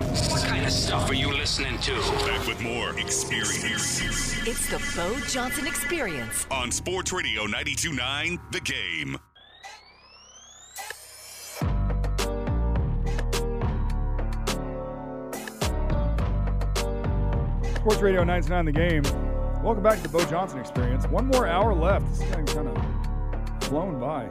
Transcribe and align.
What 0.00 0.42
kind 0.44 0.64
of 0.64 0.72
stuff 0.72 1.10
are 1.10 1.14
you 1.14 1.32
listening 1.32 1.78
to? 1.80 1.92
Back 2.26 2.46
with 2.46 2.60
more 2.62 2.98
experience 2.98 4.00
It's 4.46 4.68
the 4.70 4.78
Beau 4.96 5.14
Johnson 5.28 5.66
Experience. 5.66 6.46
on 6.50 6.70
Sports 6.70 7.12
Radio 7.12 7.42
929 7.44 8.38
The 8.50 8.60
Game. 8.60 9.18
Sports 17.76 18.00
Radio 18.02 18.24
99 18.24 18.64
The 18.66 18.72
Game. 18.72 19.02
Welcome 19.62 19.82
back 19.82 19.96
to 19.96 20.02
the 20.02 20.08
Beau 20.10 20.24
Johnson 20.26 20.58
Experience. 20.60 21.06
One 21.06 21.26
more 21.28 21.46
hour 21.46 21.74
left. 21.74 22.06
This 22.10 22.20
is 22.20 22.24
getting 22.28 22.46
kind 22.46 22.68
of 22.68 23.64
flown 23.64 23.98
by. 23.98 24.28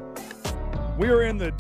We 0.98 1.08
are 1.10 1.24
in 1.24 1.38
the 1.38 1.52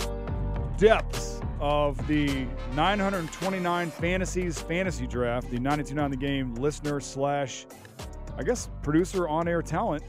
depths 0.77 1.41
of 1.59 2.05
the 2.07 2.45
929 2.75 3.91
Fantasies 3.91 4.61
Fantasy 4.61 5.07
Draft, 5.07 5.49
the 5.49 5.57
929 5.57 6.11
The 6.11 6.17
Game 6.17 6.55
listener 6.55 6.99
slash, 6.99 7.65
I 8.37 8.43
guess, 8.43 8.69
producer 8.81 9.27
on 9.27 9.47
air 9.47 9.61
talent 9.61 10.03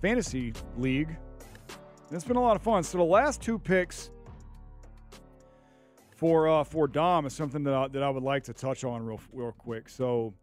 fantasy 0.00 0.52
league. 0.76 1.08
And 1.08 2.16
it's 2.16 2.24
been 2.24 2.36
a 2.36 2.42
lot 2.42 2.56
of 2.56 2.62
fun. 2.62 2.82
So 2.82 2.98
the 2.98 3.04
last 3.04 3.40
two 3.40 3.58
picks 3.58 4.10
for 6.16 6.48
uh, 6.48 6.64
for 6.64 6.86
Dom 6.88 7.24
is 7.24 7.32
something 7.32 7.62
that 7.64 7.74
I, 7.74 7.88
that 7.88 8.02
I 8.02 8.10
would 8.10 8.22
like 8.22 8.44
to 8.44 8.52
touch 8.52 8.84
on 8.84 9.06
real 9.06 9.20
real 9.32 9.52
quick. 9.52 9.88
So 9.88 10.34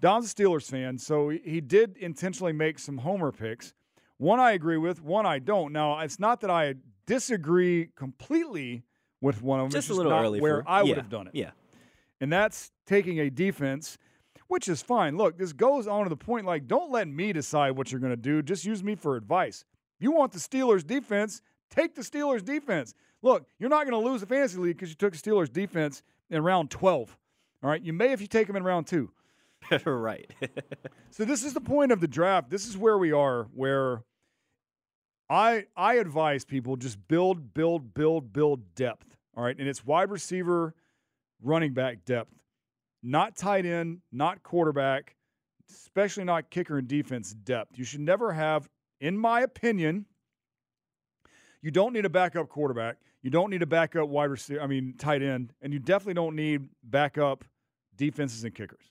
Dom's 0.00 0.32
a 0.32 0.34
Steelers 0.34 0.68
fan, 0.68 0.98
so 0.98 1.28
he- 1.28 1.42
he 1.44 1.60
did 1.60 1.96
intentionally 1.98 2.52
make 2.52 2.78
some 2.78 2.98
homer 2.98 3.30
picks. 3.30 3.72
One 4.16 4.40
I 4.40 4.52
agree 4.52 4.78
with, 4.78 5.02
one 5.02 5.26
I 5.26 5.38
don't. 5.38 5.72
Now 5.72 6.00
it's 6.00 6.18
not 6.18 6.40
that 6.40 6.50
I 6.50 6.74
disagree 7.06 7.90
completely 7.96 8.84
with 9.22 9.40
one 9.40 9.60
of 9.60 9.64
them. 9.64 9.70
Just 9.70 9.88
a 9.88 9.94
little 9.94 10.12
not 10.12 10.24
early 10.24 10.40
where 10.40 10.62
for- 10.62 10.68
I 10.68 10.82
would 10.82 10.90
yeah, 10.90 10.96
have 10.96 11.08
done 11.08 11.28
it. 11.28 11.34
Yeah. 11.34 11.52
And 12.20 12.30
that's 12.30 12.70
taking 12.86 13.18
a 13.20 13.30
defense, 13.30 13.96
which 14.48 14.68
is 14.68 14.82
fine. 14.82 15.16
Look, 15.16 15.38
this 15.38 15.54
goes 15.54 15.86
on 15.86 16.04
to 16.04 16.10
the 16.10 16.16
point 16.16 16.44
like, 16.44 16.68
don't 16.68 16.90
let 16.90 17.08
me 17.08 17.32
decide 17.32 17.70
what 17.70 17.90
you're 17.90 18.00
going 18.00 18.12
to 18.12 18.16
do. 18.16 18.42
Just 18.42 18.64
use 18.66 18.84
me 18.84 18.94
for 18.94 19.16
advice. 19.16 19.64
If 19.98 20.04
you 20.04 20.12
want 20.12 20.32
the 20.32 20.38
Steelers 20.38 20.86
defense, 20.86 21.40
take 21.70 21.94
the 21.94 22.02
Steelers 22.02 22.44
defense. 22.44 22.92
Look, 23.22 23.46
you're 23.58 23.70
not 23.70 23.88
going 23.88 24.00
to 24.00 24.08
lose 24.10 24.20
the 24.20 24.26
fantasy 24.26 24.58
league 24.58 24.76
because 24.76 24.90
you 24.90 24.96
took 24.96 25.14
the 25.14 25.18
Steelers 25.18 25.50
defense 25.50 26.02
in 26.28 26.42
round 26.42 26.70
12. 26.70 27.16
All 27.62 27.70
right. 27.70 27.80
You 27.80 27.92
may 27.92 28.12
if 28.12 28.20
you 28.20 28.26
take 28.26 28.46
them 28.46 28.56
in 28.56 28.64
round 28.64 28.86
two. 28.86 29.10
right. 29.86 30.30
So 31.14 31.26
this 31.26 31.44
is 31.44 31.52
the 31.52 31.60
point 31.60 31.92
of 31.92 32.00
the 32.00 32.08
draft. 32.08 32.48
This 32.48 32.66
is 32.66 32.74
where 32.74 32.96
we 32.96 33.12
are, 33.12 33.46
where 33.54 34.02
I 35.28 35.66
I 35.76 35.96
advise 35.96 36.42
people 36.44 36.76
just 36.76 36.96
build, 37.06 37.52
build, 37.52 37.92
build, 37.92 38.32
build 38.32 38.74
depth. 38.74 39.11
All 39.36 39.44
right. 39.44 39.58
And 39.58 39.68
it's 39.68 39.84
wide 39.84 40.10
receiver, 40.10 40.74
running 41.42 41.72
back 41.72 42.04
depth. 42.04 42.32
Not 43.02 43.36
tight 43.36 43.66
end, 43.66 43.98
not 44.12 44.42
quarterback, 44.42 45.16
especially 45.70 46.24
not 46.24 46.50
kicker 46.50 46.78
and 46.78 46.86
defense 46.86 47.32
depth. 47.32 47.78
You 47.78 47.84
should 47.84 48.00
never 48.00 48.32
have, 48.32 48.68
in 49.00 49.18
my 49.18 49.40
opinion, 49.40 50.06
you 51.62 51.70
don't 51.70 51.92
need 51.92 52.04
a 52.04 52.10
backup 52.10 52.48
quarterback. 52.48 52.98
You 53.22 53.30
don't 53.30 53.50
need 53.50 53.62
a 53.62 53.66
backup 53.66 54.08
wide 54.08 54.30
receiver, 54.30 54.60
I 54.60 54.66
mean, 54.66 54.94
tight 54.98 55.22
end, 55.22 55.52
and 55.62 55.72
you 55.72 55.78
definitely 55.78 56.14
don't 56.14 56.34
need 56.34 56.68
backup 56.82 57.44
defenses 57.96 58.44
and 58.44 58.54
kickers. 58.54 58.84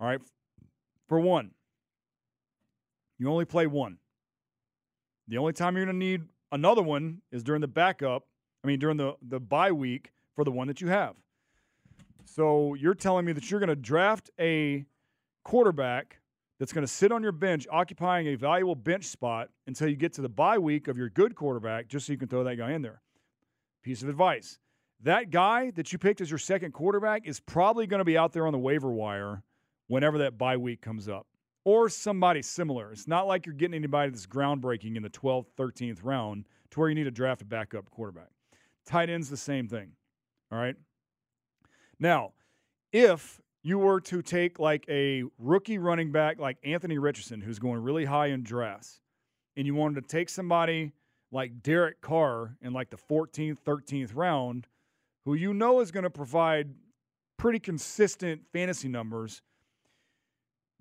All 0.00 0.06
right. 0.06 0.20
For 1.08 1.20
one, 1.20 1.52
you 3.18 3.30
only 3.30 3.44
play 3.44 3.66
one. 3.66 3.98
The 5.28 5.38
only 5.38 5.52
time 5.52 5.76
you're 5.76 5.84
going 5.84 5.94
to 5.94 6.04
need 6.04 6.22
another 6.52 6.82
one 6.82 7.22
is 7.32 7.42
during 7.42 7.60
the 7.60 7.68
backup, 7.68 8.24
I 8.66 8.68
mean, 8.68 8.80
during 8.80 8.96
the, 8.96 9.14
the 9.22 9.38
bye 9.38 9.70
week 9.70 10.10
for 10.34 10.42
the 10.42 10.50
one 10.50 10.66
that 10.66 10.80
you 10.80 10.88
have. 10.88 11.14
So 12.24 12.74
you're 12.74 12.96
telling 12.96 13.24
me 13.24 13.32
that 13.32 13.48
you're 13.48 13.60
going 13.60 13.68
to 13.68 13.76
draft 13.76 14.28
a 14.40 14.84
quarterback 15.44 16.18
that's 16.58 16.72
going 16.72 16.82
to 16.82 16.92
sit 16.92 17.12
on 17.12 17.22
your 17.22 17.30
bench, 17.30 17.68
occupying 17.70 18.26
a 18.26 18.34
valuable 18.34 18.74
bench 18.74 19.04
spot 19.04 19.50
until 19.68 19.88
you 19.88 19.94
get 19.94 20.14
to 20.14 20.20
the 20.20 20.28
bye 20.28 20.58
week 20.58 20.88
of 20.88 20.98
your 20.98 21.08
good 21.08 21.36
quarterback, 21.36 21.86
just 21.86 22.06
so 22.06 22.12
you 22.12 22.18
can 22.18 22.26
throw 22.26 22.42
that 22.42 22.56
guy 22.56 22.72
in 22.72 22.82
there. 22.82 23.02
Piece 23.84 24.02
of 24.02 24.08
advice 24.08 24.58
that 25.02 25.30
guy 25.30 25.70
that 25.72 25.92
you 25.92 25.98
picked 25.98 26.20
as 26.20 26.28
your 26.28 26.38
second 26.38 26.72
quarterback 26.72 27.24
is 27.24 27.38
probably 27.38 27.86
going 27.86 27.98
to 27.98 28.04
be 28.04 28.18
out 28.18 28.32
there 28.32 28.46
on 28.46 28.52
the 28.52 28.58
waiver 28.58 28.90
wire 28.90 29.44
whenever 29.86 30.18
that 30.18 30.38
bye 30.38 30.56
week 30.56 30.80
comes 30.80 31.08
up 31.08 31.28
or 31.64 31.88
somebody 31.88 32.42
similar. 32.42 32.90
It's 32.90 33.06
not 33.06 33.28
like 33.28 33.46
you're 33.46 33.54
getting 33.54 33.74
anybody 33.74 34.10
that's 34.10 34.26
groundbreaking 34.26 34.96
in 34.96 35.02
the 35.04 35.10
12th, 35.10 35.46
13th 35.56 35.98
round 36.02 36.46
to 36.70 36.80
where 36.80 36.88
you 36.88 36.96
need 36.96 37.04
to 37.04 37.12
draft 37.12 37.42
a 37.42 37.44
backup 37.44 37.90
quarterback. 37.90 38.30
Tight 38.86 39.10
end's 39.10 39.28
the 39.28 39.36
same 39.36 39.68
thing. 39.68 39.92
All 40.50 40.58
right. 40.58 40.76
Now, 41.98 42.32
if 42.92 43.40
you 43.62 43.78
were 43.78 44.00
to 44.00 44.22
take 44.22 44.58
like 44.58 44.84
a 44.88 45.24
rookie 45.38 45.78
running 45.78 46.12
back 46.12 46.38
like 46.38 46.56
Anthony 46.64 46.98
Richardson, 46.98 47.40
who's 47.40 47.58
going 47.58 47.82
really 47.82 48.04
high 48.04 48.28
in 48.28 48.42
drafts, 48.42 49.00
and 49.56 49.66
you 49.66 49.74
wanted 49.74 50.02
to 50.02 50.08
take 50.08 50.28
somebody 50.28 50.92
like 51.32 51.62
Derek 51.62 52.00
Carr 52.00 52.56
in 52.62 52.72
like 52.72 52.90
the 52.90 52.96
14th, 52.96 53.58
13th 53.66 54.10
round, 54.14 54.68
who 55.24 55.34
you 55.34 55.52
know 55.52 55.80
is 55.80 55.90
going 55.90 56.04
to 56.04 56.10
provide 56.10 56.72
pretty 57.36 57.58
consistent 57.58 58.42
fantasy 58.52 58.88
numbers, 58.88 59.42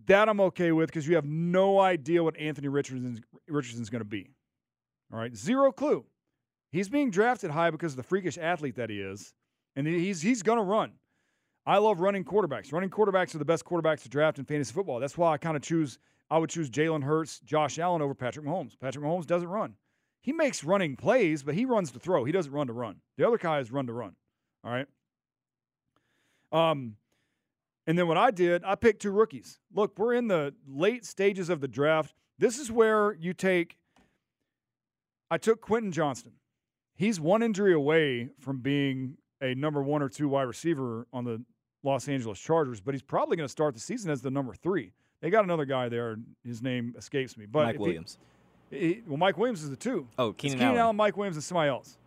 that 0.06 0.30
I'm 0.30 0.40
okay 0.40 0.72
with 0.72 0.88
because 0.88 1.08
you 1.08 1.16
have 1.16 1.26
no 1.26 1.80
idea 1.80 2.24
what 2.24 2.38
Anthony 2.38 2.68
Richardson's, 2.68 3.20
Richardson's 3.48 3.90
going 3.90 4.02
to 4.02 4.06
be. 4.06 4.30
All 5.12 5.20
right, 5.20 5.36
zero 5.36 5.72
clue. 5.72 6.06
He's 6.72 6.90
being 6.90 7.10
drafted 7.10 7.52
high 7.52 7.72
because 7.72 7.94
of 7.94 7.98
the 7.98 8.04
freakish 8.04 8.38
athlete 8.38 8.76
that 8.76 8.90
he 8.90 9.00
is, 9.00 9.34
and 9.76 9.88
he's 9.88 10.22
he's 10.22 10.44
going 10.44 10.58
to 10.58 10.64
run. 10.64 10.94
I 11.66 11.78
love 11.78 12.00
running 12.00 12.24
quarterbacks. 12.24 12.72
Running 12.72 12.90
quarterbacks 12.90 13.34
are 13.34 13.40
the 13.40 13.46
best 13.46 13.66
quarterbacks 13.66 14.04
to 14.04 14.10
draft 14.10 14.38
in 14.38 14.46
fantasy 14.46 14.74
football. 14.74 15.00
That's 15.00 15.18
why 15.18 15.34
I 15.34 15.38
kind 15.38 15.56
of 15.56 15.64
choose. 15.64 15.98
I 16.30 16.38
would 16.38 16.50
choose 16.50 16.70
Jalen 16.70 17.04
Hurts, 17.04 17.40
Josh 17.40 17.80
Allen 17.80 18.02
over 18.02 18.14
Patrick 18.14 18.46
Mahomes. 18.46 18.80
Patrick 18.80 19.04
Mahomes 19.06 19.26
doesn't 19.26 19.48
run. 19.48 19.76
He 20.22 20.34
makes 20.34 20.64
running 20.64 20.96
plays, 20.96 21.44
but 21.44 21.54
he 21.54 21.66
runs 21.66 21.92
to 21.92 22.00
throw. 22.00 22.24
He 22.24 22.32
doesn't 22.32 22.52
run 22.52 22.68
to 22.68 22.74
run. 22.74 22.98
The 23.18 23.28
other 23.28 23.38
guys 23.38 23.72
run 23.72 23.86
to 23.88 23.94
run. 23.94 24.16
All 24.64 24.72
right. 24.72 24.88
Um, 26.52 26.96
and 27.86 27.98
then 27.98 28.08
what 28.08 28.18
I 28.18 28.32
did, 28.32 28.64
I 28.64 28.76
picked 28.76 29.02
two 29.02 29.12
rookies. 29.12 29.60
Look, 29.74 29.98
we're 29.98 30.14
in 30.14 30.28
the 30.28 30.56
late 30.68 31.06
stages 31.06 31.50
of 31.50 31.62
the 31.62 31.68
draft. 31.68 32.16
This 32.40 32.58
is 32.58 32.72
where 32.72 33.14
you 33.14 33.34
take. 33.34 33.78
I 35.30 35.38
took 35.38 35.62
Quentin 35.62 35.92
Johnston. 35.92 36.34
He's 36.96 37.20
one 37.20 37.44
injury 37.44 37.74
away 37.74 38.30
from 38.40 38.60
being 38.60 39.18
a 39.42 39.54
number 39.54 39.84
one 39.84 40.02
or 40.02 40.10
two 40.10 40.30
wide 40.30 40.44
receiver 40.44 41.08
on 41.12 41.26
the 41.26 41.44
Los 41.84 42.08
Angeles 42.08 42.40
Chargers, 42.40 42.80
but 42.82 42.94
he's 42.94 43.02
probably 43.04 43.36
going 43.38 43.46
to 43.46 43.52
start 43.52 43.74
the 43.74 43.80
season 43.80 44.10
as 44.10 44.22
the 44.22 44.32
number 44.32 44.54
three. 44.54 44.94
They 45.22 45.30
got 45.30 45.44
another 45.44 45.66
guy 45.66 45.90
there. 45.90 46.18
His 46.44 46.62
name 46.62 46.94
escapes 46.98 47.38
me, 47.38 47.46
but 47.46 47.64
Mike 47.64 47.76
if 47.76 47.80
he- 47.80 47.84
Williams. 47.84 48.18
he- 48.72 49.02
well, 49.08 49.18
Mike 49.18 49.38
Williams 49.38 49.62
is 49.64 49.70
the 49.70 49.76
two. 49.76 50.08
Oh, 50.18 50.34
Keenan 50.34 50.58
Keenan 50.60 50.70
Allen. 50.72 50.80
Allen, 50.80 50.96
Mike 50.96 51.18
Williams, 51.18 51.36
and 51.36 51.44
somebody 51.44 51.70
else. 51.70 51.98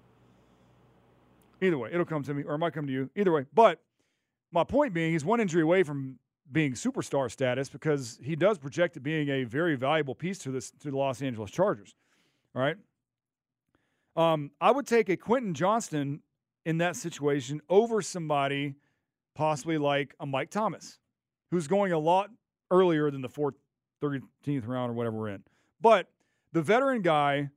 Either 1.61 1.79
way, 1.79 1.91
it'll 1.93 2.05
come 2.07 2.23
to 2.23 2.35
me, 2.35 2.45
or 2.45 2.55
it 2.55 2.59
might 2.59 2.73
come 2.73 2.87
to 2.87 2.93
you. 2.93 3.11
Either 3.17 3.33
way, 3.33 3.45
but 3.53 3.81
my 4.53 4.65
point 4.65 4.95
being, 4.95 5.13
he's 5.13 5.25
one 5.25 5.41
injury 5.41 5.63
away 5.63 5.83
from 5.83 6.19
being 6.51 6.73
superstar 6.73 7.31
status 7.31 7.69
because 7.69 8.19
he 8.23 8.35
does 8.37 8.59
project 8.59 8.97
it 8.97 9.01
being 9.03 9.29
a 9.29 9.45
very 9.45 9.75
valuable 9.77 10.15
piece 10.15 10.39
to 10.39 10.51
this 10.51 10.71
to 10.71 10.91
the 10.91 10.97
Los 10.97 11.21
Angeles 11.21 11.51
Chargers. 11.51 11.95
All 12.55 12.63
right. 12.63 12.77
Um, 14.19 14.51
I 14.61 14.73
would 14.73 14.87
take 14.87 15.09
a 15.09 15.17
Quentin 15.17 15.55
Johnston 15.55 16.21
in 16.67 16.79
that 16.79 16.97
situation 16.97 17.63
over 17.69 18.03
somebody 18.03 18.75
possibly 19.35 19.79
like 19.79 20.15
a 20.19 20.27
Mike 20.27 20.51
Thomas, 20.51 20.99
who's 21.53 21.69
going 21.69 21.93
a 21.93 21.99
lot 21.99 22.31
earlier 22.73 23.11
than 23.13 23.23
the 23.23 23.29
fourth, 23.29 23.55
13th 24.03 24.67
round 24.67 24.91
or 24.91 24.95
whatever 24.95 25.17
we're 25.17 25.29
in. 25.29 25.45
But 25.81 26.09
the 26.53 26.61
veteran 26.61 27.03
guy 27.03 27.51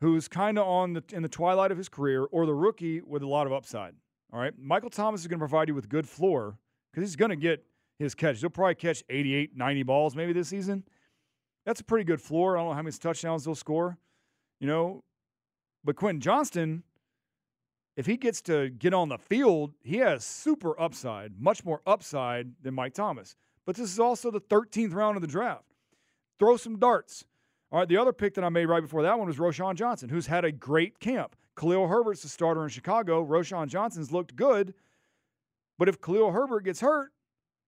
who's 0.00 0.28
kind 0.28 0.58
of 0.58 0.66
on 0.66 0.92
the 0.92 1.02
in 1.12 1.22
the 1.22 1.28
twilight 1.28 1.72
of 1.72 1.78
his 1.78 1.88
career, 1.88 2.24
or 2.30 2.46
the 2.46 2.54
rookie 2.54 3.00
with 3.00 3.22
a 3.22 3.26
lot 3.26 3.46
of 3.46 3.52
upside. 3.52 3.94
All 4.32 4.38
right, 4.40 4.52
Michael 4.56 4.90
Thomas 4.90 5.22
is 5.22 5.26
going 5.26 5.38
to 5.38 5.42
provide 5.42 5.68
you 5.68 5.74
with 5.74 5.88
good 5.88 6.08
floor 6.08 6.58
because 6.92 7.08
he's 7.08 7.16
going 7.16 7.30
to 7.30 7.36
get 7.36 7.64
his 7.98 8.14
catch. 8.14 8.38
He'll 8.40 8.50
probably 8.50 8.76
catch 8.76 9.02
88, 9.08 9.56
90 9.56 9.82
balls 9.82 10.14
maybe 10.14 10.32
this 10.32 10.48
season. 10.48 10.84
That's 11.66 11.80
a 11.80 11.84
pretty 11.84 12.04
good 12.04 12.20
floor. 12.20 12.56
I 12.56 12.60
don't 12.60 12.68
know 12.68 12.74
how 12.74 12.82
many 12.82 12.96
touchdowns 12.96 13.44
they'll 13.44 13.54
score, 13.54 13.98
you 14.60 14.68
know. 14.68 15.02
But 15.88 15.96
Quentin 15.96 16.20
Johnston, 16.20 16.82
if 17.96 18.04
he 18.04 18.18
gets 18.18 18.42
to 18.42 18.68
get 18.68 18.92
on 18.92 19.08
the 19.08 19.16
field, 19.16 19.72
he 19.82 19.96
has 19.96 20.22
super 20.22 20.78
upside, 20.78 21.40
much 21.40 21.64
more 21.64 21.80
upside 21.86 22.52
than 22.62 22.74
Mike 22.74 22.92
Thomas. 22.92 23.36
But 23.64 23.76
this 23.76 23.90
is 23.90 23.98
also 23.98 24.30
the 24.30 24.38
13th 24.38 24.92
round 24.92 25.16
of 25.16 25.22
the 25.22 25.26
draft. 25.26 25.72
Throw 26.38 26.58
some 26.58 26.78
darts. 26.78 27.24
All 27.72 27.78
right, 27.78 27.88
the 27.88 27.96
other 27.96 28.12
pick 28.12 28.34
that 28.34 28.44
I 28.44 28.50
made 28.50 28.66
right 28.66 28.82
before 28.82 29.02
that 29.02 29.18
one 29.18 29.28
was 29.28 29.38
Roschon 29.38 29.76
Johnson, 29.76 30.10
who's 30.10 30.26
had 30.26 30.44
a 30.44 30.52
great 30.52 31.00
camp. 31.00 31.34
Khalil 31.58 31.88
Herbert's 31.88 32.20
the 32.20 32.28
starter 32.28 32.64
in 32.64 32.68
Chicago. 32.68 33.24
Roschon 33.24 33.68
Johnson's 33.68 34.12
looked 34.12 34.36
good. 34.36 34.74
But 35.78 35.88
if 35.88 36.02
Khalil 36.02 36.32
Herbert 36.32 36.64
gets 36.64 36.82
hurt, 36.82 37.12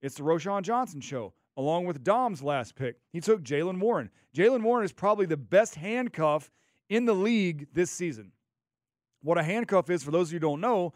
it's 0.02 0.16
the 0.16 0.24
Roschon 0.24 0.60
Johnson 0.60 1.00
show, 1.00 1.32
along 1.56 1.86
with 1.86 2.04
Dom's 2.04 2.42
last 2.42 2.74
pick. 2.74 2.96
He 3.14 3.22
took 3.22 3.42
Jaylen 3.42 3.80
Warren. 3.80 4.10
Jaylen 4.36 4.60
Warren 4.60 4.84
is 4.84 4.92
probably 4.92 5.24
the 5.24 5.38
best 5.38 5.76
handcuff 5.76 6.50
in 6.90 7.06
the 7.06 7.14
league 7.14 7.68
this 7.72 7.90
season. 7.90 8.32
What 9.22 9.38
a 9.38 9.42
handcuff 9.42 9.88
is, 9.88 10.02
for 10.02 10.10
those 10.10 10.28
of 10.28 10.32
you 10.34 10.36
who 10.40 10.46
don't 10.46 10.60
know, 10.60 10.92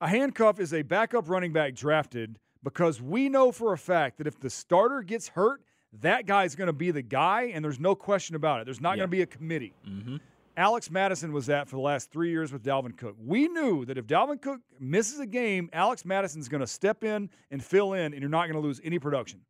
a 0.00 0.08
handcuff 0.08 0.58
is 0.60 0.72
a 0.72 0.82
backup 0.82 1.28
running 1.28 1.52
back 1.52 1.74
drafted 1.74 2.38
because 2.62 3.02
we 3.02 3.28
know 3.28 3.52
for 3.52 3.72
a 3.74 3.78
fact 3.78 4.16
that 4.18 4.26
if 4.26 4.38
the 4.40 4.48
starter 4.48 5.02
gets 5.02 5.28
hurt, 5.28 5.60
that 6.00 6.26
guy's 6.26 6.54
going 6.54 6.66
to 6.66 6.72
be 6.72 6.90
the 6.90 7.02
guy, 7.02 7.44
and 7.54 7.64
there's 7.64 7.78
no 7.80 7.94
question 7.94 8.36
about 8.36 8.60
it. 8.60 8.64
There's 8.64 8.80
not 8.80 8.92
Yeah. 8.92 9.02
going 9.02 9.08
to 9.10 9.16
be 9.16 9.22
a 9.22 9.26
committee. 9.26 9.74
Mm-hmm. 9.86 10.16
Alex 10.56 10.90
Mattison 10.90 11.32
was 11.32 11.46
that 11.46 11.68
for 11.68 11.76
the 11.76 11.82
last 11.82 12.10
three 12.12 12.30
years 12.30 12.52
with 12.52 12.62
Dalvin 12.62 12.96
Cook. 12.96 13.16
We 13.18 13.48
knew 13.48 13.84
that 13.86 13.98
if 13.98 14.06
Dalvin 14.06 14.40
Cook 14.40 14.60
misses 14.78 15.18
a 15.18 15.26
game, 15.26 15.68
Alex 15.72 16.04
Mattison's 16.04 16.48
going 16.48 16.60
to 16.60 16.66
step 16.66 17.02
in 17.02 17.28
and 17.50 17.62
fill 17.64 17.94
in, 17.94 18.12
and 18.12 18.20
you're 18.20 18.30
not 18.30 18.46
going 18.46 18.54
to 18.60 18.60
lose 18.66 18.80
any 18.84 18.98
production. 19.00 19.40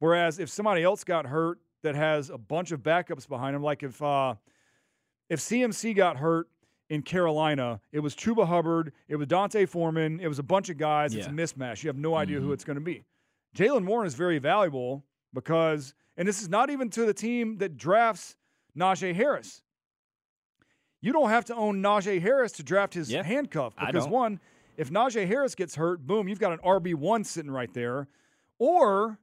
Whereas 0.00 0.38
if 0.40 0.48
somebody 0.48 0.82
else 0.82 1.04
got 1.04 1.26
hurt 1.26 1.58
that 1.82 1.94
has 1.94 2.28
a 2.30 2.38
bunch 2.38 2.72
of 2.72 2.80
backups 2.80 3.28
behind 3.28 3.54
him, 3.54 3.62
like 3.62 3.82
if 3.84 4.00
uh, 4.02 4.34
if 5.32 5.40
CMC 5.40 5.96
got 5.96 6.18
hurt 6.18 6.46
in 6.90 7.00
Carolina, 7.00 7.80
it 7.90 8.00
was 8.00 8.14
Chuba 8.14 8.46
Hubbard, 8.46 8.92
it 9.08 9.16
was 9.16 9.26
D'Onta 9.28 9.66
Foreman, 9.66 10.20
it 10.20 10.28
was 10.28 10.38
a 10.38 10.42
bunch 10.42 10.68
of 10.68 10.76
guys. 10.76 11.14
It's 11.14 11.26
a 11.26 11.30
mismatch. 11.30 11.82
You 11.82 11.88
have 11.88 11.96
no 11.96 12.14
idea 12.14 12.36
who 12.36 12.44
mm-hmm. 12.44 12.52
it's 12.52 12.64
going 12.64 12.76
to 12.76 12.84
be. 12.84 13.02
Jaylen 13.56 13.86
Warren 13.86 14.06
is 14.06 14.14
very 14.14 14.38
valuable 14.38 15.02
because, 15.32 15.94
and 16.18 16.28
this 16.28 16.42
is 16.42 16.50
not 16.50 16.68
even 16.68 16.90
to 16.90 17.06
the 17.06 17.14
team 17.14 17.56
that 17.58 17.78
drafts 17.78 18.36
Najee 18.78 19.14
Harris. 19.14 19.62
You 21.00 21.14
don't 21.14 21.30
have 21.30 21.46
to 21.46 21.54
own 21.54 21.82
Najee 21.82 22.20
Harris 22.20 22.52
to 22.52 22.62
draft 22.62 22.92
his 22.92 23.10
Yeah, 23.10 23.22
handcuff 23.22 23.74
because 23.74 24.06
one, 24.06 24.38
if 24.76 24.90
Najee 24.90 25.26
Harris 25.26 25.54
gets 25.54 25.74
hurt, 25.76 26.06
boom, 26.06 26.28
you've 26.28 26.40
got 26.40 26.52
an 26.52 26.58
RB 26.58 26.94
one 26.94 27.24
sitting 27.24 27.50
right 27.50 27.72
there, 27.72 28.06
or 28.58 29.18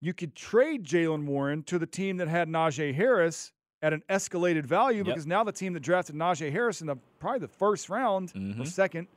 you 0.00 0.14
could 0.14 0.34
trade 0.34 0.84
Jalen 0.84 1.26
Warren 1.26 1.62
to 1.64 1.78
the 1.78 1.86
team 1.86 2.16
that 2.16 2.28
had 2.28 2.48
Najee 2.48 2.94
Harris 2.94 3.52
at 3.84 3.92
an 3.92 4.02
escalated 4.08 4.64
value 4.64 4.98
Yep. 4.98 5.06
because 5.06 5.26
now 5.26 5.44
the 5.44 5.52
team 5.52 5.74
that 5.74 5.80
drafted 5.80 6.16
Najee 6.16 6.50
Harris 6.50 6.80
in 6.80 6.86
the 6.86 6.96
probably 7.18 7.40
the 7.40 7.48
first 7.48 7.88
round 7.90 8.30
or 8.34 8.38
Mhm. 8.38 8.66
second 8.66 9.08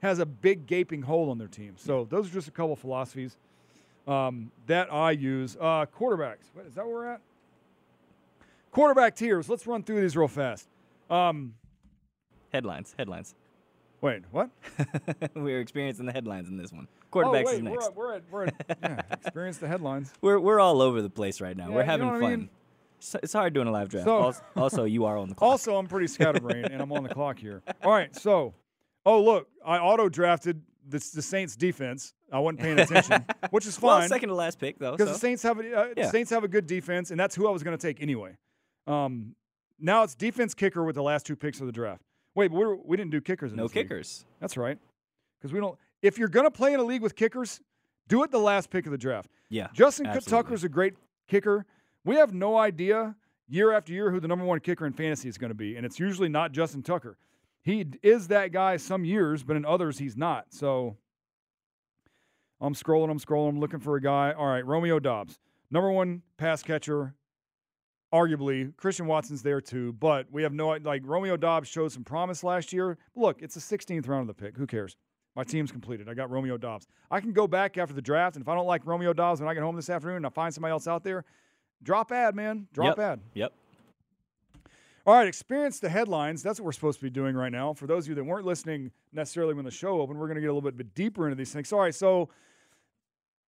has 0.00 0.18
a 0.18 0.26
big 0.26 0.66
gaping 0.66 1.02
hole 1.02 1.30
on 1.30 1.38
their 1.38 1.48
team. 1.48 1.74
So 1.76 2.04
those 2.04 2.28
are 2.30 2.32
just 2.32 2.48
a 2.48 2.50
couple 2.50 2.74
philosophies 2.76 3.36
um, 4.06 4.52
that 4.66 4.92
I 4.92 5.10
use. 5.10 5.56
Uh, 5.60 5.84
quarterbacks. 5.86 6.44
is 6.66 6.74
that 6.76 6.86
where 6.86 6.94
we're 6.94 7.06
at? 7.06 7.20
Quarterback 8.70 9.16
tiers. 9.16 9.48
Let's 9.48 9.66
run 9.66 9.82
through 9.82 10.00
these 10.00 10.16
real 10.16 10.28
fast. 10.28 10.68
Um, 11.10 11.54
Headlines. 12.52 12.94
Headlines. 12.98 13.34
wait, 14.00 14.22
what? 14.30 14.50
we're 15.34 15.60
experiencing 15.60 16.06
the 16.06 16.12
headlines 16.12 16.48
in 16.48 16.56
this 16.56 16.72
one. 16.72 16.86
Oh, 17.12 17.18
Quarterbacks 17.18 17.44
wait, 17.46 17.54
is 17.56 17.62
next. 17.62 17.92
We're 17.94 18.12
at, 18.14 18.22
we're 18.30 18.44
at, 18.46 18.54
we're 18.62 18.66
at 18.68 18.78
yeah, 18.82 19.02
experience 19.10 19.58
the 19.58 19.68
headlines. 19.68 20.12
We're 20.20 20.38
we're 20.38 20.60
all 20.60 20.80
over 20.82 21.00
the 21.02 21.10
place 21.10 21.40
right 21.40 21.56
now. 21.56 21.68
Yeah, 21.68 21.74
we're 21.74 21.80
you 21.82 21.86
having 21.86 22.06
know 22.06 22.12
what 22.12 22.18
I 22.18 22.30
fun. 22.30 22.30
mean? 22.40 22.50
So- 22.98 23.18
It's 23.22 23.32
hard 23.32 23.52
doing 23.54 23.66
a 23.68 23.70
live 23.72 23.88
draft. 23.88 24.06
So- 24.06 24.16
also, 24.18 24.42
also, 24.56 24.84
you 24.84 25.04
are 25.04 25.16
on 25.16 25.28
the 25.28 25.34
clock. 25.36 25.50
Also, 25.50 25.76
I'm 25.76 25.86
pretty 25.86 26.06
scatterbrained, 26.06 26.66
and 26.66 26.80
I'm 26.82 26.92
on 26.92 27.02
the 27.02 27.08
clock 27.08 27.38
here. 27.38 27.62
All 27.82 27.90
right, 27.92 28.14
so, 28.16 28.54
oh 29.04 29.22
look, 29.22 29.48
I 29.64 29.78
auto 29.78 30.08
drafted 30.08 30.62
the, 30.88 30.98
the 31.14 31.22
Saints 31.22 31.56
defense. 31.56 32.14
I 32.32 32.38
wasn't 32.38 32.60
paying 32.60 32.78
attention, 32.78 33.24
which 33.50 33.66
is 33.66 33.80
well, 33.80 33.98
fine 33.98 34.08
second 34.08 34.28
to 34.30 34.34
last 34.34 34.58
pick 34.58 34.78
though. 34.78 34.92
because 34.92 35.08
So. 35.08 35.12
the 35.14 35.18
Saints 35.18 35.42
have 35.42 35.58
a, 35.60 35.76
uh, 35.78 35.86
Yeah. 35.96 36.10
Saints 36.10 36.30
have 36.30 36.44
a 36.44 36.48
good 36.48 36.66
defense, 36.66 37.10
and 37.10 37.18
that's 37.20 37.34
who 37.34 37.46
I 37.46 37.50
was 37.50 37.62
going 37.62 37.76
to 37.76 37.80
take 37.80 38.00
anyway. 38.02 38.36
Um, 38.86 39.34
now 39.78 40.02
it's 40.04 40.14
defense 40.14 40.54
kicker 40.54 40.84
with 40.84 40.94
the 40.94 41.02
last 41.02 41.26
two 41.26 41.36
picks 41.36 41.60
of 41.60 41.66
the 41.66 41.72
draft. 41.72 42.02
Wait, 42.34 42.48
but 42.50 42.56
we, 42.58 42.64
were, 42.64 42.76
we 42.76 42.96
didn't 42.96 43.10
do 43.10 43.20
kickers. 43.20 43.50
In 43.52 43.56
no 43.56 43.64
this 43.64 43.74
league. 43.74 43.86
kickers. 43.88 44.24
That's 44.40 44.56
right, 44.56 44.78
because 45.40 45.52
we 45.52 45.60
don't. 45.60 45.76
If 46.02 46.18
you're 46.18 46.28
going 46.28 46.46
to 46.46 46.50
play 46.50 46.72
in 46.72 46.80
a 46.80 46.84
league 46.84 47.02
with 47.02 47.16
kickers, 47.16 47.60
do 48.08 48.22
it 48.22 48.30
the 48.30 48.38
last 48.38 48.70
pick 48.70 48.86
of 48.86 48.92
the 48.92 48.98
draft. 48.98 49.30
Yeah. 49.50 49.68
Justin 49.72 50.06
absolutely. 50.06 50.30
Tucker's 50.30 50.64
a 50.64 50.68
great 50.68 50.94
kicker. 51.28 51.64
We 52.06 52.14
have 52.14 52.32
no 52.32 52.56
idea 52.56 53.16
year 53.48 53.72
after 53.72 53.92
year 53.92 54.12
who 54.12 54.20
the 54.20 54.28
number 54.28 54.44
one 54.44 54.60
kicker 54.60 54.86
in 54.86 54.92
fantasy 54.92 55.28
is 55.28 55.36
going 55.36 55.50
to 55.50 55.56
be, 55.56 55.74
and 55.74 55.84
it's 55.84 55.98
usually 55.98 56.28
not 56.28 56.52
Justin 56.52 56.84
Tucker. 56.84 57.18
He 57.62 57.84
is 58.00 58.28
that 58.28 58.52
guy 58.52 58.76
some 58.76 59.04
years, 59.04 59.42
but 59.42 59.56
in 59.56 59.64
others 59.64 59.98
he's 59.98 60.16
not. 60.16 60.46
So 60.50 60.96
I'm 62.60 62.74
scrolling, 62.74 63.10
I'm 63.10 63.18
scrolling, 63.18 63.48
I'm 63.48 63.60
looking 63.60 63.80
for 63.80 63.96
a 63.96 64.00
guy. 64.00 64.32
All 64.32 64.46
right, 64.46 64.64
Romeo 64.64 65.00
Doubs, 65.00 65.40
number 65.68 65.90
one 65.90 66.22
pass 66.38 66.62
catcher. 66.62 67.12
Arguably, 68.14 68.74
Christian 68.76 69.06
Watson's 69.06 69.42
there 69.42 69.60
too, 69.60 69.92
but 69.94 70.30
we 70.30 70.44
have 70.44 70.52
no 70.52 70.68
like 70.68 71.02
Romeo 71.04 71.36
Doubs 71.36 71.66
showed 71.66 71.90
some 71.90 72.04
promise 72.04 72.44
last 72.44 72.72
year. 72.72 72.98
Look, 73.16 73.42
it's 73.42 73.56
the 73.56 73.78
16th 73.78 74.06
round 74.06 74.30
of 74.30 74.36
the 74.36 74.40
pick. 74.40 74.56
Who 74.56 74.68
cares? 74.68 74.96
My 75.34 75.42
team's 75.42 75.72
completed. 75.72 76.08
I 76.08 76.14
got 76.14 76.30
Romeo 76.30 76.56
Doubs. 76.56 76.86
I 77.10 77.18
can 77.20 77.32
go 77.32 77.48
back 77.48 77.76
after 77.76 77.94
the 77.94 78.00
draft, 78.00 78.36
and 78.36 78.44
if 78.44 78.48
I 78.48 78.54
don't 78.54 78.66
like 78.66 78.86
Romeo 78.86 79.12
Doubs 79.12 79.40
when 79.40 79.50
I 79.50 79.54
get 79.54 79.64
home 79.64 79.74
this 79.74 79.90
afternoon 79.90 80.18
and 80.18 80.26
I 80.26 80.28
find 80.28 80.54
somebody 80.54 80.70
else 80.70 80.86
out 80.86 81.02
there, 81.02 81.24
drop 81.82 82.12
ad, 82.12 82.34
man. 82.34 82.68
Drop 82.72 82.98
yep. 82.98 82.98
ad. 82.98 83.20
Yep. 83.34 83.52
All 85.06 85.14
right, 85.14 85.28
experience 85.28 85.78
the 85.78 85.88
headlines. 85.88 86.42
That's 86.42 86.58
what 86.58 86.64
we're 86.64 86.72
supposed 86.72 86.98
to 86.98 87.04
be 87.04 87.10
doing 87.10 87.36
right 87.36 87.52
now. 87.52 87.72
For 87.72 87.86
those 87.86 88.06
of 88.06 88.08
you 88.08 88.14
that 88.16 88.24
weren't 88.24 88.44
listening 88.44 88.90
necessarily 89.12 89.54
when 89.54 89.64
the 89.64 89.70
show 89.70 90.00
opened, 90.00 90.18
we're 90.18 90.26
going 90.26 90.34
to 90.34 90.40
get 90.40 90.50
a 90.50 90.52
little 90.52 90.68
bit 90.68 90.94
deeper 90.94 91.26
into 91.26 91.36
these 91.36 91.52
things. 91.52 91.72
All 91.72 91.78
right, 91.78 91.94
so 91.94 92.28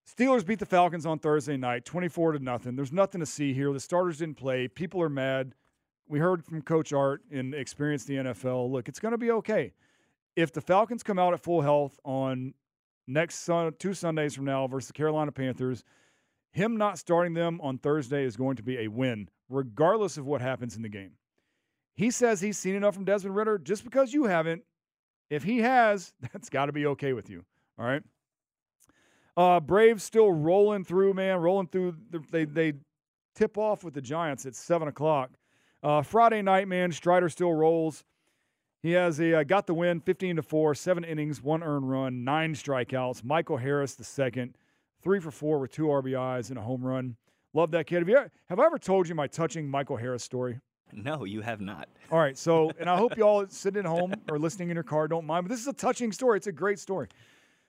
Steelers 0.09 0.45
beat 0.45 0.59
the 0.59 0.65
Falcons 0.65 1.05
on 1.05 1.19
Thursday 1.19 1.57
night, 1.57 1.83
24 1.85 2.33
to 2.33 2.39
nothing. 2.39 2.75
There's 2.75 2.93
nothing 2.93 3.19
to 3.19 3.25
see 3.25 3.53
here. 3.53 3.73
The 3.73 3.79
starters 3.79 4.19
didn't 4.19 4.37
play. 4.37 4.67
People 4.67 5.01
are 5.01 5.09
mad. 5.09 5.53
We 6.07 6.19
heard 6.19 6.43
from 6.43 6.61
Coach 6.61 6.93
Art 6.93 7.21
in 7.29 7.53
Experience 7.53 8.05
the 8.05 8.15
NFL. 8.15 8.71
Look, 8.71 8.87
it's 8.87 8.99
going 8.99 9.11
to 9.11 9.17
be 9.17 9.31
okay. 9.31 9.73
If 10.35 10.53
the 10.53 10.61
Falcons 10.61 11.03
come 11.03 11.19
out 11.19 11.33
at 11.33 11.43
full 11.43 11.61
health 11.61 11.99
on 12.03 12.53
next 13.05 13.43
sun, 13.43 13.73
two 13.77 13.93
Sundays 13.93 14.33
from 14.33 14.45
now 14.45 14.65
versus 14.65 14.87
the 14.87 14.93
Carolina 14.93 15.31
Panthers, 15.31 15.83
him 16.51 16.77
not 16.77 16.97
starting 16.97 17.33
them 17.33 17.59
on 17.61 17.77
Thursday 17.77 18.23
is 18.23 18.35
going 18.35 18.55
to 18.57 18.63
be 18.63 18.79
a 18.79 18.87
win, 18.87 19.29
regardless 19.49 20.17
of 20.17 20.25
what 20.25 20.41
happens 20.41 20.75
in 20.75 20.81
the 20.81 20.89
game. 20.89 21.11
He 21.95 22.11
says 22.11 22.41
he's 22.41 22.57
seen 22.57 22.75
enough 22.75 22.95
from 22.95 23.05
Desmond 23.05 23.35
Ridder. 23.35 23.57
Just 23.57 23.83
because 23.83 24.13
you 24.13 24.25
haven't, 24.25 24.63
if 25.29 25.43
he 25.43 25.59
has, 25.59 26.13
that's 26.33 26.49
got 26.49 26.67
to 26.67 26.71
be 26.71 26.85
okay 26.87 27.13
with 27.13 27.29
you. 27.29 27.43
All 27.77 27.85
right. 27.85 28.03
Uh, 29.37 29.59
Braves 29.59 30.03
still 30.03 30.31
rolling 30.31 30.83
through, 30.83 31.13
man, 31.13 31.37
rolling 31.39 31.67
through. 31.67 31.95
They 32.31 32.45
they 32.45 32.73
tip 33.35 33.57
off 33.57 33.83
with 33.83 33.93
the 33.93 34.01
Giants 34.01 34.45
at 34.45 34.55
seven 34.55 34.87
o'clock. 34.87 35.31
Uh, 35.81 36.01
Friday 36.01 36.41
night, 36.41 36.67
man, 36.67 36.91
Strider 36.91 37.29
still 37.29 37.53
rolls. 37.53 38.03
He 38.81 38.91
has 38.91 39.19
a 39.19 39.39
uh, 39.39 39.43
got 39.43 39.67
the 39.67 39.73
win, 39.73 40.01
fifteen 40.01 40.35
to 40.35 40.41
four, 40.41 40.75
seven 40.75 41.05
innings, 41.05 41.41
one 41.41 41.63
earned 41.63 41.89
run, 41.89 42.23
nine 42.23 42.53
strikeouts. 42.53 43.23
Michael 43.23 43.57
Harris 43.57 43.95
the 43.95 44.03
second, 44.03 44.55
three 45.01 45.19
for 45.19 45.31
four 45.31 45.59
with 45.59 45.71
two 45.71 45.85
RBIs 45.87 46.49
and 46.49 46.57
a 46.57 46.61
home 46.61 46.83
run. 46.83 47.15
Love 47.53 47.71
that 47.71 47.87
kid. 47.87 47.99
Have 47.99 48.09
you 48.09 48.17
have 48.49 48.59
I 48.59 48.65
ever 48.65 48.77
told 48.77 49.07
you 49.07 49.15
my 49.15 49.27
touching 49.27 49.69
Michael 49.69 49.97
Harris 49.97 50.23
story? 50.23 50.59
No, 50.91 51.23
you 51.23 51.41
have 51.41 51.61
not. 51.61 51.87
All 52.11 52.19
right, 52.19 52.37
so 52.37 52.71
and 52.79 52.89
I 52.89 52.97
hope 52.97 53.17
you 53.17 53.23
all 53.23 53.45
sitting 53.47 53.79
at 53.79 53.85
home 53.85 54.13
or 54.29 54.39
listening 54.39 54.69
in 54.69 54.75
your 54.75 54.83
car 54.83 55.07
don't 55.07 55.25
mind, 55.25 55.45
but 55.45 55.49
this 55.49 55.61
is 55.61 55.67
a 55.67 55.73
touching 55.73 56.11
story. 56.11 56.37
It's 56.37 56.47
a 56.47 56.51
great 56.51 56.79
story. 56.79 57.07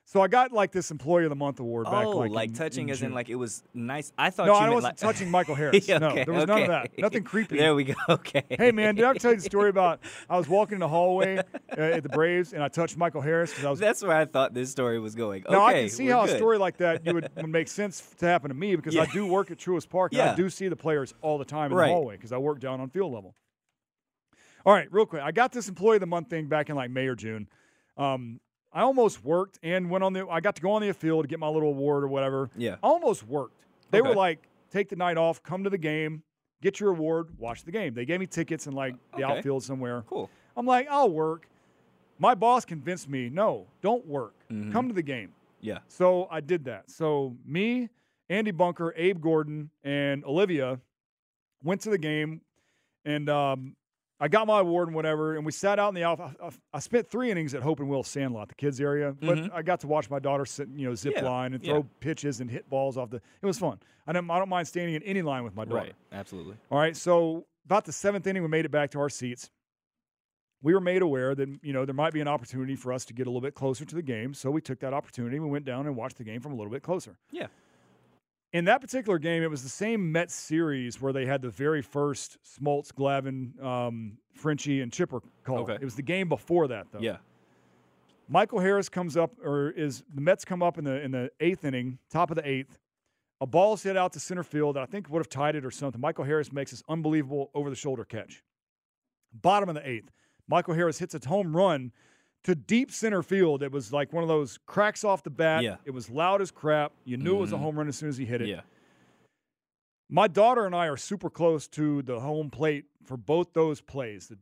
So 0.03 0.19
I 0.19 0.27
got 0.27 0.51
like 0.51 0.73
this 0.73 0.91
Employee 0.91 1.23
of 1.23 1.29
the 1.29 1.35
Month 1.37 1.59
award 1.61 1.85
back. 1.85 2.05
oh, 2.05 2.09
like, 2.17 2.31
like, 2.31 2.49
in- 2.49 2.55
touching 2.55 2.89
in 2.89 2.93
as 2.93 3.01
in 3.01 3.13
like 3.13 3.29
it 3.29 3.35
was 3.35 3.63
nice. 3.73 4.11
I 4.17 4.29
thought 4.29 4.47
No, 4.47 4.55
I 4.55 4.67
wasn't 4.69 4.83
like, 4.83 4.97
touching 4.97 5.31
Michael 5.31 5.55
Harris. 5.61 5.87
Yeah, 5.87 5.99
no, 5.99 6.13
there 6.13 6.25
was 6.33 6.47
none 6.47 6.63
of 6.63 6.67
that. 6.67 6.97
Nothing 6.97 7.23
creepy. 7.23 7.57
There 7.57 7.73
we 7.75 7.85
go. 7.85 7.93
Okay. 8.09 8.43
Hey 8.49 8.71
man, 8.71 8.95
did 8.95 9.05
I 9.05 9.11
ever 9.11 9.19
tell 9.19 9.31
you 9.31 9.37
the 9.37 9.43
story 9.43 9.69
about 9.69 10.01
I 10.29 10.37
was 10.37 10.49
walking 10.49 10.73
in 10.75 10.79
the 10.81 10.87
hallway 10.89 11.37
uh, 11.37 11.41
at 11.79 12.03
the 12.03 12.09
Braves 12.09 12.51
and 12.51 12.61
I 12.61 12.67
touched 12.67 12.97
Michael 12.97 13.21
Harris 13.21 13.51
because 13.51 13.63
I 13.63 13.69
was. 13.69 13.79
That's 13.79 14.01
where 14.03 14.17
I 14.17 14.25
thought 14.25 14.53
this 14.53 14.69
story 14.69 14.99
was 14.99 15.15
going. 15.15 15.43
now 15.49 15.63
I 15.65 15.73
can 15.73 15.89
see 15.89 16.07
how 16.07 16.25
good. 16.25 16.33
a 16.35 16.37
story 16.37 16.57
like 16.57 16.77
that 16.77 17.05
you 17.05 17.13
would, 17.13 17.29
would 17.37 17.47
make 17.49 17.69
sense 17.69 18.01
to 18.17 18.25
happen 18.25 18.49
to 18.49 18.55
me 18.55 18.75
because 18.75 18.97
I 18.97 19.05
do 19.05 19.25
work 19.27 19.49
at 19.51 19.57
Truist 19.59 19.87
Park 19.89 20.11
and 20.13 20.21
I 20.21 20.35
do 20.35 20.49
see 20.49 20.67
the 20.67 20.75
players 20.75 21.13
all 21.21 21.37
the 21.37 21.45
time 21.45 21.71
in 21.71 21.77
Right. 21.77 21.87
the 21.87 21.93
hallway 21.93 22.17
because 22.17 22.33
I 22.33 22.37
work 22.37 22.59
down 22.59 22.81
on 22.81 22.89
field 22.89 23.13
level. 23.13 23.33
All 24.65 24.73
right, 24.73 24.91
real 24.91 25.05
quick, 25.05 25.21
I 25.23 25.31
got 25.31 25.51
this 25.53 25.69
Employee 25.69 25.95
of 25.95 26.01
the 26.01 26.05
Month 26.07 26.29
thing 26.29 26.47
back 26.47 26.69
in 26.69 26.75
like 26.75 26.91
May 26.91 27.07
or 27.07 27.15
June. 27.15 27.47
Um, 27.97 28.39
I 28.73 28.81
almost 28.81 29.23
worked 29.23 29.59
and 29.63 29.89
went 29.89 30.03
on 30.03 30.13
the. 30.13 30.27
I 30.27 30.39
got 30.39 30.55
to 30.55 30.61
go 30.61 30.71
on 30.71 30.81
the 30.81 30.93
field 30.93 31.23
to 31.23 31.27
get 31.27 31.39
my 31.39 31.47
little 31.47 31.69
award 31.69 32.03
or 32.03 32.07
whatever. 32.07 32.49
Yeah. 32.55 32.75
I 32.81 32.87
almost 32.87 33.23
worked. 33.27 33.65
They 33.91 34.01
were 34.01 34.15
like, 34.15 34.47
take 34.71 34.87
the 34.89 34.95
night 34.95 35.17
off, 35.17 35.43
come 35.43 35.65
to 35.65 35.69
the 35.69 35.77
game, 35.77 36.23
get 36.61 36.79
your 36.79 36.91
award, 36.91 37.27
watch 37.37 37.63
the 37.65 37.71
game. 37.71 37.93
They 37.93 38.05
gave 38.05 38.19
me 38.21 38.27
tickets 38.27 38.67
in 38.67 38.73
like 38.73 38.95
the 39.17 39.23
Okay. 39.25 39.37
outfield 39.37 39.63
somewhere. 39.63 40.03
Cool. 40.07 40.29
I'm 40.55 40.65
like, 40.65 40.87
I'll 40.89 41.09
work. 41.11 41.47
My 42.19 42.35
boss 42.35 42.63
convinced 42.65 43.09
me, 43.09 43.29
no, 43.29 43.67
don't 43.81 44.05
work. 44.07 44.35
Mm-hmm. 44.51 44.71
Come 44.71 44.87
to 44.87 44.93
the 44.93 45.01
game. 45.03 45.33
Yeah. 45.59 45.79
So 45.89 46.27
I 46.31 46.39
did 46.39 46.63
that. 46.65 46.89
So 46.89 47.35
me, 47.45 47.89
Andy 48.29 48.51
Bunker, 48.51 48.93
Abe 48.95 49.19
Gordon, 49.21 49.69
and 49.83 50.23
Olivia 50.23 50.79
went 51.63 51.81
to 51.81 51.89
the 51.89 51.97
game, 51.97 52.41
and 53.05 53.29
um, 53.29 53.75
I 54.21 54.27
got 54.27 54.45
my 54.45 54.59
award 54.59 54.87
and 54.87 54.95
whatever. 54.95 55.35
And 55.35 55.43
we 55.43 55.51
sat 55.51 55.79
out 55.79 55.89
in 55.89 55.95
the. 55.95 56.05
I, 56.05 56.31
I 56.71 56.79
spent 56.79 57.09
three 57.09 57.31
innings 57.31 57.55
at 57.55 57.63
Hope 57.63 57.79
and 57.79 57.89
Will 57.89 58.03
Sandlot, 58.03 58.49
the 58.49 58.55
kids 58.55 58.79
area, 58.79 59.15
but 59.19 59.51
I 59.51 59.63
got 59.63 59.79
to 59.79 59.87
watch 59.87 60.11
my 60.11 60.19
daughter 60.19 60.45
sit, 60.45 60.69
you 60.75 60.87
know, 60.87 60.95
zip 60.95 61.15
Mm-hmm. 61.15 61.25
Yeah, 61.25 61.31
line 61.31 61.53
and 61.55 61.63
yeah. 61.63 61.73
throw 61.73 61.83
pitches 61.99 62.39
and 62.39 62.49
hit 62.49 62.69
balls 62.69 62.97
off 62.97 63.09
the. 63.09 63.17
It 63.17 63.45
was 63.45 63.57
fun. 63.59 63.79
I 64.07 64.13
don't, 64.13 64.29
I 64.29 64.37
don't 64.39 64.47
mind 64.47 64.67
standing 64.67 64.95
in 64.95 65.03
any 65.03 65.21
line 65.23 65.43
with 65.43 65.55
my 65.55 65.65
daughter. 65.65 65.77
Right. 65.77 65.95
Absolutely. 66.11 66.55
All 66.69 66.77
right. 66.77 66.95
So 66.95 67.45
about 67.65 67.85
the 67.85 67.91
seventh 67.91 68.25
inning, 68.27 68.43
we 68.43 68.47
made 68.47 68.65
it 68.65 68.71
back 68.71 68.91
to 68.91 68.99
our 68.99 69.09
seats. 69.09 69.49
We 70.63 70.75
were 70.75 70.79
made 70.79 71.01
aware 71.01 71.33
that 71.33 71.49
you 71.63 71.73
know 71.73 71.85
there 71.85 71.95
might 71.95 72.13
be 72.13 72.21
an 72.21 72.27
opportunity 72.27 72.75
for 72.75 72.93
us 72.93 73.03
to 73.05 73.13
get 73.13 73.25
a 73.25 73.29
little 73.29 73.41
bit 73.41 73.55
closer 73.55 73.83
to 73.83 73.95
the 73.95 74.03
game, 74.03 74.35
so 74.35 74.51
we 74.51 74.61
took 74.61 74.79
that 74.81 74.93
opportunity. 74.93 75.39
We 75.39 75.49
went 75.49 75.65
down 75.65 75.87
and 75.87 75.95
watched 75.95 76.17
the 76.17 76.23
game 76.23 76.39
from 76.39 76.51
a 76.51 76.55
little 76.55 76.71
bit 76.71 76.83
closer. 76.83 77.17
Yeah. 77.31 77.47
In 78.53 78.65
that 78.65 78.81
particular 78.81 79.17
game, 79.17 79.43
it 79.43 79.49
was 79.49 79.63
the 79.63 79.69
same 79.69 80.11
Mets 80.11 80.33
series 80.33 81.01
where 81.01 81.13
they 81.13 81.25
had 81.25 81.41
the 81.41 81.49
very 81.49 81.81
first 81.81 82.37
Smoltz, 82.43 82.91
Glavine, 82.91 83.61
um, 83.63 84.17
Frenchy, 84.33 84.81
and 84.81 84.91
Chipper 84.91 85.21
call. 85.43 85.59
Okay. 85.59 85.75
It 85.75 85.85
was 85.85 85.95
the 85.95 86.01
game 86.01 86.27
before 86.27 86.67
that, 86.67 86.87
though. 86.91 86.99
Yeah. 86.99 87.17
Michael 88.27 88.59
Harris 88.59 88.89
comes 88.89 89.15
up, 89.15 89.31
or 89.43 89.71
is 89.71 90.03
the 90.13 90.21
Mets 90.21 90.43
come 90.43 90.61
up 90.61 90.77
in 90.77 90.83
the 90.83 91.01
in 91.01 91.11
the 91.11 91.31
eighth 91.39 91.63
inning, 91.65 91.97
top 92.09 92.29
of 92.29 92.35
the 92.35 92.47
eighth. 92.47 92.77
A 93.39 93.47
ball's 93.47 93.83
hit 93.83 93.97
out 93.97 94.13
to 94.13 94.19
center 94.19 94.43
field 94.43 94.75
that 94.75 94.83
I 94.83 94.85
think 94.85 95.09
would 95.09 95.19
have 95.19 95.29
tied 95.29 95.55
it 95.55 95.65
or 95.65 95.71
something. 95.71 95.99
Michael 95.99 96.23
Harris 96.25 96.51
makes 96.51 96.71
this 96.71 96.83
unbelievable 96.87 97.49
over 97.55 97.69
the 97.69 97.75
shoulder 97.75 98.05
catch. 98.05 98.43
Bottom 99.33 99.69
of 99.69 99.75
the 99.75 99.87
eighth, 99.87 100.11
Michael 100.47 100.73
Harris 100.73 100.99
hits 100.99 101.15
a 101.15 101.27
home 101.27 101.55
run 101.55 101.91
to 102.43 102.55
deep 102.55 102.91
center 102.91 103.21
field. 103.21 103.61
It 103.63 103.71
was 103.71 103.93
like 103.93 104.11
one 104.13 104.23
of 104.23 104.27
those 104.27 104.57
cracks 104.65 105.03
off 105.03 105.23
the 105.23 105.29
bat. 105.29 105.63
Yeah. 105.63 105.75
It 105.85 105.91
was 105.91 106.09
loud 106.09 106.41
as 106.41 106.49
crap. 106.51 106.91
You 107.05 107.17
knew 107.17 107.35
it 107.37 107.41
was 107.41 107.51
a 107.51 107.55
Mhm. 107.55 107.59
home 107.59 107.77
run 107.77 107.87
as 107.87 107.95
soon 107.97 108.09
as 108.09 108.17
he 108.17 108.25
hit 108.25 108.41
it. 108.41 108.47
Yeah. 108.47 108.61
My 110.09 110.27
daughter 110.27 110.65
and 110.65 110.75
I 110.75 110.87
are 110.87 110.97
super 110.97 111.29
close 111.29 111.67
to 111.69 112.01
the 112.01 112.19
home 112.19 112.49
plate 112.49 112.85
for 113.05 113.15
both 113.17 113.53
those 113.53 113.79
plays. 113.79 114.27
The 114.27 114.37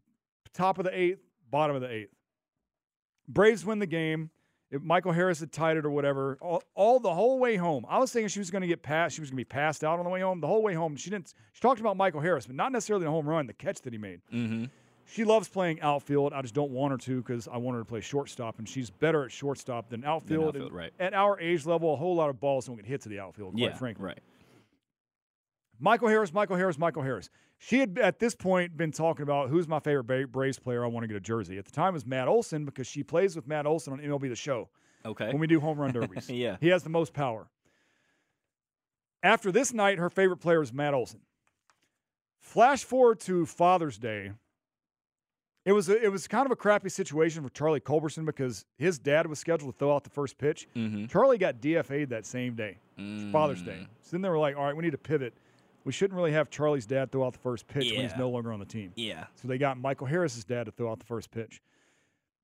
top 0.54 0.80
of 0.80 0.86
the 0.86 0.98
eighth, 0.98 1.20
bottom 1.52 1.76
of 1.76 1.82
the 1.82 1.92
eighth. 1.92 2.14
Braves 3.28 3.66
win 3.66 3.80
the 3.80 3.86
game. 3.86 4.32
If 4.72 4.84
Michael 4.84 5.12
Harris 5.12 5.40
had 5.40 5.52
tied 5.52 5.78
it 5.78 5.86
or 5.86 5.90
whatever, 5.90 6.38
all, 6.42 6.62
all 6.76 7.00
the 7.00 7.14
whole 7.14 7.40
way 7.40 7.56
home. 7.56 7.86
I 7.90 7.98
was 7.98 8.12
thinking 8.12 8.28
she 8.30 8.38
was 8.40 8.52
going 8.52 8.62
to 8.62 8.68
get 8.68 8.84
passed. 8.84 9.16
She 9.16 9.22
was 9.22 9.30
going 9.32 9.38
to 9.38 9.42
be 9.42 9.46
passed 9.46 9.84
out 9.84 9.98
on 9.98 10.06
the 10.06 10.12
way 10.12 10.22
home. 10.22 10.42
The 10.42 10.48
whole 10.48 10.62
way 10.62 10.76
home, 10.76 10.96
she 10.96 11.10
didn't. 11.10 11.34
She 11.54 11.60
talked 11.62 11.80
about 11.80 11.98
Michael 11.98 12.22
Harris, 12.22 12.46
but 12.46 12.56
not 12.56 12.72
necessarily 12.72 13.04
the 13.06 13.10
home 13.12 13.28
run, 13.28 13.48
the 13.48 13.54
catch 13.54 13.82
that 13.82 13.94
he 13.94 14.00
made. 14.00 14.22
Mm-hmm. 14.32 14.66
She 15.12 15.24
loves 15.24 15.48
playing 15.48 15.82
outfield. 15.82 16.34
I 16.34 16.42
just 16.44 16.54
don't 16.54 16.72
want 16.72 16.92
her 16.92 16.98
to 17.00 17.18
because 17.22 17.48
I 17.48 17.58
want 17.58 17.76
her 17.76 17.82
to 17.82 17.86
play 17.86 18.00
shortstop, 18.02 18.60
and 18.60 18.70
she's 18.70 18.90
better 18.92 19.26
at 19.26 19.32
shortstop 19.32 19.90
than 19.90 20.04
outfield. 20.04 20.50
outfield, 20.56 20.72
right. 20.72 20.94
At 21.00 21.14
our 21.14 21.40
age 21.40 21.66
level, 21.66 21.94
a 21.94 21.98
whole 21.98 22.16
lot 22.16 22.30
of 22.30 22.40
balls 22.40 22.68
don't 22.68 22.76
get 22.76 22.86
hit 22.86 23.02
to 23.02 23.10
the 23.10 23.20
outfield. 23.20 23.54
Quite 23.54 23.62
Yeah. 23.64 23.74
frankly, 23.76 24.06
Right. 24.06 24.20
Michael 25.80 26.10
Harris, 26.10 26.34
Michael 26.34 26.58
Harris, 26.58 26.78
Michael 26.78 27.04
Harris. 27.04 27.30
She 27.58 27.80
had 27.80 27.98
at 27.98 28.20
this 28.20 28.36
point 28.36 28.76
been 28.78 28.92
talking 28.92 29.24
about 29.24 29.50
who's 29.50 29.68
my 29.68 29.80
favorite 29.80 30.28
Braves 30.32 30.60
player 30.60 30.84
I 30.84 30.88
want 30.88 31.06
to 31.06 31.08
get 31.08 31.16
a 31.18 31.22
jersey. 31.22 31.58
At 31.58 31.66
the 31.66 31.72
time 31.72 31.90
it 31.90 31.94
was 31.94 32.06
Matt 32.06 32.28
Olson 32.28 32.66
because 32.66 32.86
she 32.86 33.02
plays 33.02 33.36
with 33.36 33.48
Matt 33.48 33.66
Olson 33.66 33.94
on 33.94 34.00
MLB 34.00 34.28
The 34.30 34.36
Show 34.36 34.70
Okay. 35.06 35.28
when 35.28 35.40
we 35.40 35.48
do 35.48 35.60
home 35.62 35.80
run 35.80 35.92
derbies. 35.94 36.30
Yeah. 36.30 36.58
He 36.60 36.68
has 36.68 36.84
the 36.84 36.90
most 36.90 37.14
power. 37.14 37.50
After 39.24 39.52
this 39.52 39.74
night, 39.74 40.00
her 40.00 40.10
favorite 40.10 40.38
player 40.38 40.62
is 40.62 40.72
Matt 40.74 40.94
Olson. 40.94 41.22
Flash 42.42 42.84
forward 42.84 43.20
to 43.22 43.46
Father's 43.46 43.98
Day. 43.98 44.32
It 45.66 45.74
was 45.74 45.90
a, 45.90 46.02
it 46.04 46.10
was 46.12 46.28
kind 46.28 46.46
of 46.46 46.52
a 46.52 46.56
crappy 46.56 46.90
situation 46.90 47.44
for 47.44 47.50
Charlie 47.50 47.82
Culberson 47.82 48.26
because 48.26 48.66
his 48.78 48.98
dad 48.98 49.28
was 49.28 49.40
scheduled 49.40 49.74
to 49.74 49.78
throw 49.78 49.94
out 49.94 50.04
the 50.04 50.10
first 50.10 50.38
pitch. 50.38 50.68
Mm-hmm. 50.76 51.08
Charlie 51.08 51.38
got 51.38 51.60
DFA'd 51.62 52.10
that 52.10 52.26
same 52.26 52.56
day, 52.56 52.78
Mm. 52.98 53.32
Father's 53.32 53.62
Day. 53.62 53.86
So 54.02 54.10
then 54.12 54.22
they 54.22 54.30
were 54.30 54.38
like, 54.38 54.56
all 54.58 54.64
right, 54.66 54.76
we 54.76 54.84
need 54.84 54.92
to 54.92 54.98
pivot. 54.98 55.34
We 55.86 55.92
shouldn't 55.94 56.16
really 56.18 56.32
have 56.34 56.50
Charlie's 56.50 56.86
dad 56.86 57.12
throw 57.12 57.26
out 57.26 57.34
the 57.34 57.40
first 57.40 57.68
pitch 57.68 57.92
when 57.92 58.02
he's 58.02 58.16
no 58.18 58.30
longer 58.30 58.52
on 58.52 58.60
the 58.60 58.66
team. 58.66 58.92
Yeah. 58.96 59.26
So 59.36 59.48
they 59.48 59.58
got 59.58 59.78
Michael 59.78 60.08
Harris's 60.08 60.44
dad 60.44 60.66
to 60.66 60.72
throw 60.72 60.92
out 60.92 61.00
the 61.00 61.06
first 61.06 61.32
pitch. 61.32 61.62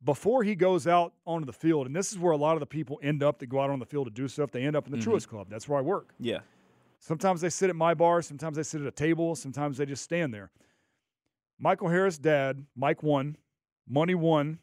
Before 0.04 0.44
he 0.44 0.56
goes 0.56 0.86
out 0.88 1.14
onto 1.26 1.46
the 1.46 1.54
field, 1.54 1.88
and 1.88 1.96
this 1.96 2.12
is 2.12 2.20
where 2.20 2.32
a 2.32 2.38
lot 2.38 2.54
of 2.54 2.60
the 2.60 2.66
people 2.66 3.00
end 3.02 3.24
up 3.24 3.40
that 3.40 3.48
go 3.48 3.60
out 3.60 3.70
on 3.70 3.80
the 3.80 3.86
field 3.86 4.06
to 4.08 4.12
do 4.12 4.28
stuff, 4.28 4.52
they 4.52 4.64
end 4.64 4.76
up 4.76 4.86
in 4.88 4.92
the 4.92 4.98
Truist 4.98 5.28
Club. 5.28 5.48
That's 5.50 5.68
where 5.68 5.80
I 5.80 5.82
work. 5.82 6.14
Yeah. 6.20 6.40
Sometimes 7.00 7.42
they 7.42 7.50
sit 7.50 7.70
at 7.70 7.76
my 7.76 7.94
bar, 7.94 8.22
sometimes 8.22 8.56
they 8.58 8.64
sit 8.64 8.82
at 8.82 8.88
a 8.88 8.92
table, 8.92 9.36
sometimes 9.36 9.78
they 9.78 9.86
just 9.86 10.04
stand 10.04 10.34
there. 10.34 10.50
Michael 11.60 11.90
Harris' 11.90 12.18
dad, 12.18 12.66
Mike 12.76 13.04
one, 13.04 13.38
money 13.88 14.16
one, 14.16 14.60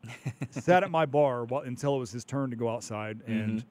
sat 0.50 0.82
at 0.84 0.90
my 0.90 1.06
bar 1.06 1.44
while, 1.44 1.62
until 1.62 1.96
it 1.96 1.98
was 1.98 2.12
his 2.12 2.24
turn 2.24 2.50
to 2.50 2.56
go 2.56 2.68
outside 2.68 3.20
and 3.26 3.64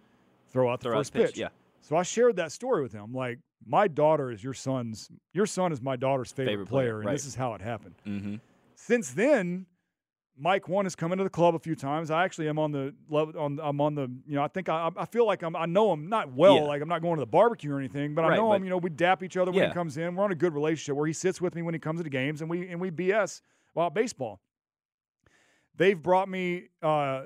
throw 0.51 0.71
out 0.71 0.81
the 0.81 0.89
Mm-hmm. 0.89 0.93
Throw 0.93 0.99
first 0.99 1.13
the 1.13 1.19
pitch, 1.19 1.27
pitch. 1.31 1.37
yeah. 1.37 1.49
So 1.81 1.95
I 1.95 2.03
shared 2.03 2.35
that 2.37 2.51
story 2.51 2.81
with 2.81 2.91
him. 2.91 3.13
Like, 3.13 3.39
my 3.65 3.87
daughter 3.87 4.31
is 4.31 4.43
your 4.43 4.53
son's, 4.53 5.09
your 5.33 5.45
son 5.45 5.71
is 5.71 5.81
my 5.81 5.95
daughter's 5.95 6.31
favorite, 6.31 6.51
Favorite 6.53 6.67
player, 6.69 6.85
player, 6.87 6.97
and 6.99 7.05
right. 7.05 7.13
this 7.13 7.25
is 7.25 7.35
how 7.35 7.53
it 7.53 7.61
happened. 7.61 7.95
Mm-hmm. 8.05 8.35
Since 8.75 9.11
then, 9.11 9.65
Mike 10.37 10.67
one 10.67 10.83
has 10.85 10.95
come 10.95 11.11
into 11.13 11.23
the 11.23 11.29
club 11.29 11.55
a 11.55 11.59
few 11.59 11.75
times. 11.75 12.11
I 12.11 12.25
actually 12.25 12.49
am 12.49 12.59
on 12.59 12.71
the 12.71 12.93
level 13.09 13.39
on 13.39 13.57
I'm 13.63 13.79
on 13.79 13.95
the 13.95 14.11
you 14.27 14.35
know 14.35 14.43
I 14.43 14.49
think 14.49 14.67
I 14.67 14.89
I 14.97 15.05
feel 15.05 15.25
like 15.25 15.43
I'm 15.43 15.55
I 15.55 15.65
know 15.65 15.93
him 15.93 16.09
not 16.09 16.33
well 16.33 16.55
Yeah. 16.55 16.61
like 16.63 16.81
I'm 16.81 16.89
not 16.89 17.01
going 17.01 17.15
to 17.15 17.21
the 17.21 17.25
barbecue 17.25 17.71
or 17.73 17.79
anything, 17.79 18.13
but 18.15 18.25
I 18.25 18.35
know 18.35 18.49
but- 18.49 18.55
him. 18.57 18.63
You 18.65 18.69
know 18.71 18.77
we 18.77 18.89
dap 18.89 19.23
each 19.23 19.37
other 19.37 19.51
when 19.51 19.61
Yeah. 19.61 19.67
he 19.69 19.73
comes 19.73 19.95
in. 19.97 20.13
We're 20.15 20.23
on 20.25 20.31
a 20.31 20.35
good 20.35 20.53
relationship 20.53 20.97
where 20.97 21.07
he 21.07 21.13
sits 21.13 21.39
with 21.39 21.55
me 21.55 21.61
when 21.61 21.73
he 21.73 21.79
comes 21.79 21.99
to 21.99 22.03
the 22.03 22.09
games 22.09 22.41
and 22.41 22.49
we 22.49 22.67
and 22.67 22.81
we 22.81 22.91
BS 22.91 23.41
about 23.73 23.93
baseball. 23.93 24.41
They've 25.77 26.01
brought 26.01 26.29
me. 26.29 26.69
Uh, 26.81 27.23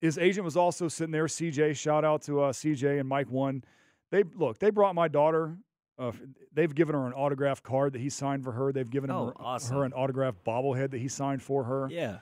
his 0.00 0.16
agent 0.18 0.44
was 0.44 0.56
also 0.56 0.88
sitting 0.88 1.12
there. 1.12 1.26
CJ, 1.26 1.76
shout 1.76 2.04
out 2.04 2.22
to 2.22 2.40
uh, 2.42 2.52
CJ 2.52 3.00
and 3.00 3.08
Mike 3.08 3.30
one. 3.30 3.62
They 4.10 4.22
look. 4.22 4.58
They 4.58 4.70
brought 4.70 4.94
my 4.94 5.08
daughter. 5.08 5.56
Uh, 5.98 6.12
they've 6.54 6.74
given 6.74 6.94
her 6.94 7.06
an 7.06 7.12
autograph 7.12 7.62
card 7.62 7.92
that 7.92 8.00
he 8.00 8.08
signed 8.08 8.42
for 8.44 8.52
her. 8.52 8.72
They've 8.72 8.88
given 8.90 9.10
Oh, 9.10 9.26
her, 9.26 9.32
awesome. 9.36 9.76
her 9.76 9.84
an 9.84 9.92
autographed 9.92 10.42
bobblehead 10.44 10.90
that 10.92 10.98
he 10.98 11.08
signed 11.08 11.42
for 11.42 11.64
her. 11.64 11.88
Yeah. 11.90 12.18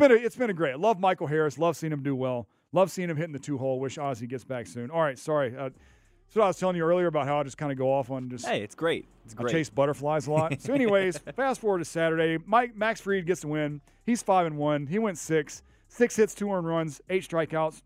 It's 0.00 0.08
been 0.08 0.18
a, 0.18 0.26
it's 0.26 0.36
been 0.36 0.48
a 0.50 0.54
great. 0.54 0.78
Love 0.78 0.98
Michael 0.98 1.26
Harris. 1.26 1.58
Love 1.58 1.76
seeing 1.76 1.92
him 1.92 2.02
do 2.02 2.16
well. 2.16 2.48
Love 2.72 2.90
seeing 2.90 3.10
him 3.10 3.18
hitting 3.18 3.34
the 3.34 3.38
two 3.38 3.58
hole. 3.58 3.78
Wish 3.78 3.98
Ozzy 3.98 4.26
gets 4.26 4.44
back 4.44 4.66
soon. 4.66 4.90
All 4.90 5.02
right, 5.02 5.18
sorry. 5.18 5.54
Uh, 5.54 5.64
that's 5.64 6.36
what 6.36 6.44
I 6.44 6.46
was 6.46 6.58
telling 6.58 6.76
you 6.76 6.84
earlier 6.84 7.06
about 7.06 7.26
how 7.26 7.38
I 7.38 7.42
just 7.42 7.58
kind 7.58 7.70
of 7.70 7.76
go 7.76 7.92
off 7.92 8.10
on 8.10 8.30
just 8.30 8.46
Hey, 8.46 8.62
it's 8.62 8.74
great. 8.74 9.06
It's 9.26 9.34
I 9.36 9.42
great. 9.42 9.52
chase 9.52 9.68
butterflies 9.68 10.26
a 10.26 10.32
lot. 10.32 10.58
so, 10.62 10.72
anyways, 10.74 11.18
fast 11.18 11.60
forward 11.60 11.80
to 11.80 11.84
Saturday. 11.84 12.38
Mike 12.46 12.74
Max 12.74 12.98
Fried 13.02 13.26
gets 13.26 13.42
the 13.42 13.48
win. 13.48 13.82
He's 14.06 14.22
five 14.22 14.46
and 14.46 14.56
one. 14.56 14.86
He 14.86 14.98
went 14.98 15.18
six, 15.18 15.62
six 15.88 16.16
hits, 16.16 16.34
two 16.34 16.50
earned 16.50 16.66
runs, 16.66 17.02
eight 17.10 17.28
strikeouts. 17.28 17.82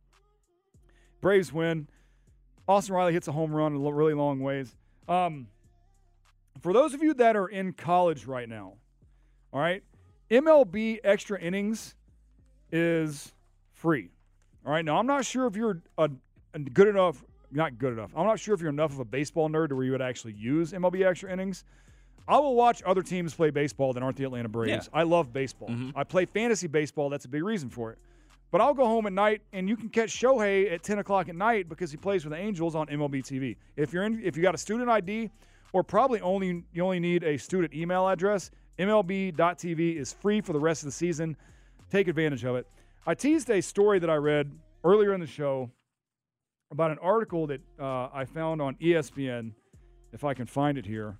Braves 1.20 1.52
win. 1.52 1.88
Austin 2.68 2.94
Riley 2.94 3.12
hits 3.12 3.26
a 3.26 3.32
home 3.32 3.52
run 3.52 3.74
a 3.74 3.92
really 3.92 4.14
long 4.14 4.38
ways. 4.38 4.76
Um, 5.08 5.48
for 6.60 6.72
those 6.72 6.94
of 6.94 7.02
you 7.02 7.12
that 7.14 7.34
are 7.34 7.48
in 7.48 7.72
college 7.72 8.26
right 8.26 8.48
now, 8.48 8.74
all 9.52 9.60
right, 9.60 9.82
MLB 10.30 11.00
extra 11.02 11.40
innings 11.40 11.96
is 12.74 13.32
free. 13.72 14.10
All 14.66 14.72
right, 14.72 14.84
now 14.84 14.98
I'm 14.98 15.06
not 15.06 15.24
sure 15.24 15.46
if 15.46 15.56
you're 15.56 15.80
a, 15.96 16.10
a 16.54 16.58
good 16.58 16.88
enough, 16.88 17.22
not 17.52 17.78
good 17.78 17.92
enough. 17.92 18.10
I'm 18.16 18.26
not 18.26 18.40
sure 18.40 18.54
if 18.54 18.60
you're 18.60 18.70
enough 18.70 18.92
of 18.92 18.98
a 18.98 19.04
baseball 19.04 19.48
nerd 19.48 19.68
to 19.68 19.76
where 19.76 19.84
you 19.84 19.92
would 19.92 20.02
actually 20.02 20.32
use 20.32 20.72
MLB 20.72 21.06
extra 21.06 21.32
innings. 21.32 21.64
I 22.26 22.38
will 22.38 22.54
watch 22.54 22.82
other 22.84 23.02
teams 23.02 23.34
play 23.34 23.50
baseball 23.50 23.92
that 23.92 24.02
aren't 24.02 24.16
the 24.16 24.24
Atlanta 24.24 24.48
Braves. 24.48 24.88
I 24.92 25.02
love 25.02 25.32
baseball. 25.32 25.68
Mm-hmm. 25.68 25.96
I 25.96 26.04
play 26.04 26.24
fantasy 26.24 26.66
baseball. 26.66 27.10
That's 27.10 27.26
a 27.26 27.28
big 27.28 27.44
reason 27.44 27.68
for 27.68 27.92
it. 27.92 27.98
But 28.50 28.60
I'll 28.60 28.74
go 28.74 28.86
home 28.86 29.06
at 29.06 29.12
night 29.12 29.42
and 29.52 29.68
you 29.68 29.76
can 29.76 29.88
catch 29.88 30.10
Shohei 30.10 30.72
at 30.72 30.82
10 30.82 31.00
o'clock 31.00 31.28
at 31.28 31.36
night 31.36 31.68
because 31.68 31.90
he 31.90 31.96
plays 31.96 32.24
with 32.24 32.32
the 32.32 32.38
Angels 32.38 32.74
on 32.74 32.86
MLB 32.86 33.22
TV. 33.22 33.56
If 33.76 33.92
you're 33.92 34.04
in, 34.04 34.20
if 34.24 34.36
you 34.36 34.42
got 34.42 34.54
a 34.54 34.58
student 34.58 34.88
ID, 34.88 35.30
or 35.72 35.82
probably 35.82 36.20
only 36.20 36.64
you 36.72 36.84
only 36.84 37.00
need 37.00 37.24
a 37.24 37.36
student 37.36 37.74
email 37.74 38.08
address, 38.08 38.50
MLB.TV 38.78 39.96
is 39.96 40.12
free 40.12 40.40
for 40.40 40.52
the 40.52 40.58
rest 40.58 40.82
of 40.82 40.86
the 40.86 40.92
season. 40.92 41.36
Take 41.90 42.08
advantage 42.08 42.44
of 42.44 42.56
it. 42.56 42.66
I 43.06 43.14
teased 43.14 43.50
a 43.50 43.60
story 43.60 43.98
that 43.98 44.10
I 44.10 44.16
read 44.16 44.50
earlier 44.82 45.14
in 45.14 45.20
the 45.20 45.26
show 45.26 45.70
about 46.70 46.90
an 46.90 46.98
article 46.98 47.46
that 47.46 47.60
uh, 47.78 48.08
I 48.12 48.24
found 48.24 48.60
on 48.60 48.74
ESPN, 48.76 49.52
if 50.12 50.24
I 50.24 50.34
can 50.34 50.46
find 50.46 50.78
it 50.78 50.86
here, 50.86 51.16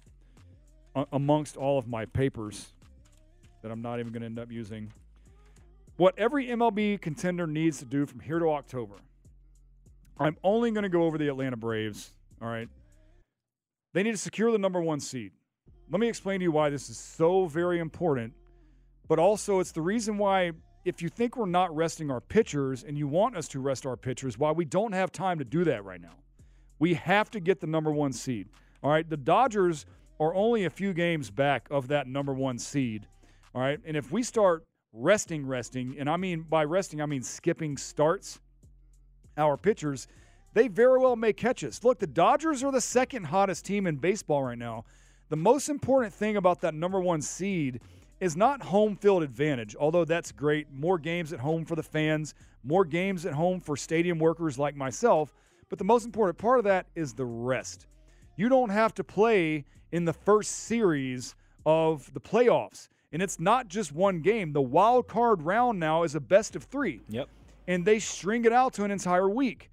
amongst 1.12 1.56
all 1.56 1.78
of 1.78 1.86
my 1.86 2.06
papers 2.06 2.72
that 3.62 3.70
I'm 3.70 3.82
not 3.82 3.98
even 4.00 4.12
going 4.12 4.20
to 4.20 4.26
end 4.26 4.38
up 4.38 4.50
using. 4.50 4.92
What 5.96 6.18
every 6.18 6.46
MLB 6.48 7.00
contender 7.00 7.46
needs 7.46 7.78
to 7.78 7.84
do 7.84 8.04
from 8.04 8.20
here 8.20 8.38
to 8.38 8.50
October. 8.50 8.96
I'm 10.18 10.36
only 10.44 10.70
going 10.70 10.82
to 10.82 10.88
go 10.88 11.04
over 11.04 11.18
the 11.18 11.28
Atlanta 11.28 11.56
Braves. 11.56 12.12
All 12.42 12.48
right. 12.48 12.68
They 13.92 14.02
need 14.02 14.12
to 14.12 14.18
secure 14.18 14.50
the 14.50 14.58
number 14.58 14.80
one 14.80 15.00
seed. 15.00 15.32
Let 15.90 16.00
me 16.00 16.08
explain 16.08 16.40
to 16.40 16.44
you 16.44 16.52
why 16.52 16.70
this 16.70 16.90
is 16.90 16.98
so 16.98 17.46
very 17.46 17.78
important, 17.78 18.32
but 19.08 19.18
also 19.18 19.60
it's 19.60 19.72
the 19.72 19.82
reason 19.82 20.18
why 20.18 20.52
if 20.84 21.00
you 21.00 21.08
think 21.08 21.36
we're 21.36 21.46
not 21.46 21.74
resting 21.74 22.10
our 22.10 22.20
pitchers 22.20 22.84
and 22.84 22.98
you 22.98 23.08
want 23.08 23.36
us 23.36 23.48
to 23.48 23.60
rest 23.60 23.86
our 23.86 23.96
pitchers, 23.96 24.38
why 24.38 24.52
we 24.52 24.64
don't 24.64 24.92
have 24.92 25.10
time 25.10 25.38
to 25.38 25.44
do 25.44 25.64
that 25.64 25.84
right 25.84 26.00
now. 26.00 26.16
We 26.78 26.94
have 26.94 27.30
to 27.30 27.40
get 27.40 27.60
the 27.60 27.66
number 27.66 27.90
one 27.90 28.12
seed. 28.12 28.48
All 28.82 28.90
right. 28.90 29.08
The 29.08 29.16
Dodgers 29.16 29.86
are 30.20 30.34
only 30.34 30.64
a 30.64 30.70
few 30.70 30.92
games 30.92 31.30
back 31.30 31.66
of 31.70 31.88
that 31.88 32.06
number 32.06 32.34
one 32.34 32.58
seed. 32.58 33.06
All 33.54 33.62
right. 33.62 33.80
And 33.86 33.96
if 33.96 34.12
we 34.12 34.22
start 34.22 34.64
resting, 34.92 35.46
resting, 35.46 35.96
and 35.98 36.08
I 36.08 36.16
mean 36.16 36.42
by 36.42 36.64
resting, 36.64 37.00
I 37.00 37.06
mean 37.06 37.22
skipping 37.22 37.76
starts, 37.76 38.40
our 39.36 39.56
pitchers, 39.56 40.06
they 40.52 40.68
very 40.68 40.98
well 40.98 41.16
may 41.16 41.32
catch 41.32 41.64
us. 41.64 41.82
Look, 41.82 41.98
the 41.98 42.06
Dodgers 42.06 42.62
are 42.62 42.70
the 42.70 42.80
second 42.80 43.24
hottest 43.24 43.64
team 43.64 43.86
in 43.86 43.96
baseball 43.96 44.44
right 44.44 44.58
now. 44.58 44.84
The 45.30 45.36
most 45.36 45.68
important 45.68 46.12
thing 46.12 46.36
about 46.36 46.60
that 46.60 46.74
number 46.74 47.00
one 47.00 47.22
seed 47.22 47.80
is 48.20 48.36
not 48.36 48.62
home 48.62 48.96
field 48.96 49.22
advantage, 49.22 49.74
although 49.76 50.04
that's 50.04 50.32
great. 50.32 50.66
More 50.72 50.98
games 50.98 51.32
at 51.32 51.40
home 51.40 51.64
for 51.64 51.76
the 51.76 51.82
fans, 51.82 52.34
more 52.62 52.84
games 52.84 53.26
at 53.26 53.34
home 53.34 53.60
for 53.60 53.76
stadium 53.76 54.18
workers 54.18 54.58
like 54.58 54.76
myself. 54.76 55.34
But 55.68 55.78
the 55.78 55.84
most 55.84 56.04
important 56.04 56.38
part 56.38 56.58
of 56.58 56.64
that 56.64 56.86
is 56.94 57.14
the 57.14 57.24
rest. 57.24 57.86
You 58.36 58.48
don't 58.48 58.70
have 58.70 58.94
to 58.94 59.04
play 59.04 59.64
in 59.92 60.04
the 60.04 60.12
first 60.12 60.50
series 60.50 61.34
of 61.66 62.12
the 62.14 62.20
playoffs. 62.20 62.88
And 63.12 63.22
it's 63.22 63.38
not 63.38 63.68
just 63.68 63.92
one 63.92 64.20
game. 64.20 64.52
The 64.52 64.62
wild 64.62 65.06
card 65.06 65.42
round 65.42 65.78
now 65.78 66.02
is 66.02 66.14
a 66.14 66.20
best 66.20 66.56
of 66.56 66.64
three. 66.64 67.00
Yep. 67.08 67.28
And 67.68 67.84
they 67.84 67.98
string 67.98 68.44
it 68.44 68.52
out 68.52 68.72
to 68.74 68.84
an 68.84 68.90
entire 68.90 69.28
week. 69.28 69.70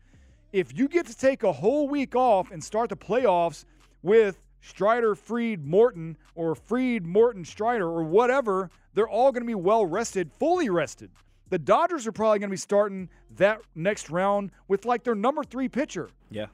If 0.53 0.77
you 0.77 0.87
get 0.87 1.07
to 1.07 1.17
take 1.17 1.43
a 1.43 1.51
whole 1.51 1.87
week 1.87 2.15
off 2.15 2.51
and 2.51 2.63
start 2.63 2.89
the 2.89 2.97
playoffs 2.97 3.65
with 4.03 4.41
Strider, 4.61 5.15
Fried, 5.15 5.65
Morton, 5.65 6.17
or 6.35 6.55
Fried, 6.55 7.05
Morton, 7.05 7.43
Strider, 7.43 7.87
or 7.87 8.03
whatever, 8.03 8.69
they're 8.93 9.09
all 9.09 9.31
going 9.31 9.43
to 9.43 9.47
be 9.47 9.55
well 9.55 9.85
rested, 9.85 10.31
fully 10.39 10.69
rested. 10.69 11.09
The 11.49 11.59
Dodgers 11.59 12.07
are 12.07 12.11
probably 12.11 12.39
going 12.39 12.49
to 12.49 12.53
be 12.53 12.57
starting 12.57 13.09
that 13.35 13.61
next 13.75 14.09
round 14.09 14.51
with 14.67 14.85
like 14.85 15.03
their 15.03 15.15
number 15.15 15.43
three 15.43 15.67
pitcher. 15.67 16.09
Yeah. 16.29 16.45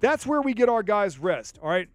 That's 0.00 0.26
where 0.26 0.40
we 0.40 0.54
get 0.54 0.68
our 0.68 0.82
guys 0.82 1.18
rest. 1.18 1.58
All 1.62 1.68
right. 1.68 1.88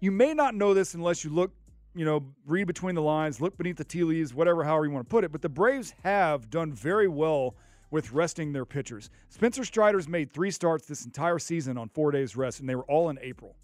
You 0.00 0.10
may 0.10 0.34
not 0.34 0.54
know 0.54 0.74
this 0.74 0.94
unless 0.94 1.24
you 1.24 1.30
look, 1.30 1.52
you 1.94 2.04
know, 2.04 2.24
read 2.46 2.66
between 2.66 2.94
the 2.94 3.02
lines, 3.02 3.40
look 3.40 3.56
beneath 3.56 3.76
the 3.76 3.84
tea 3.84 4.02
leaves, 4.02 4.34
whatever, 4.34 4.64
however 4.64 4.86
you 4.86 4.90
want 4.90 5.06
to 5.06 5.10
put 5.10 5.24
it. 5.24 5.32
But 5.32 5.42
the 5.42 5.48
Braves 5.48 5.94
have 6.02 6.50
done 6.50 6.72
very 6.72 7.08
well 7.08 7.54
with 7.90 8.12
resting 8.12 8.52
their 8.52 8.64
pitchers. 8.64 9.10
Spencer 9.28 9.64
Strider's 9.64 10.08
made 10.08 10.32
three 10.32 10.50
starts 10.50 10.86
this 10.86 11.04
entire 11.04 11.38
season 11.38 11.78
on 11.78 11.88
four 11.90 12.10
days 12.10 12.36
rest, 12.36 12.60
and 12.60 12.68
they 12.68 12.74
were 12.74 12.84
all 12.84 13.10
in 13.10 13.18
April. 13.20 13.54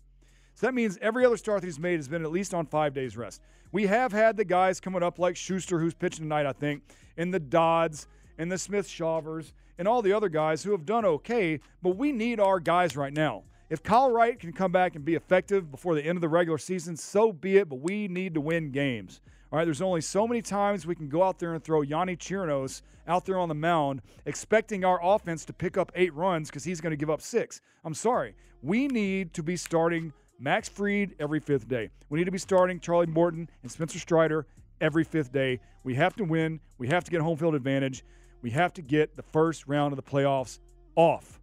So 0.59 0.67
that 0.67 0.75
means 0.75 0.99
every 1.01 1.25
other 1.25 1.37
start 1.37 1.61
that 1.61 1.69
he's 1.69 1.79
made 1.79 2.01
has 2.01 2.09
been 2.09 2.25
at 2.25 2.33
least 2.33 2.53
on 2.53 2.67
five 2.67 2.93
days 2.93 3.17
rest. 3.17 3.43
We 3.71 3.87
have 3.87 4.11
had 4.11 4.37
the 4.37 4.45
guys 4.45 4.81
coming 4.81 5.05
up 5.05 5.21
like 5.21 5.37
Shuster, 5.37 5.79
who's 5.79 5.95
pitching 5.95 6.25
tonight, 6.25 6.47
I 6.47 6.53
think, 6.53 6.83
and 7.17 7.33
the 7.33 7.39
Dodds 7.39 8.09
and 8.39 8.51
the 8.51 8.59
Smith-Shawvers 8.59 9.53
and 9.79 9.87
all 9.87 10.03
the 10.03 10.13
other 10.13 10.29
guys 10.29 10.65
who 10.65 10.73
have 10.73 10.85
done 10.85 11.05
okay, 11.05 11.61
but 11.81 11.97
we 11.97 12.11
need 12.11 12.41
our 12.41 12.59
guys 12.59 12.97
right 12.97 13.13
now. 13.13 13.45
If 13.71 13.85
Kyle 13.85 14.11
Wright 14.11 14.37
can 14.37 14.53
come 14.53 14.73
back 14.73 14.97
and 14.97 15.05
be 15.05 15.15
effective 15.15 15.71
before 15.71 15.95
the 15.95 16.03
end 16.03 16.17
of 16.17 16.23
the 16.23 16.29
regular 16.29 16.59
season, 16.59 16.97
so 16.97 17.33
be 17.33 17.59
it, 17.59 17.69
but 17.69 17.79
we 17.79 18.09
need 18.09 18.35
to 18.35 18.41
win 18.41 18.73
games. 18.73 19.21
All 19.53 19.61
right, 19.61 19.65
there's 19.65 19.81
only 19.81 20.01
so 20.01 20.27
many 20.27 20.43
times 20.43 20.89
we 20.89 20.97
can 20.97 21.09
go 21.09 21.23
out 21.23 21.39
there 21.39 21.55
and 21.55 21.63
throw 21.63 21.83
Yonny 21.83 22.19
Chirinos 22.19 22.83
out 23.07 23.25
there 23.27 23.39
on 23.39 23.49
the 23.49 23.55
mound, 23.55 24.03
expecting 24.27 24.85
our 24.85 24.99
offense 25.05 25.45
to 25.45 25.53
pick 25.53 25.79
up 25.79 25.93
eight 25.95 26.13
runs 26.15 26.49
because 26.49 26.65
he's 26.65 26.81
going 26.81 26.91
to 26.91 26.97
give 26.97 27.11
up 27.11 27.23
six. 27.23 27.61
I'm 27.85 27.95
sorry. 27.95 28.35
We 28.61 28.89
need 28.89 29.35
to 29.35 29.45
be 29.45 29.57
starting 29.57 30.13
Max 30.41 30.69
Fried 30.69 31.15
every 31.19 31.41
fifth 31.41 31.69
day. 31.69 31.91
We 32.09 32.19
need 32.19 32.27
to 32.27 32.31
be 32.31 32.39
starting 32.39 32.79
Charlie 32.79 33.07
Morton 33.07 33.51
and 33.63 33.71
Spencer 33.71 33.99
Strider 33.99 34.47
every 34.81 35.03
fifth 35.03 35.33
day. 35.33 35.61
We 35.83 35.95
have 35.95 36.15
to 36.17 36.25
win. 36.25 36.61
We 36.79 36.87
have 36.89 37.05
to 37.05 37.11
get 37.11 37.21
home 37.21 37.37
field 37.37 37.57
advantage. 37.57 38.05
We 38.41 38.51
have 38.51 38.73
to 38.75 38.83
get 38.83 39.17
the 39.17 39.23
first 39.23 39.67
round 39.67 39.93
of 39.93 39.97
the 39.97 40.09
playoffs 40.09 40.61
off. 40.95 41.41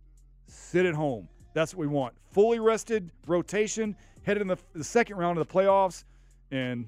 Sit 0.48 0.86
at 0.86 0.94
home. 0.94 1.28
That's 1.54 1.74
what 1.74 1.82
we 1.82 1.88
want. 1.88 2.14
Fully 2.32 2.60
rested, 2.60 3.12
rotation, 3.28 3.96
headed 4.24 4.42
in 4.42 4.48
the, 4.48 4.58
the 4.74 4.84
second 4.84 5.18
round 5.18 5.38
of 5.38 5.48
the 5.48 5.54
playoffs, 5.54 6.06
and 6.52 6.88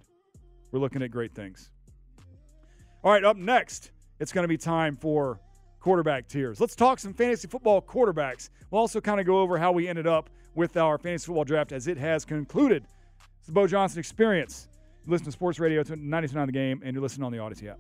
we're 0.72 0.80
looking 0.80 1.02
at 1.02 1.12
great 1.12 1.34
things. 1.34 1.72
All 3.04 3.12
right, 3.12 3.24
up 3.24 3.38
next, 3.38 3.92
it's 4.20 4.32
going 4.32 4.44
to 4.44 4.50
be 4.50 4.58
time 4.58 4.96
for 4.96 5.40
quarterback 5.80 6.28
tiers. 6.28 6.60
Let's 6.60 6.76
talk 6.76 7.00
some 7.00 7.14
fantasy 7.14 7.48
football 7.48 7.82
quarterbacks. 7.82 8.50
We'll 8.72 8.82
also 8.82 9.00
kind 9.00 9.20
of 9.20 9.26
go 9.26 9.40
over 9.40 9.58
how 9.58 9.72
we 9.72 9.88
ended 9.88 10.08
up 10.08 10.30
with 10.58 10.76
our 10.76 10.98
fantasy 10.98 11.28
football 11.28 11.44
draft 11.44 11.72
as 11.72 11.88
it 11.88 11.98
has 11.98 12.26
concluded. 12.26 12.84
It's 13.38 13.46
the 13.46 13.54
Beau 13.54 13.68
Johnson 13.68 14.00
Experience. 14.00 14.68
Listen 15.06 15.26
to 15.26 15.32
Sports 15.32 15.60
Radio 15.60 15.84
99 15.88 16.48
The 16.48 16.52
Game, 16.52 16.82
and 16.84 16.94
you're 16.94 17.02
listening 17.02 17.26
on 17.26 17.32
the 17.32 17.38
Audacy 17.38 17.70
app. 17.70 17.80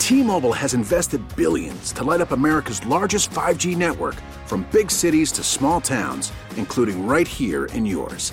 T-Mobile 0.00 0.54
has 0.54 0.74
invested 0.74 1.20
billions 1.36 1.92
to 1.92 2.02
light 2.02 2.20
up 2.20 2.32
America's 2.32 2.84
largest 2.86 3.30
5G 3.30 3.76
network 3.76 4.16
from 4.46 4.66
big 4.72 4.90
cities 4.90 5.30
to 5.32 5.44
small 5.44 5.80
towns, 5.80 6.32
including 6.56 7.06
right 7.06 7.28
here 7.28 7.66
in 7.66 7.86
yours. 7.86 8.32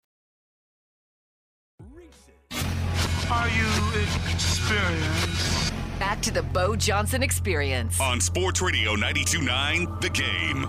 Experienced? 4.71 5.73
Back 5.99 6.21
to 6.21 6.31
the 6.31 6.43
Beau 6.43 6.77
Johnson 6.77 7.21
Experience. 7.21 7.99
On 7.99 8.21
Sports 8.21 8.61
Radio 8.61 8.95
929 8.95 9.99
The 9.99 10.09
Game. 10.09 10.65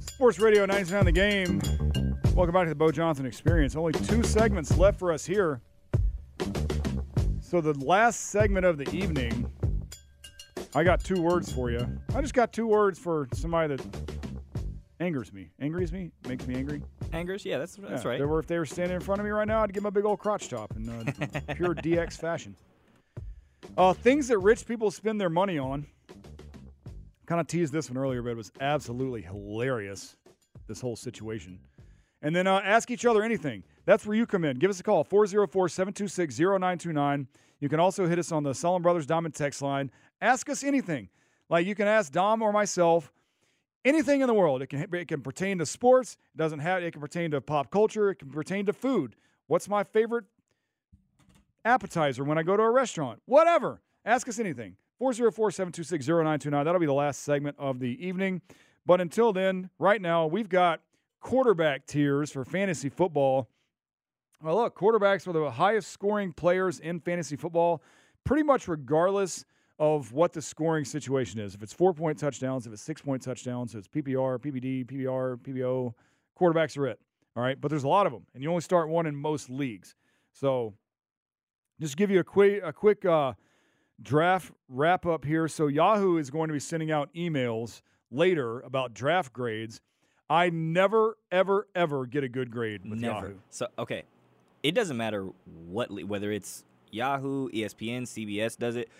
Sports 0.00 0.38
Radio 0.38 0.64
99 0.66 1.04
The 1.06 1.12
Game. 1.12 1.60
Welcome 2.36 2.54
back 2.54 2.64
to 2.64 2.68
the 2.68 2.74
Beau 2.76 2.92
Johnson 2.92 3.26
Experience. 3.26 3.74
Only 3.74 3.92
two 3.92 4.22
segments 4.22 4.78
left 4.78 4.96
for 4.98 5.12
us 5.12 5.26
here. 5.26 5.60
So, 7.40 7.60
the 7.60 7.74
last 7.84 8.30
segment 8.30 8.64
of 8.64 8.78
the 8.78 8.88
evening, 8.94 9.50
I 10.72 10.84
got 10.84 11.02
two 11.02 11.20
words 11.20 11.50
for 11.50 11.68
you. 11.72 11.84
I 12.14 12.20
just 12.20 12.34
got 12.34 12.52
two 12.52 12.68
words 12.68 12.96
for 12.96 13.26
somebody 13.34 13.74
that 13.74 14.19
angers 15.00 15.32
me. 15.32 15.50
Angers 15.58 15.92
me? 15.92 16.12
Makes 16.28 16.46
me 16.46 16.54
angry? 16.54 16.82
Angers? 17.12 17.44
Yeah, 17.44 17.58
that's 17.58 17.76
that's 17.76 18.04
Yeah, 18.04 18.10
right. 18.10 18.18
They 18.18 18.24
were, 18.24 18.38
if 18.38 18.46
they 18.46 18.58
were 18.58 18.66
standing 18.66 18.94
in 18.94 19.00
front 19.00 19.20
of 19.20 19.24
me 19.24 19.30
right 19.30 19.48
now, 19.48 19.62
I'd 19.62 19.72
give 19.72 19.82
them 19.82 19.88
a 19.88 19.90
big 19.90 20.04
old 20.04 20.18
crotch 20.18 20.48
top 20.48 20.76
in 20.76 20.88
uh, 20.88 21.54
pure 21.54 21.74
DX 21.74 22.18
fashion. 22.18 22.54
Uh, 23.76 23.92
things 23.92 24.28
that 24.28 24.38
rich 24.38 24.66
people 24.66 24.90
spend 24.90 25.20
their 25.20 25.30
money 25.30 25.58
on. 25.58 25.86
Kind 27.26 27.40
of 27.40 27.46
teased 27.46 27.72
this 27.72 27.88
one 27.88 27.96
earlier, 27.96 28.22
but 28.22 28.30
it 28.30 28.36
was 28.36 28.52
absolutely 28.60 29.22
hilarious, 29.22 30.16
this 30.66 30.80
whole 30.80 30.96
situation. 30.96 31.58
And 32.22 32.34
then 32.34 32.46
uh, 32.46 32.60
ask 32.64 32.90
each 32.90 33.06
other 33.06 33.22
anything. 33.22 33.62
That's 33.86 34.04
where 34.04 34.16
you 34.16 34.26
come 34.26 34.44
in. 34.44 34.58
Give 34.58 34.70
us 34.70 34.80
a 34.80 34.82
call, 34.82 35.04
404 35.04 35.68
726 35.68 36.38
0929. 36.38 37.28
You 37.60 37.68
can 37.68 37.80
also 37.80 38.06
hit 38.06 38.18
us 38.18 38.32
on 38.32 38.42
the 38.42 38.54
Sullen 38.54 38.82
Brothers 38.82 39.06
Diamond 39.06 39.34
text 39.34 39.62
line. 39.62 39.90
Ask 40.20 40.48
us 40.48 40.64
anything. 40.64 41.08
Like 41.48 41.66
you 41.66 41.74
can 41.74 41.88
ask 41.88 42.12
Dom 42.12 42.42
or 42.42 42.52
myself 42.52 43.12
anything 43.84 44.20
in 44.20 44.26
the 44.26 44.34
world. 44.34 44.62
It 44.62 44.68
can 44.68 44.86
it 44.92 45.08
can 45.08 45.22
pertain 45.22 45.58
to 45.58 45.66
sports. 45.66 46.16
It 46.34 46.38
doesn't 46.38 46.60
have. 46.60 46.82
It 46.82 46.92
can 46.92 47.00
pertain 47.00 47.30
to 47.32 47.40
pop 47.40 47.70
culture. 47.70 48.10
It 48.10 48.16
can 48.16 48.30
pertain 48.30 48.66
to 48.66 48.72
food. 48.72 49.16
What's 49.46 49.68
my 49.68 49.84
favorite 49.84 50.24
appetizer 51.64 52.24
when 52.24 52.38
I 52.38 52.42
go 52.42 52.56
to 52.56 52.62
a 52.62 52.70
restaurant? 52.70 53.20
Whatever. 53.26 53.80
Ask 54.04 54.28
us 54.28 54.38
anything. 54.38 54.76
404-726-0929. 55.00 56.64
That'll 56.64 56.78
be 56.78 56.86
the 56.86 56.92
last 56.92 57.22
segment 57.22 57.56
of 57.58 57.80
the 57.80 58.06
evening. 58.06 58.42
But 58.86 59.00
until 59.00 59.32
then, 59.32 59.70
right 59.78 60.00
now 60.00 60.26
we've 60.26 60.48
got 60.48 60.80
quarterback 61.20 61.86
tiers 61.86 62.30
for 62.30 62.44
fantasy 62.44 62.88
football. 62.88 63.48
Well, 64.42 64.56
look, 64.56 64.78
quarterbacks 64.78 65.26
are 65.26 65.32
the 65.32 65.50
highest 65.50 65.90
scoring 65.90 66.32
players 66.32 66.80
in 66.80 67.00
fantasy 67.00 67.36
football, 67.36 67.82
pretty 68.24 68.42
much 68.42 68.68
regardless 68.68 69.44
of 69.80 70.12
what 70.12 70.34
the 70.34 70.42
scoring 70.42 70.84
situation 70.84 71.40
is. 71.40 71.54
If 71.54 71.62
it's 71.62 71.72
four 71.72 71.94
point 71.94 72.18
touchdowns, 72.18 72.66
if 72.66 72.72
it's 72.72 72.82
six 72.82 73.00
point 73.00 73.22
touchdowns, 73.22 73.74
if 73.74 73.78
it's 73.78 73.88
PPR, 73.88 74.38
PBD, 74.38 74.84
PBR, 74.84 75.38
PBO, 75.38 75.94
quarterbacks 76.38 76.76
are 76.76 76.86
it. 76.86 77.00
All 77.34 77.42
right. 77.42 77.58
But 77.58 77.70
there's 77.70 77.84
a 77.84 77.88
lot 77.88 78.06
of 78.06 78.12
them, 78.12 78.26
and 78.34 78.42
you 78.42 78.50
only 78.50 78.60
start 78.60 78.90
one 78.90 79.06
in 79.06 79.16
most 79.16 79.48
leagues. 79.48 79.96
So 80.32 80.74
just 81.80 81.96
give 81.96 82.10
you 82.10 82.20
a 82.20 82.24
quick, 82.24 82.60
a 82.62 82.74
quick 82.74 83.06
uh, 83.06 83.32
draft 84.02 84.52
wrap 84.68 85.06
up 85.06 85.24
here. 85.24 85.48
So 85.48 85.66
Yahoo 85.66 86.18
is 86.18 86.28
going 86.28 86.48
to 86.48 86.52
be 86.52 86.60
sending 86.60 86.92
out 86.92 87.08
emails 87.14 87.80
later 88.10 88.60
about 88.60 88.92
draft 88.92 89.32
grades. 89.32 89.80
I 90.28 90.50
never, 90.50 91.16
ever, 91.32 91.66
ever 91.74 92.04
get 92.04 92.22
a 92.22 92.28
good 92.28 92.50
grade 92.50 92.82
with 92.88 93.00
Never. 93.00 93.14
Yahoo. 93.14 93.34
So 93.48 93.66
okay, 93.78 94.02
it 94.62 94.72
doesn't 94.74 94.96
matter 94.96 95.26
what 95.68 95.90
whether 96.04 96.30
it's 96.30 96.64
Yahoo, 96.90 97.48
ESPN, 97.48 98.02
CBS 98.02 98.58
does 98.58 98.76
it. 98.76 98.90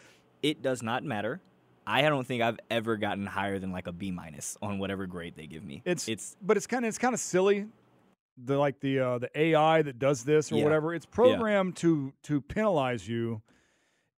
It 0.42 0.62
does 0.62 0.82
not 0.82 1.04
matter. 1.04 1.40
I 1.86 2.02
don't 2.02 2.26
think 2.26 2.42
I've 2.42 2.58
ever 2.70 2.96
gotten 2.96 3.26
higher 3.26 3.58
than 3.58 3.72
like 3.72 3.86
a 3.86 3.92
B 3.92 4.10
minus 4.10 4.56
on 4.62 4.78
whatever 4.78 5.06
grade 5.06 5.34
they 5.36 5.46
give 5.46 5.64
me. 5.64 5.82
It's 5.84 6.08
it's 6.08 6.36
but 6.40 6.56
it's 6.56 6.66
kind 6.66 6.84
of 6.84 6.88
it's 6.88 6.98
kind 6.98 7.14
of 7.14 7.20
silly. 7.20 7.66
The 8.42 8.56
like 8.56 8.80
the 8.80 9.00
uh, 9.00 9.18
the 9.18 9.30
AI 9.38 9.82
that 9.82 9.98
does 9.98 10.24
this 10.24 10.50
or 10.52 10.56
Yeah. 10.56 10.64
whatever. 10.64 10.94
It's 10.94 11.06
programmed 11.06 11.76
to 11.76 12.12
to 12.24 12.40
penalize 12.40 13.08
you 13.08 13.42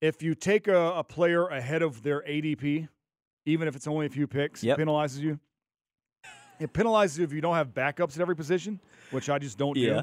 if 0.00 0.22
you 0.22 0.35
take 0.35 0.68
a, 0.68 0.92
a 0.96 1.04
player 1.04 1.46
ahead 1.46 1.82
of 1.82 2.02
their 2.02 2.22
ADP, 2.22 2.88
even 3.46 3.68
if 3.68 3.74
it's 3.76 3.87
only 3.87 4.06
a 4.06 4.11
few 4.11 4.26
picks. 4.26 4.62
Yep. 4.62 4.78
It 4.78 4.82
penalizes 4.87 5.20
you. 5.20 5.38
It 6.61 6.72
penalizes 6.72 7.18
you 7.18 7.24
if 7.24 7.32
you 7.32 7.40
don't 7.40 7.54
have 7.56 7.68
backups 7.74 8.14
at 8.16 8.20
every 8.20 8.37
position, 8.37 8.78
which 9.11 9.28
I 9.30 9.38
just 9.38 9.58
don't 9.58 9.76
Yeah. 9.76 10.02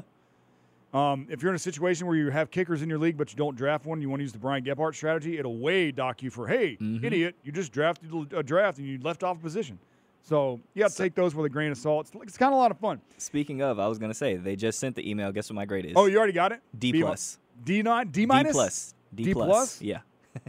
Um, 0.92 1.26
if 1.30 1.40
you're 1.42 1.50
in 1.52 1.56
a 1.56 1.58
situation 1.60 2.06
where 2.08 2.16
you 2.16 2.30
have 2.30 2.50
kickers 2.50 2.82
in 2.82 2.88
your 2.88 2.98
league, 2.98 3.16
but 3.16 3.30
you 3.30 3.36
don't 3.36 3.56
draft 3.56 3.86
one, 3.86 4.00
you 4.02 4.08
want 4.10 4.18
to 4.20 4.24
use 4.24 4.32
the 4.32 4.38
Brian 4.38 4.64
Gephardt 4.64 4.94
strategy, 4.96 5.38
it'll 5.38 5.58
way 5.58 5.92
dock 5.92 6.22
you 6.22 6.30
for, 6.30 6.48
hey, 6.48 6.76
Mm-hmm. 6.80 7.04
idiot, 7.04 7.36
you 7.44 7.52
just 7.52 7.70
drafted 7.72 8.10
a 8.32 8.42
draft 8.42 8.78
and 8.78 8.86
you 8.88 8.98
left 9.00 9.22
off 9.22 9.36
a 9.38 9.40
position. 9.40 9.78
So 10.22 10.58
you 10.74 10.82
have 10.82 10.92
to 10.92 10.98
take 10.98 11.14
those 11.14 11.34
with 11.34 11.46
a 11.46 11.48
grain 11.48 11.70
of 11.70 11.78
salt. 11.78 12.08
It's, 12.12 12.22
it's 12.24 12.36
kind 12.38 12.52
of 12.52 12.58
a 12.58 12.60
lot 12.60 12.70
of 12.72 12.78
fun. 12.78 13.00
Speaking 13.18 13.62
of, 13.62 13.78
I 13.78 13.86
was 13.88 13.98
gonna 13.98 14.12
say 14.14 14.36
they 14.36 14.54
just 14.56 14.78
sent 14.80 14.96
the 14.96 15.08
email. 15.08 15.30
Guess 15.32 15.48
what 15.48 15.54
my 15.54 15.64
grade 15.64 15.86
is? 15.86 15.92
Oh, 15.96 16.06
you 16.06 16.18
already 16.18 16.32
got 16.32 16.52
it? 16.52 16.60
D 16.78 16.92
plus. 17.00 17.38
D 17.64 17.82
nine, 17.82 18.08
D 18.08 18.26
minus. 18.26 18.50
D 18.52 18.52
plus. 18.52 18.94
D, 19.14 19.24
D 19.24 19.32
plus. 19.32 19.46
plus? 19.48 19.80
Yeah. 19.82 20.00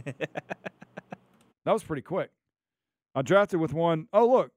That 1.64 1.72
was 1.72 1.82
pretty 1.84 2.02
quick. 2.02 2.30
I 3.14 3.22
drafted 3.22 3.60
with 3.60 3.72
one. 3.72 4.08
Oh, 4.12 4.26
look, 4.28 4.50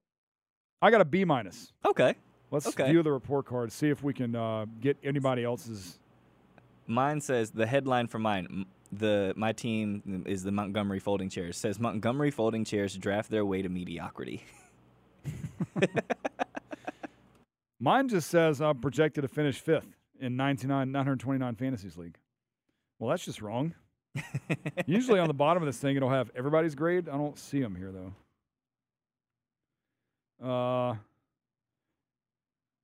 I 0.81 0.89
got 0.89 1.01
a 1.01 1.05
B 1.05 1.23
minus. 1.23 1.71
Okay. 1.85 2.15
Let's 2.55 2.67
Okay. 2.67 2.89
view 2.89 3.03
the 3.03 3.11
report 3.11 3.45
card. 3.45 3.69
See 3.73 3.89
if 3.89 4.01
we 4.01 4.13
can 4.13 4.33
uh, 4.33 4.65
get 4.79 4.95
anybody 5.03 5.43
else's. 5.43 5.99
Mine 6.87 7.19
says 7.19 7.51
the 7.51 7.65
headline 7.67 8.07
for 8.07 8.17
mine. 8.17 8.65
The 8.93 9.33
my 9.35 9.51
team 9.51 10.23
is 10.25 10.43
the 10.43 10.53
Montgomery 10.53 10.99
Folding 10.99 11.27
Chairs. 11.29 11.57
Says 11.57 11.81
Montgomery 11.81 12.31
Folding 12.31 12.63
Chairs 12.63 12.95
draft 12.95 13.29
their 13.29 13.45
way 13.45 13.61
to 13.61 13.67
mediocrity. 13.67 14.45
Mine 17.79 18.07
just 18.07 18.29
says 18.29 18.61
I'm 18.61 18.79
projected 18.79 19.23
to 19.23 19.27
finish 19.27 19.59
fifth 19.59 19.97
in 20.21 20.37
99, 20.37 20.89
929 20.93 21.55
fantasies 21.55 21.97
league. 21.97 22.17
Well, 22.99 23.09
that's 23.09 23.25
just 23.25 23.41
wrong. 23.41 23.75
Usually 24.85 25.19
on 25.19 25.27
the 25.27 25.33
bottom 25.33 25.61
of 25.61 25.67
this 25.67 25.77
thing, 25.77 25.97
it'll 25.97 26.09
have 26.09 26.31
everybody's 26.37 26.73
grade. 26.73 27.09
I 27.09 27.17
don't 27.17 27.37
see 27.37 27.59
them 27.59 27.75
here 27.75 27.91
though. 30.39 30.49
Uh, 30.49 30.95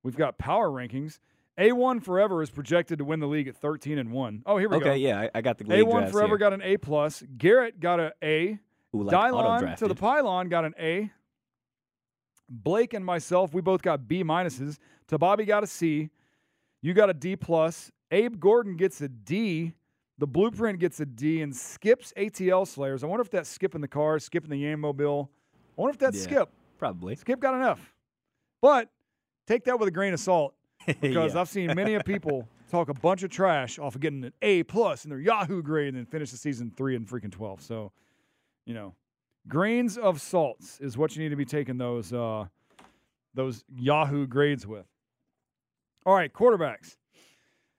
we've 0.02 0.16
got 0.16 0.38
power 0.38 0.68
rankings. 0.68 1.18
A1 1.58 2.02
Forever 2.02 2.42
is 2.42 2.50
projected 2.50 2.98
to 2.98 3.04
win 3.04 3.20
the 3.20 3.26
league 3.26 3.46
at 3.46 3.56
13 3.56 3.98
and 3.98 4.10
one. 4.10 4.42
Oh, 4.46 4.56
here 4.56 4.68
we 4.68 4.78
go. 4.78 4.86
Okay, 4.86 4.96
yeah, 4.96 5.20
I, 5.20 5.30
I 5.34 5.40
got 5.42 5.58
the 5.58 5.64
league 5.64 5.84
A1 5.86 5.90
drafts 5.90 6.12
Forever 6.12 6.28
here. 6.28 6.38
got 6.38 6.52
an 6.54 6.62
A 6.62 6.76
plus. 6.78 7.22
Garrett 7.36 7.78
got 7.78 8.00
an 8.00 8.12
A. 8.22 8.58
Ooh, 8.94 9.02
like 9.02 9.14
Dylon 9.14 9.76
to 9.76 9.88
the 9.88 9.94
pylon 9.94 10.48
got 10.48 10.64
an 10.64 10.74
A. 10.78 11.10
Blake 12.48 12.92
and 12.94 13.04
myself, 13.04 13.54
we 13.54 13.60
both 13.62 13.82
got 13.82 14.06
B 14.08 14.22
minuses. 14.22 14.78
To 15.08 15.18
Bobby 15.18 15.44
got 15.44 15.62
a 15.62 15.66
C. 15.66 16.10
You 16.82 16.94
got 16.94 17.08
a 17.10 17.14
D 17.14 17.36
plus. 17.36 17.90
Abe 18.10 18.38
Gordon 18.40 18.76
gets 18.76 19.00
a 19.00 19.08
D. 19.08 19.72
The 20.18 20.26
blueprint 20.26 20.78
gets 20.78 21.00
a 21.00 21.06
D 21.06 21.40
and 21.42 21.54
skips 21.54 22.12
ATL 22.16 22.66
Slayers. 22.66 23.02
I 23.02 23.06
wonder 23.06 23.22
if 23.22 23.30
that's 23.30 23.48
skipping 23.48 23.80
the 23.80 23.88
car, 23.88 24.18
skipping 24.18 24.50
the 24.50 24.62
Yammobile. 24.62 25.28
I 25.54 25.80
wonder 25.80 25.92
if 25.94 25.98
that's 25.98 26.18
Yeah. 26.18 26.22
Skip. 26.24 26.48
Probably. 26.78 27.14
Skip 27.16 27.40
got 27.40 27.54
enough. 27.54 27.94
But 28.60 28.90
take 29.46 29.64
that 29.64 29.78
with 29.78 29.88
a 29.88 29.92
grain 29.92 30.12
of 30.14 30.20
salt 30.20 30.54
because 31.00 31.34
Yeah. 31.34 31.40
I've 31.40 31.48
seen 31.48 31.74
many 31.74 31.94
of 31.94 32.04
people 32.04 32.48
talk 32.70 32.88
a 32.88 32.94
bunch 32.94 33.22
of 33.22 33.30
trash 33.30 33.78
off 33.78 33.94
of 33.94 34.00
getting 34.00 34.24
an 34.24 34.32
A 34.42 34.62
plus 34.62 35.04
in 35.04 35.10
their 35.10 35.20
Yahoo 35.20 35.62
grade 35.62 35.88
and 35.88 35.96
then 35.98 36.06
finish 36.06 36.30
the 36.30 36.36
season 36.36 36.72
three 36.76 36.96
and 36.96 37.06
freaking 37.06 37.30
twelve. 37.30 37.60
So, 37.62 37.92
you 38.64 38.74
know, 38.74 38.94
grains 39.48 39.98
of 39.98 40.20
salts 40.20 40.80
is 40.80 40.96
what 40.96 41.14
you 41.16 41.22
need 41.22 41.28
to 41.30 41.36
be 41.36 41.44
taking 41.44 41.76
those 41.78 42.12
uh, 42.12 42.46
those 43.34 43.64
Yahoo 43.74 44.26
grades 44.26 44.66
with. 44.66 44.86
All 46.06 46.14
right, 46.14 46.32
quarterbacks. 46.32 46.96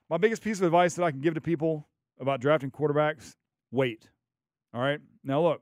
My 0.09 0.17
biggest 0.17 0.43
piece 0.43 0.59
of 0.59 0.63
advice 0.65 0.93
that 0.95 1.03
I 1.03 1.11
can 1.11 1.21
give 1.21 1.33
to 1.33 1.41
people 1.41 1.87
about 2.19 2.39
drafting 2.39 2.71
quarterbacks: 2.71 3.35
wait. 3.71 4.09
All 4.73 4.81
right. 4.81 4.99
Now 5.23 5.41
look, 5.41 5.61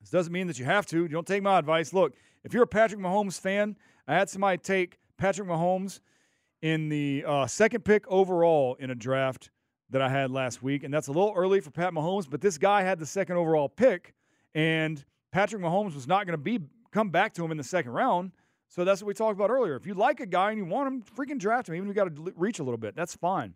this 0.00 0.10
doesn't 0.10 0.32
mean 0.32 0.46
that 0.46 0.58
you 0.58 0.64
have 0.64 0.86
to. 0.86 1.02
You 1.02 1.08
don't 1.08 1.26
take 1.26 1.42
my 1.42 1.58
advice. 1.58 1.92
Look, 1.92 2.14
if 2.44 2.52
you're 2.54 2.62
a 2.62 2.66
Patrick 2.68 3.00
Mahomes 3.00 3.40
fan, 3.40 3.76
I 4.08 4.14
had 4.14 4.30
somebody 4.30 4.58
take 4.58 4.98
Patrick 5.16 5.48
Mahomes 5.48 6.00
in 6.62 6.88
the 6.88 7.24
uh, 7.26 7.46
second 7.46 7.84
pick 7.84 8.06
overall 8.08 8.76
in 8.78 8.90
a 8.90 8.94
draft 8.94 9.50
that 9.90 10.02
I 10.02 10.08
had 10.08 10.30
last 10.30 10.62
week, 10.62 10.82
and 10.82 10.92
that's 10.92 11.08
a 11.08 11.12
little 11.12 11.32
early 11.36 11.60
for 11.60 11.70
Pat 11.70 11.92
Mahomes. 11.92 12.28
But 12.28 12.40
this 12.40 12.58
guy 12.58 12.82
had 12.82 12.98
the 12.98 13.06
second 13.06 13.36
overall 13.36 13.68
pick, 13.68 14.14
and 14.54 15.04
Patrick 15.32 15.62
Mahomes 15.62 15.94
was 15.94 16.06
not 16.06 16.26
going 16.26 16.32
to 16.38 16.42
be 16.42 16.60
come 16.92 17.10
back 17.10 17.34
to 17.34 17.44
him 17.44 17.50
in 17.50 17.56
the 17.56 17.64
second 17.64 17.92
round. 17.92 18.32
So 18.68 18.84
that's 18.84 19.00
what 19.00 19.08
we 19.08 19.14
talked 19.14 19.36
about 19.36 19.50
earlier. 19.50 19.76
If 19.76 19.86
you 19.86 19.94
like 19.94 20.20
a 20.20 20.26
guy 20.26 20.50
and 20.50 20.58
you 20.58 20.64
want 20.64 20.88
him, 20.88 21.02
freaking 21.02 21.38
draft 21.38 21.68
him. 21.68 21.76
Even 21.76 21.88
if 21.88 21.94
you 21.94 21.94
got 21.94 22.14
to 22.14 22.32
reach 22.36 22.58
a 22.58 22.64
little 22.64 22.78
bit, 22.78 22.96
that's 22.96 23.14
fine. 23.14 23.54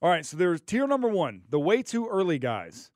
All 0.00 0.10
right, 0.10 0.24
so 0.24 0.36
there's 0.36 0.60
tier 0.60 0.86
number 0.86 1.08
one, 1.08 1.42
the 1.48 1.58
way 1.58 1.82
too 1.82 2.06
early 2.06 2.38
guys. 2.38 2.90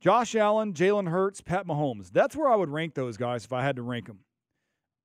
Josh 0.00 0.34
Allen, 0.34 0.72
Jalen 0.72 1.08
Hurts, 1.08 1.40
Pat 1.40 1.66
Mahomes. 1.66 2.10
That's 2.10 2.36
where 2.36 2.48
I 2.48 2.56
would 2.56 2.70
rank 2.70 2.94
those 2.94 3.16
guys 3.16 3.44
if 3.44 3.52
I 3.52 3.62
had 3.62 3.76
to 3.76 3.82
rank 3.82 4.06
them. 4.06 4.20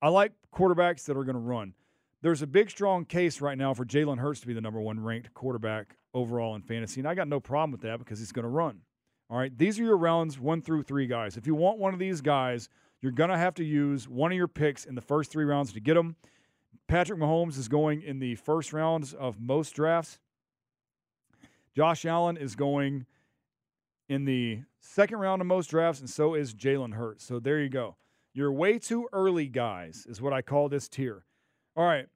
I 0.06 0.10
like 0.10 0.34
quarterbacks 0.54 1.06
that 1.06 1.18
are 1.18 1.24
going 1.24 1.34
to 1.34 1.40
run. 1.40 1.74
There's 2.22 2.44
a 2.44 2.48
big, 2.48 2.70
strong 2.70 3.06
case 3.06 3.42
right 3.42 3.58
now 3.58 3.74
for 3.74 3.84
Jalen 3.84 4.20
Hurts 4.20 4.40
to 4.42 4.46
be 4.46 4.54
the 4.54 4.62
number 4.62 4.80
one 4.80 5.00
ranked 5.00 5.34
quarterback 5.34 5.96
overall 6.14 6.54
in 6.54 6.62
fantasy, 6.62 7.02
and 7.02 7.08
I 7.08 7.16
got 7.16 7.28
no 7.28 7.40
problem 7.40 7.72
with 7.72 7.82
that 7.82 7.98
because 7.98 8.20
he's 8.20 8.32
going 8.32 8.44
to 8.44 8.50
run. 8.50 8.82
All 9.32 9.38
right, 9.40 9.58
these 9.58 9.80
are 9.80 9.84
your 9.84 9.98
rounds 9.98 10.40
one 10.40 10.62
through 10.62 10.84
three 10.84 11.08
guys. 11.08 11.38
If 11.38 11.48
you 11.48 11.56
want 11.56 11.80
one 11.80 11.92
of 11.92 12.00
these 12.00 12.22
guys, 12.22 12.70
you're 13.02 13.14
going 13.14 13.32
to 13.32 13.38
have 13.38 13.56
to 13.56 13.64
use 13.64 14.08
one 14.08 14.32
of 14.32 14.38
your 14.38 14.48
picks 14.48 14.86
in 14.86 14.94
the 14.94 15.02
first 15.02 15.32
three 15.32 15.44
rounds 15.44 15.74
to 15.74 15.80
get 15.80 15.96
them. 15.96 16.18
Patrick 16.88 17.20
Mahomes 17.20 17.58
is 17.58 17.68
going 17.68 18.04
in 18.04 18.20
the 18.20 18.36
first 18.36 18.74
rounds 18.74 19.12
of 19.12 19.40
most 19.40 19.72
drafts. 19.72 20.20
Josh 21.76 22.06
Allen 22.06 22.38
is 22.38 22.56
going 22.56 23.08
in 24.08 24.26
the 24.26 24.60
second 24.82 25.18
round 25.18 25.42
of 25.42 25.48
most 25.48 25.72
drafts, 25.72 26.00
and 26.00 26.08
so 26.08 26.36
is 26.36 26.54
Jalen 26.54 26.94
Hurts. 26.94 27.26
So 27.26 27.40
there 27.40 27.60
you 27.60 27.70
go. 27.70 27.96
You're 28.36 28.52
way 28.52 28.80
too 28.80 29.08
early, 29.14 29.48
guys, 29.48 30.06
is 30.10 30.22
what 30.22 30.34
I 30.34 30.42
call 30.42 30.68
this 30.68 30.90
tier. 30.90 31.24
All 31.78 31.86
right. 31.86 32.08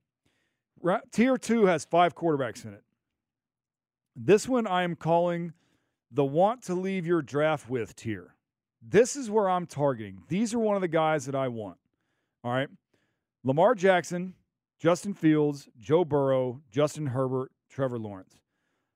Tier 1.11 1.37
two 1.37 1.65
has 1.65 1.85
five 1.85 2.13
quarterbacks 2.13 2.65
in 2.65 2.73
it. 2.73 2.83
This 4.17 4.47
one 4.47 4.67
I 4.67 4.83
am 4.83 4.97
calling 4.97 5.53
the 6.11 6.25
want 6.25 6.61
to 6.63 6.75
leave 6.75 7.05
your 7.05 7.21
draft 7.21 7.69
with 7.69 7.95
tier. 7.95 8.35
This 8.81 9.15
is 9.15 9.29
where 9.29 9.49
I'm 9.49 9.65
targeting. 9.65 10.23
These 10.27 10.53
are 10.53 10.59
one 10.59 10.75
of 10.75 10.81
the 10.81 10.89
guys 10.89 11.25
that 11.25 11.35
I 11.35 11.47
want. 11.47 11.77
All 12.43 12.51
right. 12.51 12.69
Lamar 13.45 13.73
Jackson, 13.73 14.33
Justin 14.77 15.13
Fields, 15.13 15.69
Joe 15.79 16.03
Burrow, 16.03 16.59
Justin 16.69 17.07
Herbert, 17.07 17.51
Trevor 17.69 17.97
Lawrence. 17.97 18.35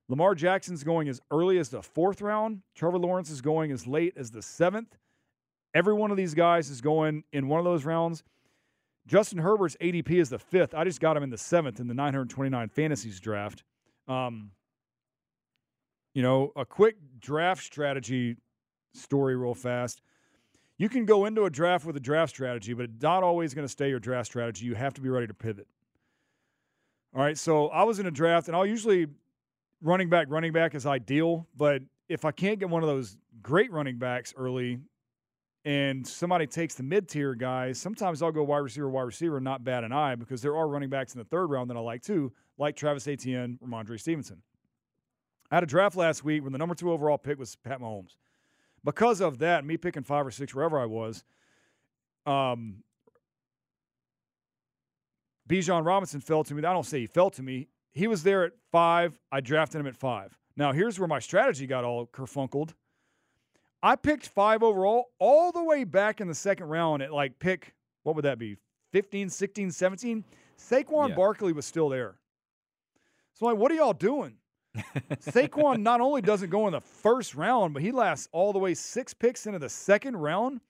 Lamar 0.09 0.35
Jackson's 0.35 0.83
going 0.83 1.07
as 1.07 1.21
early 1.31 1.57
as 1.57 1.69
the 1.69 1.81
fourth 1.81 2.21
round. 2.21 2.63
Trevor 2.75 2.97
Lawrence 2.97 3.29
is 3.29 3.39
going 3.39 3.71
as 3.71 3.87
late 3.87 4.13
as 4.17 4.31
the 4.31 4.41
seventh. 4.41 4.97
Every 5.73 5.93
one 5.93 6.11
of 6.11 6.17
these 6.17 6.33
guys 6.33 6.69
is 6.69 6.81
going 6.81 7.23
in 7.33 7.47
one 7.47 7.59
of 7.59 7.65
those 7.65 7.85
rounds. 7.85 8.23
Justin 9.07 9.39
Herbert's 9.39 9.75
ADP 9.81 10.11
is 10.11 10.29
the 10.29 10.39
fifth. 10.39 10.73
I 10.73 10.83
just 10.83 10.99
got 10.99 11.17
him 11.17 11.23
in 11.23 11.29
the 11.29 11.37
seventh 11.37 11.79
in 11.79 11.87
the 11.87 11.93
929 11.93 12.69
fantasies 12.69 13.19
draft. 13.19 13.63
Um, 14.07 14.51
you 16.13 16.21
know, 16.21 16.51
a 16.55 16.65
quick 16.65 16.95
draft 17.19 17.63
strategy 17.63 18.37
story, 18.93 19.35
real 19.35 19.55
fast. 19.55 20.01
You 20.77 20.89
can 20.89 21.05
go 21.05 21.25
into 21.25 21.45
a 21.45 21.49
draft 21.49 21.85
with 21.85 21.97
a 21.97 21.99
draft 21.99 22.31
strategy, 22.31 22.73
but 22.73 22.85
it's 22.85 23.01
not 23.01 23.23
always 23.23 23.53
going 23.53 23.65
to 23.65 23.71
stay 23.71 23.89
your 23.89 23.99
draft 23.99 24.27
strategy. 24.27 24.65
You 24.65 24.75
have 24.75 24.93
to 24.95 25.01
be 25.01 25.09
ready 25.09 25.27
to 25.27 25.33
pivot. 25.33 25.67
All 27.15 27.21
right, 27.21 27.37
so 27.37 27.67
I 27.67 27.83
was 27.83 27.99
in 27.99 28.05
a 28.05 28.11
draft, 28.11 28.47
and 28.47 28.55
I'll 28.55 28.65
usually 28.65 29.07
running 29.81 30.09
back, 30.09 30.27
running 30.29 30.51
back 30.51 30.73
is 30.73 30.85
ideal, 30.85 31.47
but 31.55 31.81
if 32.09 32.25
I 32.25 32.31
can't 32.31 32.59
get 32.59 32.69
one 32.69 32.81
of 32.81 32.89
those 32.89 33.17
great 33.41 33.71
running 33.71 33.97
backs 33.97 34.33
early, 34.35 34.79
and 35.65 36.05
somebody 36.05 36.45
takes 36.45 36.75
the 36.75 36.83
mid 36.83 37.07
tier 37.07 37.35
guys, 37.35 37.79
sometimes 37.79 38.21
I'll 38.21 38.31
go 38.31 38.43
wide 38.43 38.57
receiver, 38.57 38.89
wide 38.89 39.03
receiver, 39.03 39.39
not 39.39 39.63
bad 39.63 39.83
an 39.83 39.91
eye 39.91 40.15
because 40.15 40.41
there 40.41 40.55
are 40.55 40.67
running 40.67 40.89
backs 40.89 41.13
in 41.13 41.19
the 41.19 41.25
third 41.25 41.47
round 41.47 41.69
that 41.69 41.77
I 41.77 41.79
like 41.79 42.01
too, 42.01 42.33
like 42.57 42.75
Travis 42.75 43.07
Etienne, 43.07 43.57
Rhamondre 43.63 43.99
Stevenson. 43.99 44.41
I 45.49 45.55
had 45.55 45.63
a 45.63 45.67
draft 45.67 45.95
last 45.95 46.23
week 46.23 46.43
when 46.43 46.51
the 46.51 46.57
number 46.57 46.75
two 46.75 46.91
overall 46.91 47.17
pick 47.17 47.37
was 47.37 47.55
Pat 47.55 47.79
Mahomes. 47.79 48.15
Because 48.83 49.21
of 49.21 49.37
that, 49.39 49.63
me 49.63 49.77
picking 49.77 50.03
five 50.03 50.25
or 50.25 50.31
six 50.31 50.53
wherever 50.53 50.79
I 50.79 50.85
was, 50.85 51.23
um, 52.25 52.83
Bijan 55.47 55.85
Robinson 55.85 56.19
fell 56.19 56.43
to 56.43 56.53
me. 56.53 56.63
I 56.63 56.73
don't 56.73 56.85
say 56.85 57.01
he 57.01 57.07
fell 57.07 57.29
to 57.31 57.43
me. 57.43 57.67
He 57.91 58.07
was 58.07 58.23
there 58.23 58.43
at 58.43 58.53
five. 58.71 59.19
I 59.31 59.41
drafted 59.41 59.79
him 59.79 59.87
at 59.87 59.95
five. 59.95 60.37
Now, 60.55 60.71
here's 60.71 60.99
where 60.99 61.07
my 61.07 61.19
strategy 61.19 61.67
got 61.67 61.83
all 61.83 62.07
kerfunkled. 62.07 62.73
I 63.83 63.97
picked 63.97 64.29
five 64.29 64.63
overall 64.63 65.11
all 65.19 65.51
the 65.51 65.63
way 65.63 65.83
back 65.83 66.21
in 66.21 66.27
the 66.29 66.33
second 66.33 66.67
round 66.67 67.03
at 67.03 67.11
like 67.13 67.37
pick, 67.37 67.75
what 68.03 68.15
would 68.15 68.23
that 68.25 68.39
be? 68.39 68.55
15, 68.93 69.29
16, 69.29 69.71
17? 69.71 70.23
Saquon 70.57 71.09
Yeah. 71.09 71.15
Barkley 71.15 71.51
was 71.51 71.65
still 71.65 71.89
there. 71.89 72.15
So, 73.33 73.45
like, 73.45 73.57
what 73.57 73.71
are 73.71 73.75
y'all 73.75 73.93
doing? 73.93 74.37
Saquon 75.19 75.79
not 75.81 75.99
only 75.99 76.21
doesn't 76.21 76.49
go 76.49 76.65
in 76.67 76.73
the 76.73 76.81
first 76.81 77.35
round, 77.35 77.73
but 77.73 77.83
he 77.83 77.91
lasts 77.91 78.29
all 78.31 78.53
the 78.53 78.59
way 78.59 78.73
six 78.73 79.13
picks 79.13 79.45
into 79.47 79.59
the 79.59 79.69
second 79.69 80.15
round. 80.15 80.61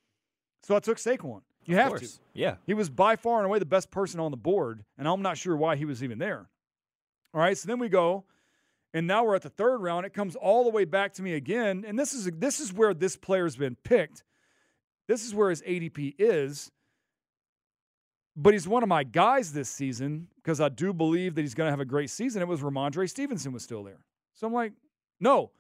So 0.64 0.76
I 0.76 0.80
took 0.80 0.98
Saquon. 0.98 1.42
You 1.66 1.78
Of 1.78 1.84
have 1.84 2.00
to. 2.00 2.10
Yeah. 2.34 2.56
He 2.66 2.74
was 2.74 2.90
by 2.90 3.16
far 3.16 3.38
and 3.38 3.46
away 3.46 3.60
the 3.60 3.66
best 3.66 3.92
person 3.92 4.20
on 4.20 4.32
the 4.32 4.38
board, 4.38 4.84
and 4.98 5.08
I'm 5.08 5.22
not 5.22 5.38
sure 5.38 5.56
why 5.56 5.76
he 5.76 5.86
was 5.86 6.04
even 6.04 6.18
there. 6.18 6.50
All 7.34 7.42
right, 7.42 7.58
so 7.58 7.68
then 7.68 7.80
we 7.80 7.90
go, 7.90 8.24
and 8.94 9.08
now 9.08 9.24
we're 9.24 9.36
at 9.36 9.42
the 9.42 9.50
third 9.50 9.78
round. 9.78 10.06
It 10.06 10.14
comes 10.14 10.36
all 10.36 10.64
the 10.64 10.70
way 10.70 10.86
back 10.86 11.14
to 11.14 11.24
me 11.24 11.34
again, 11.34 11.84
and 11.88 11.98
this 11.98 12.14
is 12.14 12.30
this 12.36 12.60
is 12.60 12.72
where 12.72 12.94
this 12.94 13.16
player's 13.16 13.56
been 13.56 13.76
picked. 13.84 14.24
This 15.08 15.26
is 15.26 15.34
where 15.34 15.50
his 15.50 15.62
ADP 15.64 16.16
is. 16.20 16.72
But 18.36 18.54
he's 18.54 18.68
one 18.68 18.82
of 18.82 18.90
my 18.90 19.04
guys 19.04 19.54
this 19.54 19.70
season 19.70 20.28
because 20.38 20.60
I 20.60 20.70
do 20.70 20.92
believe 20.92 21.36
that 21.36 21.42
he's 21.42 21.54
going 21.54 21.68
to 21.68 21.72
have 21.72 21.80
a 21.80 21.86
great 21.86 22.10
season. 22.10 22.42
It 22.42 22.48
was 22.48 22.62
Rhamondre 22.62 23.08
Stevenson 23.08 23.52
was 23.52 23.64
still 23.64 23.84
there. 23.84 24.06
So 24.34 24.48
I'm 24.48 24.54
like, 24.54 24.74
no. 25.20 25.52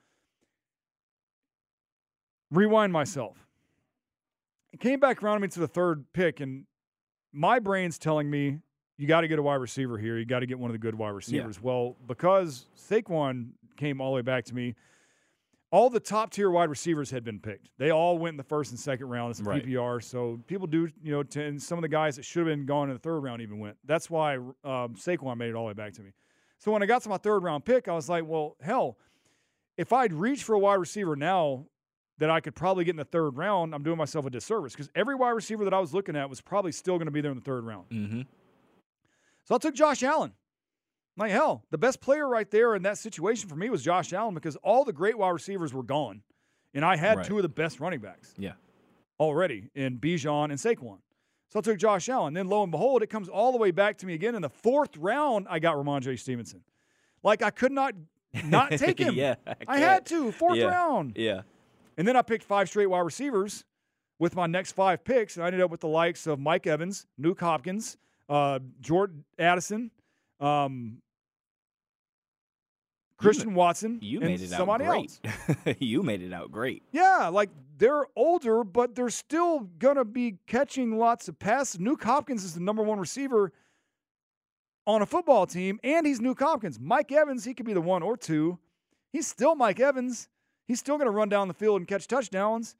Rewind 2.49 2.91
myself. 2.91 3.37
Came 4.79 4.99
back 4.99 5.21
around 5.21 5.41
me 5.41 5.49
to 5.49 5.59
the 5.59 5.67
third 5.67 6.05
pick, 6.13 6.39
and 6.39 6.65
my 7.31 7.59
brain's 7.59 7.99
telling 7.99 8.29
me 8.29 8.59
you 8.97 9.07
got 9.07 9.21
to 9.21 9.27
get 9.27 9.39
a 9.39 9.41
wide 9.43 9.55
receiver 9.55 9.97
here. 9.97 10.17
You 10.17 10.25
got 10.25 10.39
to 10.39 10.45
get 10.45 10.59
one 10.59 10.69
of 10.69 10.73
the 10.73 10.79
good 10.79 10.95
wide 10.95 11.09
receivers. 11.09 11.61
Well, 11.61 11.95
because 12.07 12.65
Saquon 12.77 13.49
came 13.77 13.99
all 14.01 14.11
the 14.11 14.15
way 14.17 14.21
back 14.21 14.45
to 14.45 14.55
me, 14.55 14.75
all 15.71 15.89
the 15.89 15.99
top 15.99 16.29
tier 16.31 16.51
wide 16.51 16.69
receivers 16.69 17.09
had 17.09 17.23
been 17.23 17.39
picked. 17.39 17.69
They 17.79 17.89
all 17.89 18.19
went 18.19 18.33
in 18.33 18.37
the 18.37 18.43
first 18.43 18.69
and 18.69 18.79
second 18.79 19.07
round 19.09 19.31
as 19.31 19.41
Right. 19.41 19.65
PPR. 19.65 20.03
So 20.03 20.39
people 20.45 20.67
do, 20.67 20.87
you 21.01 21.11
know, 21.11 21.23
t- 21.23 21.41
and 21.41 21.59
some 21.61 21.79
of 21.79 21.81
the 21.81 21.87
guys 21.87 22.15
that 22.17 22.25
should 22.25 22.45
have 22.45 22.55
been 22.55 22.67
gone 22.67 22.89
in 22.89 22.93
the 22.95 22.99
third 22.99 23.19
round 23.21 23.41
even 23.41 23.57
went. 23.57 23.77
That's 23.83 24.07
why 24.09 24.35
um, 24.35 24.53
Saquon 24.95 25.37
made 25.37 25.49
it 25.49 25.55
all 25.55 25.63
the 25.63 25.69
way 25.69 25.73
back 25.73 25.93
to 25.93 26.01
me. 26.03 26.11
So 26.59 26.71
when 26.71 26.83
I 26.83 26.85
got 26.85 27.01
to 27.03 27.09
my 27.09 27.17
third 27.17 27.41
round 27.43 27.65
pick, 27.65 27.87
I 27.87 27.93
was 27.93 28.07
like, 28.07 28.23
well, 28.25 28.55
hell, 28.61 28.97
if 29.75 29.91
I'd 29.91 30.13
reached 30.13 30.43
for 30.43 30.53
a 30.53 30.59
wide 30.59 30.75
receiver 30.75 31.15
now 31.15 31.65
that 32.19 32.29
I 32.29 32.39
could 32.39 32.53
probably 32.53 32.83
get 32.85 32.91
in 32.91 32.97
the 32.97 33.03
third 33.05 33.35
round, 33.35 33.73
I'm 33.73 33.81
doing 33.81 33.97
myself 33.97 34.27
a 34.27 34.29
disservice 34.29 34.73
because 34.73 34.91
every 34.93 35.15
wide 35.15 35.31
receiver 35.31 35.63
that 35.63 35.73
I 35.73 35.79
was 35.79 35.91
looking 35.95 36.15
at 36.15 36.29
was 36.29 36.39
probably 36.39 36.71
still 36.71 36.97
going 36.97 37.07
to 37.07 37.11
be 37.11 37.21
there 37.21 37.31
in 37.31 37.37
the 37.37 37.43
third 37.43 37.63
round. 37.65 37.89
Mm-hmm. 37.89 38.21
So 39.45 39.55
I 39.55 39.57
took 39.57 39.75
Josh 39.75 40.03
Allen. 40.03 40.33
Like, 41.17 41.31
hell, 41.31 41.63
the 41.69 41.77
best 41.77 42.01
player 42.01 42.27
right 42.27 42.49
there 42.49 42.75
in 42.75 42.83
that 42.83 42.97
situation 42.97 43.47
for 43.47 43.55
me 43.55 43.69
was 43.69 43.83
Josh 43.83 44.13
Allen 44.13 44.33
because 44.33 44.55
all 44.57 44.83
the 44.83 44.93
great 44.93 45.17
wide 45.17 45.29
receivers 45.29 45.73
were 45.73 45.83
gone. 45.83 46.23
And 46.73 46.83
I 46.83 46.95
had 46.95 47.17
Right. 47.17 47.25
two 47.25 47.37
of 47.37 47.43
the 47.43 47.49
best 47.49 47.79
running 47.79 47.99
backs 47.99 48.33
Yeah. 48.37 48.53
already 49.19 49.69
in 49.75 49.99
Bijan 49.99 50.45
and 50.45 50.53
Saquon. 50.53 50.99
So 51.49 51.59
I 51.59 51.61
took 51.61 51.77
Josh 51.77 52.09
Allen. 52.09 52.33
Then 52.33 52.47
lo 52.47 52.63
and 52.63 52.71
behold, 52.71 53.03
it 53.03 53.07
comes 53.11 53.29
all 53.29 53.51
the 53.51 53.59
way 53.59 53.69
back 53.69 53.97
to 53.99 54.07
me 54.07 54.15
again. 54.15 54.33
In 54.33 54.41
the 54.41 54.49
fourth 54.49 54.97
round, 54.97 55.45
I 55.49 55.59
got 55.59 55.77
Ramon 55.77 56.01
J. 56.01 56.15
Stevenson. 56.15 56.63
Like 57.21 57.43
I 57.43 57.51
could 57.51 57.71
not 57.71 57.93
not 58.45 58.71
take 58.77 58.97
him. 58.97 59.13
yeah. 59.13 59.35
I 59.67 59.77
had 59.77 60.07
to. 60.07 60.31
Fourth 60.31 60.57
Yeah. 60.57 60.65
round. 60.65 61.15
Yeah. 61.15 61.43
And 61.95 62.07
then 62.07 62.15
I 62.15 62.23
picked 62.23 62.43
five 62.43 62.67
straight 62.69 62.87
wide 62.87 63.01
receivers 63.01 63.65
with 64.17 64.35
my 64.35 64.47
next 64.47 64.71
five 64.71 65.03
picks, 65.03 65.35
and 65.35 65.43
I 65.43 65.47
ended 65.47 65.61
up 65.61 65.69
with 65.69 65.81
the 65.81 65.87
likes 65.87 66.25
of 66.25 66.39
Mike 66.39 66.65
Evans, 66.65 67.05
Nuk 67.21 67.39
Hopkins, 67.39 67.97
uh, 68.33 68.59
Jordan 68.81 69.23
Addison, 69.37 69.91
um, 70.39 70.97
Christian 73.17 73.53
Watson, 73.53 73.99
You 74.01 74.19
and 74.21 74.29
made 74.29 74.41
it 74.41 74.51
out 74.51 74.67
great. 74.79 75.19
else. 75.25 75.75
you 75.79 76.03
made 76.03 76.21
it 76.21 76.33
out 76.33 76.51
great. 76.51 76.83
Yeah, 76.91 77.29
like 77.29 77.49
they're 77.77 78.05
older, 78.15 78.63
but 78.63 78.95
they're 78.95 79.09
still 79.09 79.59
gonna 79.79 80.03
be 80.03 80.37
catching 80.47 80.97
lots 80.97 81.27
of 81.27 81.37
passes. 81.39 81.79
Nuk 81.79 82.03
Hopkins 82.03 82.43
is 82.43 82.53
the 82.53 82.59
number 82.59 82.81
one 82.83 82.99
receiver 82.99 83.53
on 84.85 85.01
a 85.01 85.05
football 85.05 85.45
team, 85.45 85.79
and 85.83 86.05
he's 86.05 86.19
Nuk 86.19 86.39
Hopkins. 86.39 86.79
Mike 86.79 87.11
Evans, 87.11 87.45
he 87.45 87.53
could 87.53 87.65
be 87.65 87.73
the 87.73 87.81
one 87.81 88.01
or 88.03 88.17
two. 88.17 88.57
He's 89.13 89.27
still 89.27 89.55
Mike 89.55 89.79
Evans. 89.79 90.27
He's 90.67 90.79
still 90.79 90.97
gonna 90.97 91.11
run 91.11 91.29
down 91.29 91.47
the 91.47 91.53
field 91.53 91.79
and 91.81 91.87
catch 91.87 92.07
touchdowns. 92.07 92.75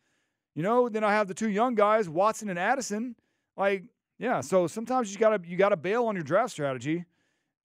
You 0.56 0.64
know, 0.64 0.90
then 0.90 1.04
I 1.04 1.12
have 1.14 1.28
the 1.28 1.34
two 1.34 1.50
young 1.50 1.76
guys, 1.76 2.10
Watson 2.10 2.50
and 2.50 2.60
Addison. 2.60 3.16
Like, 3.56 3.84
yeah, 4.24 4.40
so 4.40 4.68
sometimes 4.68 5.12
you 5.12 5.20
gotta 5.20 5.46
you 5.46 5.58
gotta 5.58 5.76
bail 5.76 6.06
on 6.06 6.16
your 6.16 6.24
draft 6.24 6.52
strategy 6.52 7.04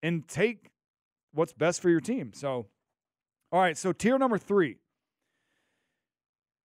and 0.03 0.27
take 0.27 0.73
what's 1.33 1.53
best 1.53 1.81
for 1.81 1.89
your 1.89 2.01
team. 2.01 2.33
So 2.35 2.67
all 3.53 3.61
right, 3.61 3.79
so 3.79 3.93
tier 3.93 4.19
number 4.19 4.39
three. 4.39 4.79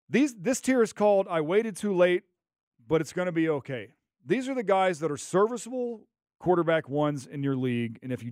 These 0.09 0.33
this 0.33 0.61
tier 0.61 0.81
is 0.81 0.93
called 0.93 1.27
I 1.29 1.41
waited 1.41 1.77
too 1.77 1.93
late, 1.93 2.23
but 2.87 3.01
it's 3.01 3.13
to 3.13 3.31
be 3.31 3.47
okay. 3.49 3.89
These 4.25 4.49
are 4.49 4.55
the 4.55 4.63
guys 4.63 4.99
that 5.01 5.11
are 5.11 5.17
serviceable 5.17 6.07
quarterback 6.39 6.89
ones 6.89 7.27
in 7.27 7.43
your 7.43 7.55
league, 7.55 7.99
and 8.01 8.11
if 8.11 8.23
you 8.23 8.31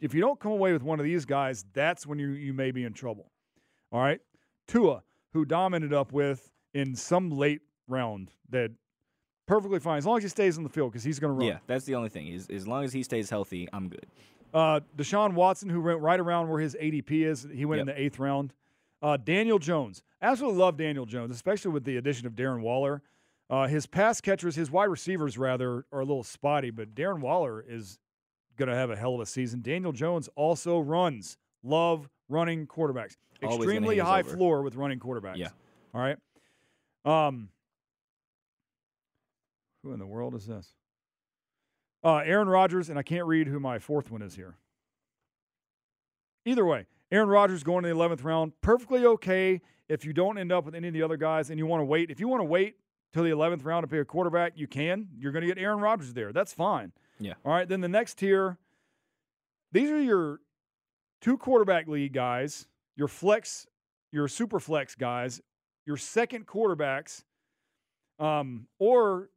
if 0.00 0.14
you 0.14 0.22
don't 0.22 0.40
come 0.40 0.52
away 0.52 0.72
with 0.72 0.82
one 0.82 0.98
of 0.98 1.04
these 1.04 1.26
guys, 1.26 1.66
that's 1.74 2.06
when 2.06 2.18
you 2.18 2.28
you 2.28 2.54
may 2.54 2.70
be 2.70 2.84
in 2.84 2.94
trouble. 2.94 3.30
All 3.92 4.00
right, 4.00 4.20
Tua, 4.66 5.02
who 5.34 5.44
Dom 5.44 5.74
ended 5.74 5.92
up 5.92 6.10
with 6.10 6.50
in 6.72 6.96
some 6.96 7.28
late 7.30 7.60
round, 7.86 8.30
that 8.48 8.70
perfectly 9.46 9.78
fine 9.80 9.98
as 9.98 10.06
long 10.06 10.16
as 10.18 10.22
he 10.22 10.28
stays 10.28 10.56
on 10.58 10.64
the 10.64 10.70
field 10.70 10.92
because 10.92 11.04
he's 11.04 11.18
going 11.18 11.32
to 11.32 11.38
run. 11.38 11.46
Yeah, 11.48 11.58
that's 11.66 11.84
the 11.84 11.94
only 11.94 12.08
thing. 12.08 12.28
Is 12.28 12.48
as 12.48 12.66
long 12.66 12.84
as 12.84 12.92
he 12.92 13.02
stays 13.02 13.30
healthy, 13.30 13.68
I'm 13.72 13.88
good. 13.88 14.06
Uh, 14.54 14.80
Deshaun 14.96 15.32
Watson, 15.34 15.68
who 15.68 15.80
went 15.80 16.00
right 16.00 16.20
around 16.20 16.48
where 16.48 16.60
his 16.60 16.76
ADP 16.80 17.10
is, 17.10 17.46
he 17.52 17.64
went 17.64 17.80
in 17.80 17.86
the 17.86 18.00
eighth 18.00 18.18
round. 18.18 18.52
Uh, 19.00 19.16
Daniel 19.16 19.58
Jones, 19.58 20.02
absolutely 20.20 20.60
love 20.60 20.76
Daniel 20.76 21.06
Jones, 21.06 21.34
especially 21.34 21.72
with 21.72 21.84
the 21.84 21.96
addition 21.96 22.26
of 22.26 22.34
Darren 22.34 22.60
Waller. 22.60 23.02
Uh, 23.50 23.66
his 23.66 23.86
pass 23.86 24.20
catchers, 24.20 24.54
his 24.54 24.70
wide 24.70 24.84
receivers 24.84 25.36
rather, 25.36 25.84
are 25.92 26.00
a 26.00 26.04
little 26.04 26.22
spotty, 26.22 26.70
but 26.70 26.94
Darren 26.94 27.20
Waller 27.20 27.64
is 27.66 27.98
going 28.56 28.68
to 28.68 28.74
have 28.74 28.90
a 28.90 28.96
hell 28.96 29.14
of 29.14 29.20
a 29.20 29.26
season. 29.26 29.60
Daniel 29.60 29.92
Jones 29.92 30.28
also 30.36 30.78
runs. 30.78 31.36
Love 31.62 32.08
running 32.28 32.66
quarterbacks. 32.66 33.16
Always 33.42 33.60
Extremely 33.60 33.98
high 33.98 34.20
over. 34.20 34.36
floor 34.36 34.62
with 34.62 34.76
running 34.76 35.00
quarterbacks. 35.00 35.36
Yeah. 35.36 35.48
All 35.94 36.00
right. 36.00 36.16
Um. 37.04 37.48
Who 39.82 39.92
in 39.92 39.98
the 39.98 40.06
world 40.06 40.34
is 40.34 40.46
this? 40.46 40.74
Uh, 42.04 42.16
Aaron 42.18 42.48
Rodgers, 42.48 42.88
and 42.88 42.98
I 42.98 43.02
can't 43.02 43.26
read 43.26 43.46
who 43.46 43.60
my 43.60 43.78
fourth 43.78 44.10
one 44.10 44.22
is 44.22 44.34
here. 44.34 44.56
Either 46.44 46.64
way, 46.64 46.86
Aaron 47.10 47.28
Rodgers 47.28 47.62
going 47.62 47.84
in 47.84 47.96
the 47.96 47.96
11th 47.96 48.24
round, 48.24 48.52
perfectly 48.60 49.04
okay 49.06 49.60
if 49.88 50.04
you 50.04 50.12
don't 50.12 50.38
end 50.38 50.50
up 50.50 50.64
with 50.64 50.74
any 50.74 50.88
of 50.88 50.94
the 50.94 51.02
other 51.02 51.16
guys 51.16 51.50
and 51.50 51.58
you 51.58 51.66
want 51.66 51.80
to 51.80 51.84
wait. 51.84 52.10
If 52.10 52.18
you 52.18 52.26
want 52.26 52.40
to 52.40 52.44
wait 52.44 52.76
till 53.12 53.22
the 53.22 53.30
11th 53.30 53.64
round 53.64 53.84
to 53.84 53.88
pick 53.88 54.00
a 54.00 54.04
quarterback, 54.04 54.54
you 54.56 54.66
can. 54.66 55.08
You're 55.16 55.32
going 55.32 55.42
to 55.42 55.48
get 55.48 55.58
Aaron 55.58 55.80
Rodgers 55.80 56.12
there. 56.14 56.32
That's 56.32 56.52
fine. 56.52 56.92
Yeah. 57.20 57.34
All 57.44 57.52
right. 57.52 57.68
Then 57.68 57.80
the 57.80 57.88
next 57.88 58.18
tier, 58.18 58.58
these 59.70 59.90
are 59.90 60.00
your 60.00 60.40
two 61.20 61.36
quarterback 61.36 61.86
league 61.86 62.12
guys, 62.12 62.66
your 62.96 63.08
flex, 63.08 63.66
your 64.10 64.26
super 64.26 64.58
flex 64.58 64.94
guys, 64.94 65.40
your 65.86 65.96
second 65.96 66.46
quarterbacks, 66.46 67.24
um, 68.18 68.66
or 68.78 69.28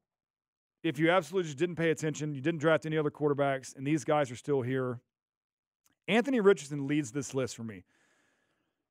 if 0.86 1.00
you 1.00 1.10
absolutely 1.10 1.48
just 1.48 1.58
didn't 1.58 1.78
pay 1.78 1.90
attention, 1.90 2.36
you 2.36 2.42
didn't 2.42 2.60
draft 2.60 2.86
any 2.86 2.96
other 2.96 3.10
quarterbacks, 3.10 3.76
and 3.76 3.88
these 3.88 4.04
guys 4.04 4.30
are 4.30 4.36
still 4.36 4.62
here. 4.62 5.00
Anthony 6.08 6.40
Richardson 6.40 6.86
leads 6.86 7.12
this 7.12 7.34
list 7.34 7.56
for 7.56 7.64
me. 7.64 7.84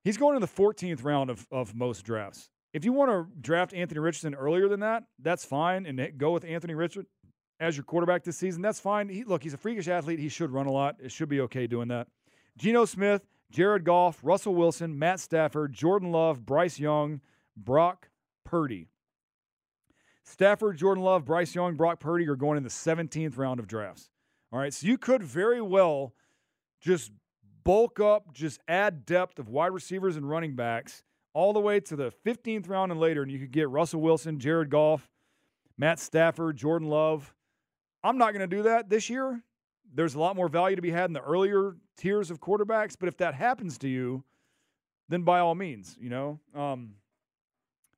He's 0.03 0.17
going 0.17 0.35
in 0.35 0.43
the 0.43 0.49
14th 0.49 1.05
round 1.05 1.31
of, 1.31 1.47
of 1.53 1.73
most 1.73 2.05
drafts. 2.05 2.51
If 2.73 2.85
you 2.85 2.93
want 2.93 3.13
to 3.13 3.41
draft 3.41 3.73
Anthony 3.73 4.01
Richardson 4.01 4.35
earlier 4.35 4.69
than 4.69 4.81
that, 4.81 5.05
that's 5.21 5.45
fine, 5.45 5.87
and 5.87 6.19
go 6.19 6.33
with 6.33 6.45
Anthony 6.45 6.75
Richardson 6.75 7.07
as 7.61 7.77
your 7.77 7.85
quarterback 7.85 8.25
this 8.25 8.37
season. 8.37 8.61
That's 8.61 8.81
fine. 8.81 9.09
He, 9.09 9.23
look, 9.23 9.45
he's 9.45 9.55
a 9.55 9.57
freakish 9.57 9.87
athlete. 9.87 10.19
He 10.19 10.29
should 10.29 10.51
run 10.51 10.67
a 10.67 10.73
lot. 10.73 10.97
It 11.01 11.13
should 11.13 11.29
be 11.29 11.43
okay 11.43 11.69
doing 11.69 11.87
that. 11.89 12.09
Geno 12.59 12.87
Smith, 12.87 13.23
Jared 13.53 13.85
Goff, 13.85 14.19
Russell 14.25 14.57
Wilson, 14.57 14.99
Matt 14.99 15.21
Stafford, 15.21 15.73
Jordan 15.73 16.11
Love, 16.11 16.45
Bryce 16.45 16.81
Young, 16.81 17.21
Brock 17.57 18.09
Purdy. 18.45 18.89
Stafford, 20.25 20.79
Jordan 20.79 21.05
Love, 21.05 21.25
Bryce 21.25 21.55
Young, 21.55 21.75
Brock 21.75 22.01
Purdy 22.01 22.27
are 22.29 22.35
going 22.37 22.57
in 22.57 22.63
the 22.63 22.71
17th 22.71 23.37
round 23.37 23.61
of 23.61 23.69
drafts. 23.69 24.11
All 24.53 24.59
right, 24.59 24.73
so 24.73 24.87
you 24.87 24.99
could 24.99 25.23
very 25.23 25.61
well 25.61 26.15
just 26.81 27.13
bulk 27.63 28.01
up, 28.01 28.33
just 28.33 28.61
add 28.67 29.05
depth 29.07 29.39
of 29.39 29.49
wide 29.49 29.73
receivers 29.73 30.17
and 30.17 30.29
running 30.29 30.55
backs 30.55 31.03
all 31.35 31.53
the 31.53 31.61
way 31.61 31.81
to 31.81 31.97
the 31.97 32.13
15th 32.25 32.69
round 32.69 32.91
and 32.93 33.01
later, 33.01 33.23
and 33.23 33.31
you 33.31 33.39
could 33.39 33.51
get 33.51 33.69
Russell 33.69 34.01
Wilson, 34.01 34.39
Jared 34.39 34.71
Goff, 34.71 35.11
Matt 35.77 35.99
Stafford, 35.99 36.57
Jordan 36.57 36.89
Love. 36.89 37.35
I'm 38.03 38.17
not 38.17 38.33
going 38.33 38.49
to 38.49 38.57
do 38.57 38.63
that 38.63 38.89
this 38.89 39.11
year. 39.11 39.43
There's 39.93 40.15
a 40.15 40.21
lot 40.21 40.37
more 40.37 40.49
value 40.49 40.77
to 40.77 40.83
be 40.83 40.91
had 40.91 41.07
in 41.07 41.13
the 41.13 41.23
earlier 41.23 41.77
tiers 41.97 42.31
of 42.31 42.41
quarterbacks, 42.41 42.97
but 42.99 43.09
if 43.09 43.17
that 43.19 43.35
happens 43.35 43.79
to 43.79 43.89
you, 43.89 44.25
then 45.09 45.23
by 45.23 45.41
all 45.41 45.55
means, 45.55 45.97
you 46.01 46.09
know. 46.09 46.39
Um, 46.55 46.95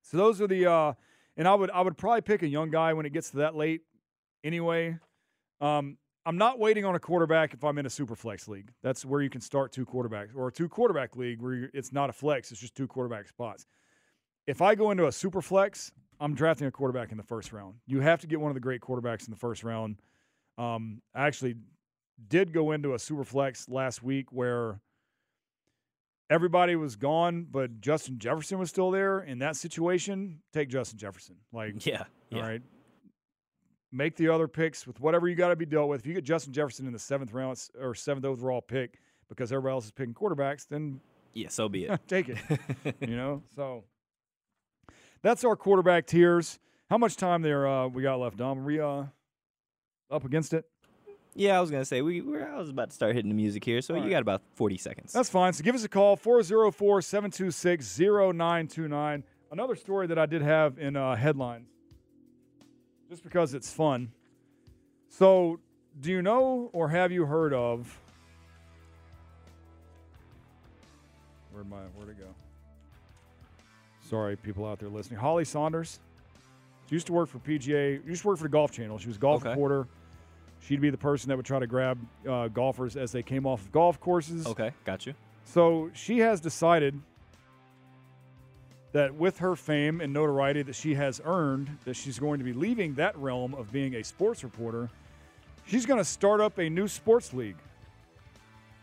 so 0.02 0.16
those 0.16 0.40
are 0.40 0.46
the, 0.46 0.66
uh, 0.70 0.92
and 1.36 1.46
I 1.46 1.54
would 1.54 1.70
I 1.70 1.80
would 1.80 1.96
probably 1.96 2.22
pick 2.22 2.42
a 2.42 2.48
young 2.48 2.70
guy 2.70 2.92
when 2.92 3.06
it 3.06 3.12
gets 3.12 3.30
to 3.30 3.38
that 3.38 3.54
late, 3.54 3.82
anyway. 4.44 4.98
Um, 5.60 5.98
I'm 6.24 6.38
not 6.38 6.58
waiting 6.58 6.84
on 6.84 6.96
a 6.96 6.98
quarterback 6.98 7.54
if 7.54 7.62
I'm 7.62 7.78
in 7.78 7.86
a 7.86 7.90
super 7.90 8.16
flex 8.16 8.48
league. 8.48 8.72
That's 8.82 9.04
where 9.04 9.22
you 9.22 9.30
can 9.30 9.40
start 9.40 9.72
two 9.72 9.86
quarterbacks, 9.86 10.34
or 10.34 10.48
a 10.48 10.52
two 10.52 10.68
quarterback 10.68 11.16
league 11.16 11.40
where 11.40 11.70
it's 11.72 11.92
not 11.92 12.10
a 12.10 12.12
flex; 12.12 12.50
it's 12.50 12.60
just 12.60 12.74
two 12.74 12.86
quarterback 12.86 13.28
spots. 13.28 13.66
If 14.46 14.62
I 14.62 14.74
go 14.74 14.90
into 14.90 15.06
a 15.06 15.12
super 15.12 15.42
flex, 15.42 15.92
I'm 16.20 16.34
drafting 16.34 16.66
a 16.66 16.70
quarterback 16.70 17.10
in 17.10 17.16
the 17.16 17.22
first 17.22 17.52
round. 17.52 17.76
You 17.86 18.00
have 18.00 18.20
to 18.20 18.26
get 18.26 18.40
one 18.40 18.50
of 18.50 18.54
the 18.54 18.60
great 18.60 18.80
quarterbacks 18.80 19.26
in 19.26 19.30
the 19.30 19.38
first 19.38 19.64
round. 19.64 19.96
Um, 20.58 21.02
I 21.14 21.26
actually 21.26 21.56
did 22.28 22.52
go 22.52 22.72
into 22.72 22.94
a 22.94 22.98
super 22.98 23.24
flex 23.24 23.68
last 23.68 24.02
week 24.02 24.32
where 24.32 24.80
everybody 26.30 26.76
was 26.76 26.96
gone, 26.96 27.46
but 27.50 27.80
Justin 27.80 28.18
Jefferson 28.18 28.58
was 28.58 28.68
still 28.70 28.90
there. 28.90 29.20
In 29.20 29.38
that 29.40 29.56
situation, 29.56 30.40
take 30.52 30.68
Justin 30.68 30.98
Jefferson. 30.98 31.36
Like, 31.52 31.74
Yeah. 31.86 32.04
yeah. 32.30 32.38
all 32.42 32.48
right. 32.48 32.62
Make 33.92 34.16
the 34.16 34.28
other 34.28 34.48
picks 34.48 34.86
with 34.86 35.00
whatever 35.00 35.28
you 35.28 35.36
got 35.36 35.48
to 35.48 35.56
be 35.56 35.64
dealt 35.66 35.88
with. 35.88 36.00
If 36.00 36.06
you 36.06 36.14
get 36.14 36.24
Justin 36.24 36.52
Jefferson 36.52 36.86
in 36.86 36.92
the 36.92 36.98
seventh 36.98 37.32
round 37.32 37.58
or 37.80 37.94
seventh 37.94 38.26
overall 38.26 38.60
pick 38.60 38.98
because 39.28 39.52
everybody 39.52 39.72
else 39.72 39.86
is 39.86 39.92
picking 39.92 40.12
quarterbacks, 40.14 40.66
then 40.68 41.00
Yeah, 41.34 41.48
so 41.48 41.68
be 41.68 41.84
it. 41.84 42.00
take 42.08 42.28
it. 42.28 42.38
you 43.00 43.16
know, 43.16 43.42
so 43.54 43.84
that's 45.22 45.44
our 45.44 45.56
quarterback 45.56 46.06
tiers. 46.06 46.58
How 46.90 46.98
much 46.98 47.16
time 47.16 47.42
there 47.42 47.66
uh, 47.66 47.86
we 47.88 48.02
got 48.02 48.18
left, 48.20 48.36
Dom? 48.36 48.58
Are 48.60 48.64
we 48.64 48.80
uh, 48.80 49.04
up 50.10 50.24
against 50.24 50.52
it? 50.52 50.64
Yeah, 51.36 51.58
I 51.58 51.60
was 51.60 51.70
gonna 51.70 51.84
say 51.84 52.00
we. 52.02 52.22
We're, 52.22 52.50
I 52.50 52.58
was 52.58 52.70
about 52.70 52.88
to 52.90 52.94
start 52.94 53.14
hitting 53.14 53.28
the 53.28 53.34
music 53.34 53.62
here, 53.64 53.80
so 53.82 53.92
All 53.94 53.98
you 53.98 54.04
right. 54.06 54.10
got 54.12 54.22
about 54.22 54.42
forty 54.54 54.78
seconds. 54.78 55.12
That's 55.12 55.28
fine. 55.28 55.52
So 55.52 55.62
give 55.62 55.74
us 55.74 55.84
a 55.84 55.88
call, 55.88 56.16
404 56.16 57.02
726 57.02 57.98
0929. 58.00 59.22
Another 59.52 59.76
story 59.76 60.06
that 60.08 60.18
I 60.18 60.26
did 60.26 60.40
have 60.42 60.78
in 60.78 60.96
uh, 60.96 61.14
headlines, 61.14 61.68
just 63.10 63.22
because 63.22 63.52
it's 63.54 63.70
fun. 63.70 64.12
So, 65.10 65.60
do 66.00 66.10
you 66.10 66.22
know 66.22 66.70
or 66.72 66.88
have 66.88 67.12
you 67.12 67.26
heard 67.26 67.52
of? 67.52 68.00
Where'd 71.52 71.68
my 71.68 71.76
where'd 71.96 72.10
it 72.10 72.18
go? 72.18 72.26
Sorry, 74.08 74.36
people 74.36 74.64
out 74.66 74.78
there 74.78 74.88
listening. 74.88 75.20
Holly 75.20 75.44
Sonders. 75.44 76.00
She 76.88 76.94
used 76.94 77.08
to 77.08 77.12
work 77.12 77.28
for 77.28 77.38
PGA. 77.40 78.06
Used 78.06 78.22
to 78.22 78.28
work 78.28 78.38
for 78.38 78.44
the 78.44 78.48
Golf 78.48 78.70
Channel. 78.70 78.98
She 78.98 79.08
was 79.08 79.16
a 79.16 79.20
golf 79.20 79.42
Okay. 79.42 79.50
reporter. 79.50 79.88
She'd 80.66 80.80
be 80.80 80.90
the 80.90 80.98
person 80.98 81.28
that 81.28 81.36
would 81.36 81.46
try 81.46 81.60
to 81.60 81.66
grab 81.68 81.96
uh, 82.28 82.48
golfers 82.48 82.96
as 82.96 83.12
they 83.12 83.22
came 83.22 83.46
off 83.46 83.60
of 83.60 83.70
golf 83.70 84.00
courses. 84.00 84.46
okay, 84.46 84.72
got 84.84 85.06
you. 85.06 85.14
So 85.44 85.90
she 85.94 86.18
has 86.18 86.40
decided 86.40 87.00
that 88.90 89.14
with 89.14 89.38
her 89.38 89.54
fame 89.54 90.00
and 90.00 90.12
notoriety 90.12 90.62
that 90.62 90.74
she 90.74 90.94
has 90.94 91.20
earned, 91.24 91.68
that 91.84 91.94
she's 91.94 92.18
going 92.18 92.38
to 92.38 92.44
be 92.44 92.52
leaving 92.52 92.94
that 92.94 93.16
realm 93.16 93.54
of 93.54 93.70
being 93.70 93.94
a 93.94 94.02
sports 94.02 94.42
reporter. 94.42 94.90
She's 95.66 95.86
going 95.86 95.98
to 95.98 96.04
start 96.04 96.40
up 96.40 96.58
a 96.58 96.68
new 96.68 96.88
sports 96.88 97.32
league. 97.32 97.56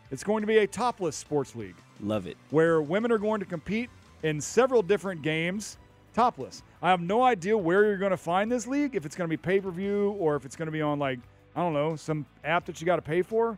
It's 0.10 0.24
going 0.24 0.42
to 0.42 0.48
be 0.48 0.60
a 0.60 0.68
topless 0.68 1.18
sports 1.18 1.54
league 1.54 1.76
Love 2.00 2.28
it. 2.28 2.38
where 2.52 2.82
women 2.82 3.12
are 3.12 3.18
going 3.18 3.42
to 3.42 3.46
compete 3.46 3.90
in 4.22 4.40
several 4.40 4.82
different 4.82 5.22
games 5.22 5.78
topless. 6.14 6.64
I 6.82 6.90
have 6.92 7.02
no 7.02 7.24
idea 7.24 7.58
where 7.58 7.84
you're 7.84 7.98
going 7.98 8.12
to 8.12 8.18
find 8.18 8.50
this 8.50 8.68
league, 8.68 8.96
if 8.96 9.06
it's 9.06 9.16
going 9.18 9.30
to 9.30 9.30
be 9.30 9.42
pay 9.42 9.60
per 9.60 9.72
view 9.72 10.12
or 10.20 10.38
if 10.38 10.46
it's 10.46 10.56
going 10.56 10.68
to 10.68 10.72
be 10.72 10.82
on, 10.82 10.98
like, 11.00 11.20
I 11.56 11.62
don't 11.62 11.74
know, 11.74 11.96
some 11.96 12.26
app 12.44 12.66
that 12.66 12.82
you 12.82 12.86
got 12.86 12.96
to 12.98 13.02
pay 13.02 13.22
for. 13.22 13.58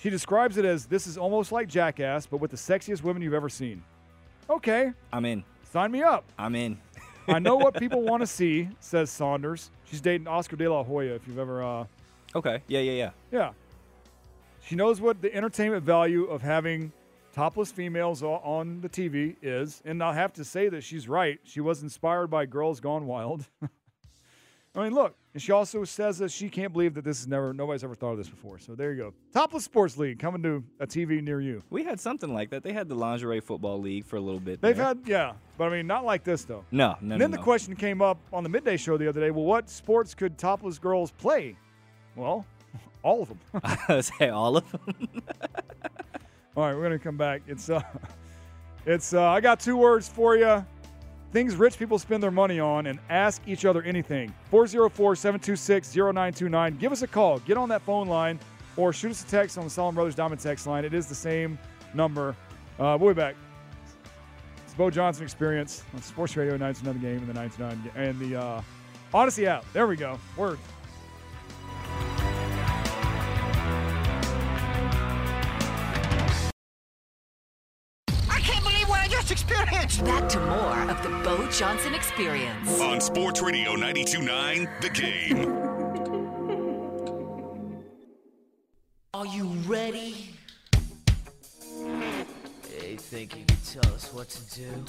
She 0.00 0.10
describes 0.10 0.58
it 0.58 0.64
as 0.64 0.86
this 0.86 1.06
is 1.06 1.16
almost 1.16 1.52
like 1.52 1.68
Jackass, 1.68 2.26
but 2.26 2.38
with 2.38 2.50
the 2.50 2.56
sexiest 2.56 3.02
women 3.02 3.22
you've 3.22 3.34
ever 3.34 3.48
seen. 3.48 3.82
Okay, 4.50 4.92
I'm 5.12 5.24
in. 5.24 5.42
sign 5.64 5.90
me 5.90 6.02
up. 6.02 6.24
I'm 6.38 6.54
in. 6.54 6.78
I 7.28 7.38
know 7.38 7.56
what 7.56 7.74
people 7.78 8.02
want 8.02 8.20
to 8.20 8.26
see, 8.26 8.68
says 8.80 9.10
Sonders. 9.10 9.70
She's 9.84 10.00
dating 10.00 10.28
Oscar 10.28 10.56
De 10.56 10.68
La 10.68 10.82
Hoya, 10.84 11.14
if 11.14 11.26
you've 11.26 11.38
ever, 11.38 11.62
uh, 11.62 11.84
Okay. 12.34 12.60
Yeah, 12.68 12.80
yeah, 12.80 12.92
yeah. 12.92 13.10
yeah. 13.32 13.52
She 14.62 14.74
knows 14.74 15.00
what 15.00 15.22
the 15.22 15.34
entertainment 15.34 15.84
value 15.84 16.24
of 16.24 16.42
having 16.42 16.92
topless 17.32 17.72
females 17.72 18.22
on 18.22 18.80
the 18.82 18.88
TV 18.90 19.36
is. 19.40 19.80
And 19.86 20.02
I 20.02 20.12
have 20.12 20.34
to 20.34 20.44
say 20.44 20.68
that 20.68 20.82
she's 20.84 21.08
right. 21.08 21.38
She 21.44 21.60
was 21.60 21.82
inspired 21.82 22.26
by 22.26 22.44
Girls 22.44 22.80
Gone 22.80 23.06
Wild. 23.06 23.46
I 24.74 24.82
mean, 24.82 24.92
look, 24.92 25.14
and 25.36 25.42
she 25.42 25.52
also 25.52 25.84
says 25.84 26.16
that 26.16 26.30
she 26.30 26.48
can't 26.48 26.72
believe 26.72 26.94
that 26.94 27.04
this 27.04 27.20
is 27.20 27.26
never, 27.28 27.52
nobody's 27.52 27.84
ever 27.84 27.94
thought 27.94 28.12
of 28.12 28.16
this 28.16 28.30
before. 28.30 28.58
So 28.58 28.74
there 28.74 28.94
you 28.94 29.02
go. 29.02 29.14
Topless 29.34 29.64
Sports 29.64 29.98
League 29.98 30.18
coming 30.18 30.42
to 30.44 30.64
a 30.80 30.86
TV 30.86 31.22
near 31.22 31.42
you. 31.42 31.62
We 31.68 31.84
had 31.84 32.00
something 32.00 32.32
like 32.32 32.48
that. 32.48 32.62
They 32.62 32.72
had 32.72 32.88
the 32.88 32.94
lingerie 32.94 33.40
football 33.40 33.78
league 33.78 34.06
for 34.06 34.16
a 34.16 34.20
little 34.20 34.40
bit. 34.40 34.62
They've 34.62 34.74
there. 34.74 34.86
had, 34.86 35.00
yeah, 35.04 35.34
but 35.58 35.64
I 35.64 35.76
mean, 35.76 35.86
not 35.86 36.06
like 36.06 36.24
this, 36.24 36.44
though. 36.44 36.64
no, 36.70 36.86
no, 36.88 36.96
And 37.00 37.08
no, 37.10 37.18
then 37.18 37.30
the 37.30 37.36
no. 37.36 37.42
question 37.42 37.76
came 37.76 38.00
up 38.00 38.16
on 38.32 38.44
the 38.44 38.48
midday 38.48 38.78
show 38.78 38.96
the 38.96 39.10
other 39.10 39.20
day 39.20 39.30
well, 39.30 39.44
what 39.44 39.68
sports 39.68 40.14
could 40.14 40.38
topless 40.38 40.78
girls 40.78 41.10
play? 41.10 41.54
Well, 42.14 42.46
all 43.02 43.20
of 43.20 43.28
them. 43.28 43.38
I 43.62 44.00
say 44.00 44.30
all 44.30 44.56
of 44.56 44.72
them. 44.72 44.80
All 46.56 46.64
right, 46.64 46.74
we're 46.74 46.82
gonna 46.82 46.98
come 46.98 47.18
back. 47.18 47.42
It's 47.46 47.68
uh, 47.68 47.82
it's 48.86 49.12
uh, 49.12 49.22
I 49.22 49.42
got 49.42 49.60
two 49.60 49.76
words 49.76 50.08
for 50.08 50.34
you. 50.34 50.64
Things 51.36 51.54
rich 51.54 51.78
people 51.78 51.98
spend 51.98 52.22
their 52.22 52.30
money 52.30 52.60
on 52.60 52.86
and 52.86 52.98
ask 53.10 53.42
each 53.46 53.66
other 53.66 53.82
anything. 53.82 54.32
404-726-0929. 54.50 56.78
Give 56.78 56.92
us 56.92 57.02
a 57.02 57.06
call. 57.06 57.40
Get 57.40 57.58
on 57.58 57.68
that 57.68 57.82
phone 57.82 58.08
line 58.08 58.40
or 58.78 58.90
shoot 58.90 59.10
us 59.10 59.22
a 59.22 59.26
text 59.26 59.58
on 59.58 59.64
the 59.64 59.70
Solomon 59.70 59.96
Brothers 59.96 60.14
Diamond 60.14 60.40
text 60.40 60.66
line. 60.66 60.86
It 60.86 60.94
is 60.94 61.08
the 61.08 61.14
same 61.14 61.58
number. 61.92 62.34
Uh, 62.78 62.96
we'll 62.98 63.12
be 63.12 63.18
back. 63.18 63.36
It's 64.64 64.72
Beau 64.72 64.88
Johnson 64.88 65.24
Experience 65.24 65.82
on 65.94 66.00
Sports 66.00 66.38
Radio 66.38 66.56
99 66.56 67.02
Game 67.02 67.18
and 67.18 67.28
the 67.28 67.34
99 67.34 67.92
and 67.96 68.18
the 68.18 68.40
uh, 68.40 68.62
Audacy 69.12 69.44
app. 69.44 69.70
There 69.74 69.86
we 69.86 69.96
go. 69.96 70.18
Word. 70.38 70.58
I 78.30 78.40
can't 78.40 78.64
believe 78.64 78.88
what 78.88 79.00
I 79.00 79.08
just 79.10 79.30
experienced. 79.30 80.02
Back 80.02 80.30
to 80.30 80.40
more 80.40 80.65
of 80.96 81.02
the 81.02 81.18
Beau 81.24 81.48
Johnson 81.50 81.94
Experience. 81.94 82.80
On 82.80 83.00
Sports 83.00 83.42
Radio 83.42 83.72
929 83.72 84.68
The 84.80 84.88
Game. 84.90 85.52
Are 89.14 89.26
you 89.26 89.44
ready? 89.66 90.30
You 91.78 92.96
think 92.98 93.36
you 93.36 93.44
can 93.44 93.56
tell 93.64 93.94
us 93.94 94.12
what 94.12 94.28
to 94.30 94.54
do? 94.54 94.84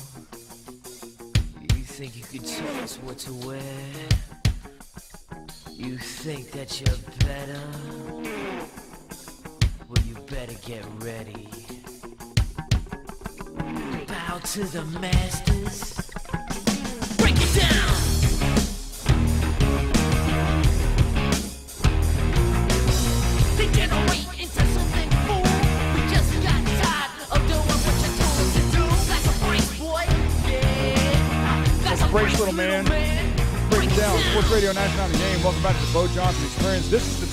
You 1.76 1.84
think 1.84 2.16
you 2.16 2.24
can 2.24 2.48
tell 2.48 2.84
us 2.84 2.98
what 2.98 3.18
to 3.20 3.34
wear? 3.48 3.62
You 5.72 5.98
think 5.98 6.52
that 6.52 6.80
you're 6.80 6.98
better? 7.28 7.62
Well, 9.90 10.06
you 10.06 10.16
better 10.26 10.56
get 10.66 10.86
ready. 11.00 11.50
Bow 14.08 14.40
to 14.40 14.64
the 14.66 14.86
masters. 15.00 15.97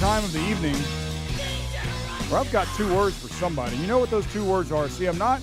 Time 0.04 0.22
of 0.22 0.34
the 0.34 0.40
evening 0.50 0.74
where 2.28 2.38
I've 2.38 2.52
got 2.52 2.68
two 2.76 2.94
words 2.94 3.16
for 3.18 3.28
somebody. 3.28 3.74
You 3.78 3.86
know 3.86 3.98
what 3.98 4.10
those 4.10 4.30
two 4.34 4.44
words 4.44 4.70
are? 4.70 4.86
See, 4.86 5.06
I'm 5.06 5.16
not 5.16 5.40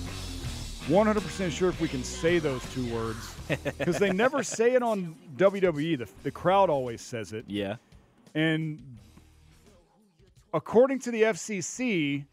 100% 0.86 1.50
sure 1.50 1.68
if 1.68 1.80
we 1.80 1.88
can 1.88 2.04
say 2.04 2.38
those 2.38 2.62
two 2.72 2.86
words 2.94 3.31
because 3.78 3.98
they 3.98 4.12
never 4.12 4.42
say 4.42 4.72
it 4.72 4.82
on 4.82 5.16
WWE. 5.36 5.98
The, 5.98 6.08
the 6.22 6.30
crowd 6.30 6.70
always 6.70 7.00
says 7.00 7.32
it. 7.32 7.44
Yeah. 7.48 7.76
And 8.34 8.82
according 10.54 11.00
to 11.00 11.10
the 11.10 11.22
FCC, 11.22 12.24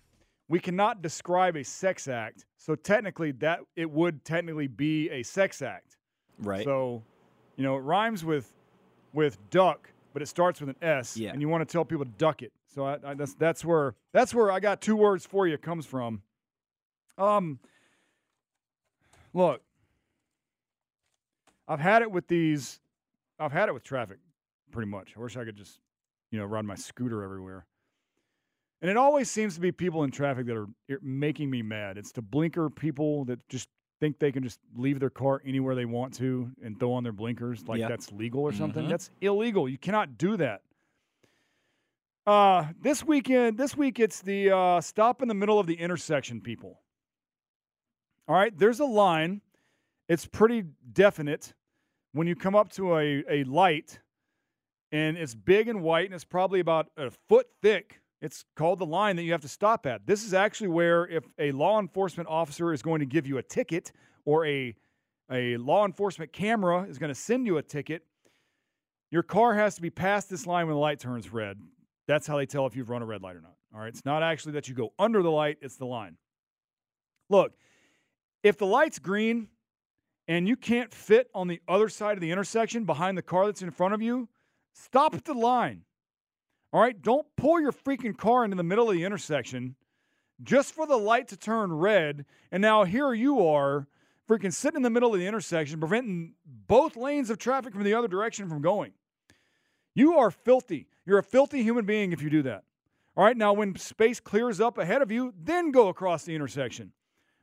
we 0.47 0.59
cannot 0.59 1.01
describe 1.01 1.55
a 1.55 1.63
sex 1.63 2.07
act. 2.07 2.45
So 2.57 2.75
technically, 2.75 3.31
that 3.33 3.59
it 3.75 3.89
would 3.89 4.25
technically 4.25 4.67
be 4.67 5.09
a 5.09 5.23
sex 5.23 5.61
act. 5.61 5.97
Right. 6.39 6.63
So, 6.65 7.03
you 7.55 7.63
know, 7.63 7.77
it 7.77 7.81
rhymes 7.81 8.25
with 8.25 8.51
with 9.13 9.37
duck, 9.49 9.89
but 10.13 10.21
it 10.21 10.27
starts 10.27 10.59
with 10.59 10.69
an 10.69 10.75
S. 10.81 11.17
Yeah. 11.17 11.31
And 11.31 11.41
you 11.41 11.49
want 11.49 11.67
to 11.67 11.71
tell 11.71 11.85
people 11.85 12.05
to 12.05 12.11
duck 12.11 12.41
it. 12.41 12.51
So 12.67 12.85
I, 12.85 12.97
I, 13.03 13.13
that's 13.13 13.33
that's 13.35 13.65
where 13.65 13.95
that's 14.11 14.33
where 14.33 14.51
I 14.51 14.59
got 14.59 14.81
two 14.81 14.95
words 14.95 15.25
for 15.25 15.47
you 15.47 15.57
comes 15.57 15.85
from. 15.85 16.21
Um. 17.17 17.59
Look, 19.31 19.61
I've 21.69 21.79
had 21.79 22.01
it 22.01 22.11
with 22.11 22.27
these. 22.27 22.81
I've 23.39 23.53
had 23.53 23.69
it 23.69 23.73
with 23.73 23.83
traffic, 23.83 24.17
pretty 24.71 24.89
much. 24.91 25.13
I 25.15 25.21
wish 25.21 25.37
I 25.37 25.45
could 25.45 25.55
just, 25.55 25.79
you 26.31 26.39
know, 26.39 26.45
ride 26.45 26.65
my 26.65 26.75
scooter 26.75 27.23
everywhere. 27.23 27.65
And 28.81 28.89
it 28.89 28.97
always 28.97 29.29
seems 29.29 29.55
to 29.55 29.61
be 29.61 29.71
people 29.71 30.03
in 30.03 30.11
traffic 30.11 30.45
that 30.47 30.57
are 30.57 30.67
making 31.01 31.49
me 31.49 31.61
mad. 31.61 31.97
It's 31.97 32.11
the 32.11 32.21
blinker 32.21 32.69
people 32.69 33.23
that 33.25 33.47
just 33.47 33.69
think 33.99 34.17
they 34.19 34.31
can 34.31 34.41
just 34.43 34.59
leave 34.75 34.99
their 34.99 35.09
car 35.09 35.41
anywhere 35.45 35.75
they 35.75 35.85
want 35.85 36.13
to 36.15 36.49
and 36.63 36.79
throw 36.79 36.93
on 36.93 37.03
their 37.03 37.11
blinkers 37.13 37.67
like 37.67 37.79
Yep. 37.79 37.89
that's 37.89 38.11
legal 38.13 38.41
or 38.41 38.51
something. 38.53 38.85
Mhm. 38.85 38.89
That's 38.89 39.11
illegal. 39.21 39.67
You 39.69 39.77
cannot 39.77 40.17
do 40.17 40.37
that. 40.37 40.63
Uh, 42.25 42.67
this 42.81 43.03
weekend, 43.03 43.57
this 43.57 43.75
week 43.75 43.99
it's 43.99 44.21
the 44.21 44.51
uh, 44.51 44.81
stop 44.81 45.21
in 45.21 45.27
the 45.27 45.33
middle 45.33 45.59
of 45.59 45.67
the 45.67 45.73
intersection 45.75 46.41
people. 46.41 46.79
All 48.27 48.35
right, 48.35 48.55
there's 48.57 48.79
a 48.79 48.85
line. 48.85 49.41
It's 50.07 50.25
pretty 50.25 50.63
definite 50.93 51.53
when 52.13 52.27
you 52.27 52.35
come 52.35 52.55
up 52.55 52.71
to 52.73 52.97
a, 52.97 53.23
a 53.29 53.43
light 53.43 53.99
and 54.91 55.17
it's 55.17 55.35
big 55.35 55.67
and 55.67 55.81
white 55.81 56.05
and 56.05 56.15
it's 56.15 56.23
probably 56.23 56.59
about 56.59 56.87
a 56.97 57.11
foot 57.27 57.47
thick. 57.61 58.01
It's 58.21 58.43
called 58.55 58.79
the 58.79 58.85
line 58.85 59.15
that 59.15 59.23
you 59.23 59.31
have 59.31 59.41
to 59.41 59.47
stop 59.47 59.85
at. 59.85 60.05
This 60.05 60.25
is 60.25 60.33
actually 60.33 60.69
where 60.69 61.07
if 61.07 61.23
a 61.37 61.51
law 61.51 61.79
enforcement 61.79 62.27
officer 62.27 62.73
is 62.73 62.81
going 62.81 62.99
to 62.99 63.05
give 63.05 63.25
you 63.25 63.37
a 63.37 63.43
ticket 63.43 63.91
or 64.25 64.45
a 64.45 64.75
a 65.31 65.57
law 65.57 65.85
enforcement 65.85 66.33
camera 66.33 66.83
is 66.89 66.97
going 66.97 67.13
to 67.13 67.19
send 67.19 67.45
you 67.45 67.57
a 67.57 67.61
ticket, 67.61 68.03
your 69.11 69.23
car 69.23 69.53
has 69.53 69.75
to 69.75 69.81
be 69.81 69.91
past 69.91 70.27
this 70.29 70.47
line 70.47 70.65
when 70.65 70.73
the 70.73 70.79
light 70.79 70.99
turns 70.99 71.31
red. 71.31 71.59
That's 72.07 72.25
how 72.25 72.37
they 72.37 72.47
tell 72.47 72.65
if 72.65 72.75
you've 72.75 72.89
run 72.89 73.03
a 73.03 73.05
red 73.05 73.21
light 73.21 73.35
or 73.35 73.41
not. 73.41 73.53
All 73.73 73.79
right, 73.79 73.89
it's 73.89 74.05
not 74.05 74.23
actually 74.23 74.53
that 74.53 74.67
you 74.67 74.73
go 74.73 74.91
under 74.97 75.21
the 75.21 75.29
light, 75.29 75.57
it's 75.61 75.77
the 75.77 75.85
line. 75.85 76.17
Look, 77.29 77.53
if 78.41 78.57
the 78.57 78.65
light's 78.65 78.97
green 78.97 79.49
and 80.29 80.47
you 80.47 80.55
can't 80.55 80.93
fit 80.93 81.27
on 81.33 81.47
the 81.47 81.59
other 81.67 81.89
side 81.89 82.15
of 82.15 82.21
the 82.21 82.29
intersection 82.29 82.85
behind 82.85 83.17
the 83.17 83.21
car 83.23 83.47
that's 83.47 83.63
in 83.63 83.71
front 83.71 83.95
of 83.95 84.01
you, 84.01 84.29
stop 84.73 85.15
at 85.15 85.25
the 85.25 85.33
line. 85.33 85.81
All 86.71 86.79
right, 86.79 87.01
don't 87.01 87.25
pull 87.35 87.59
your 87.59 87.71
freaking 87.71 88.15
car 88.15 88.45
into 88.45 88.55
the 88.55 88.63
middle 88.63 88.87
of 88.87 88.95
the 88.95 89.03
intersection 89.03 89.75
just 90.43 90.75
for 90.75 90.85
the 90.85 90.95
light 90.95 91.27
to 91.29 91.35
turn 91.35 91.73
red. 91.73 92.25
And 92.51 92.61
now 92.61 92.83
here 92.83 93.11
you 93.11 93.45
are, 93.47 93.87
freaking 94.29 94.53
sitting 94.53 94.77
in 94.77 94.83
the 94.83 94.91
middle 94.91 95.11
of 95.11 95.19
the 95.19 95.25
intersection, 95.25 95.79
preventing 95.79 96.35
both 96.45 96.95
lanes 96.95 97.31
of 97.31 97.39
traffic 97.39 97.73
from 97.73 97.83
the 97.83 97.95
other 97.95 98.07
direction 98.07 98.47
from 98.47 98.61
going. 98.61 98.91
You 99.95 100.19
are 100.19 100.29
filthy. 100.29 100.85
You're 101.07 101.17
a 101.17 101.23
filthy 101.23 101.63
human 101.63 101.85
being 101.85 102.11
if 102.11 102.21
you 102.21 102.29
do 102.29 102.43
that. 102.43 102.65
All 103.17 103.23
right, 103.23 103.35
now 103.35 103.53
when 103.53 103.75
space 103.77 104.19
clears 104.19 104.61
up 104.61 104.77
ahead 104.77 105.01
of 105.01 105.11
you, 105.11 105.33
then 105.35 105.71
go 105.71 105.87
across 105.87 106.23
the 106.23 106.35
intersection. 106.35 106.91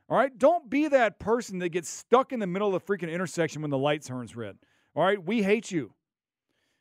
All 0.09 0.17
right, 0.17 0.37
don't 0.37 0.69
be 0.69 0.87
that 0.87 1.19
person 1.19 1.59
that 1.59 1.69
gets 1.69 1.89
stuck 1.89 2.31
in 2.31 2.39
the 2.39 2.47
middle 2.47 2.73
of 2.73 2.85
the 2.85 2.93
freaking 2.93 3.11
intersection 3.11 3.61
when 3.61 3.71
the 3.71 3.77
light 3.77 4.03
turns 4.03 4.35
red. 4.35 4.57
All 4.95 5.03
right, 5.03 5.21
we 5.21 5.43
hate 5.43 5.69
you. 5.69 5.91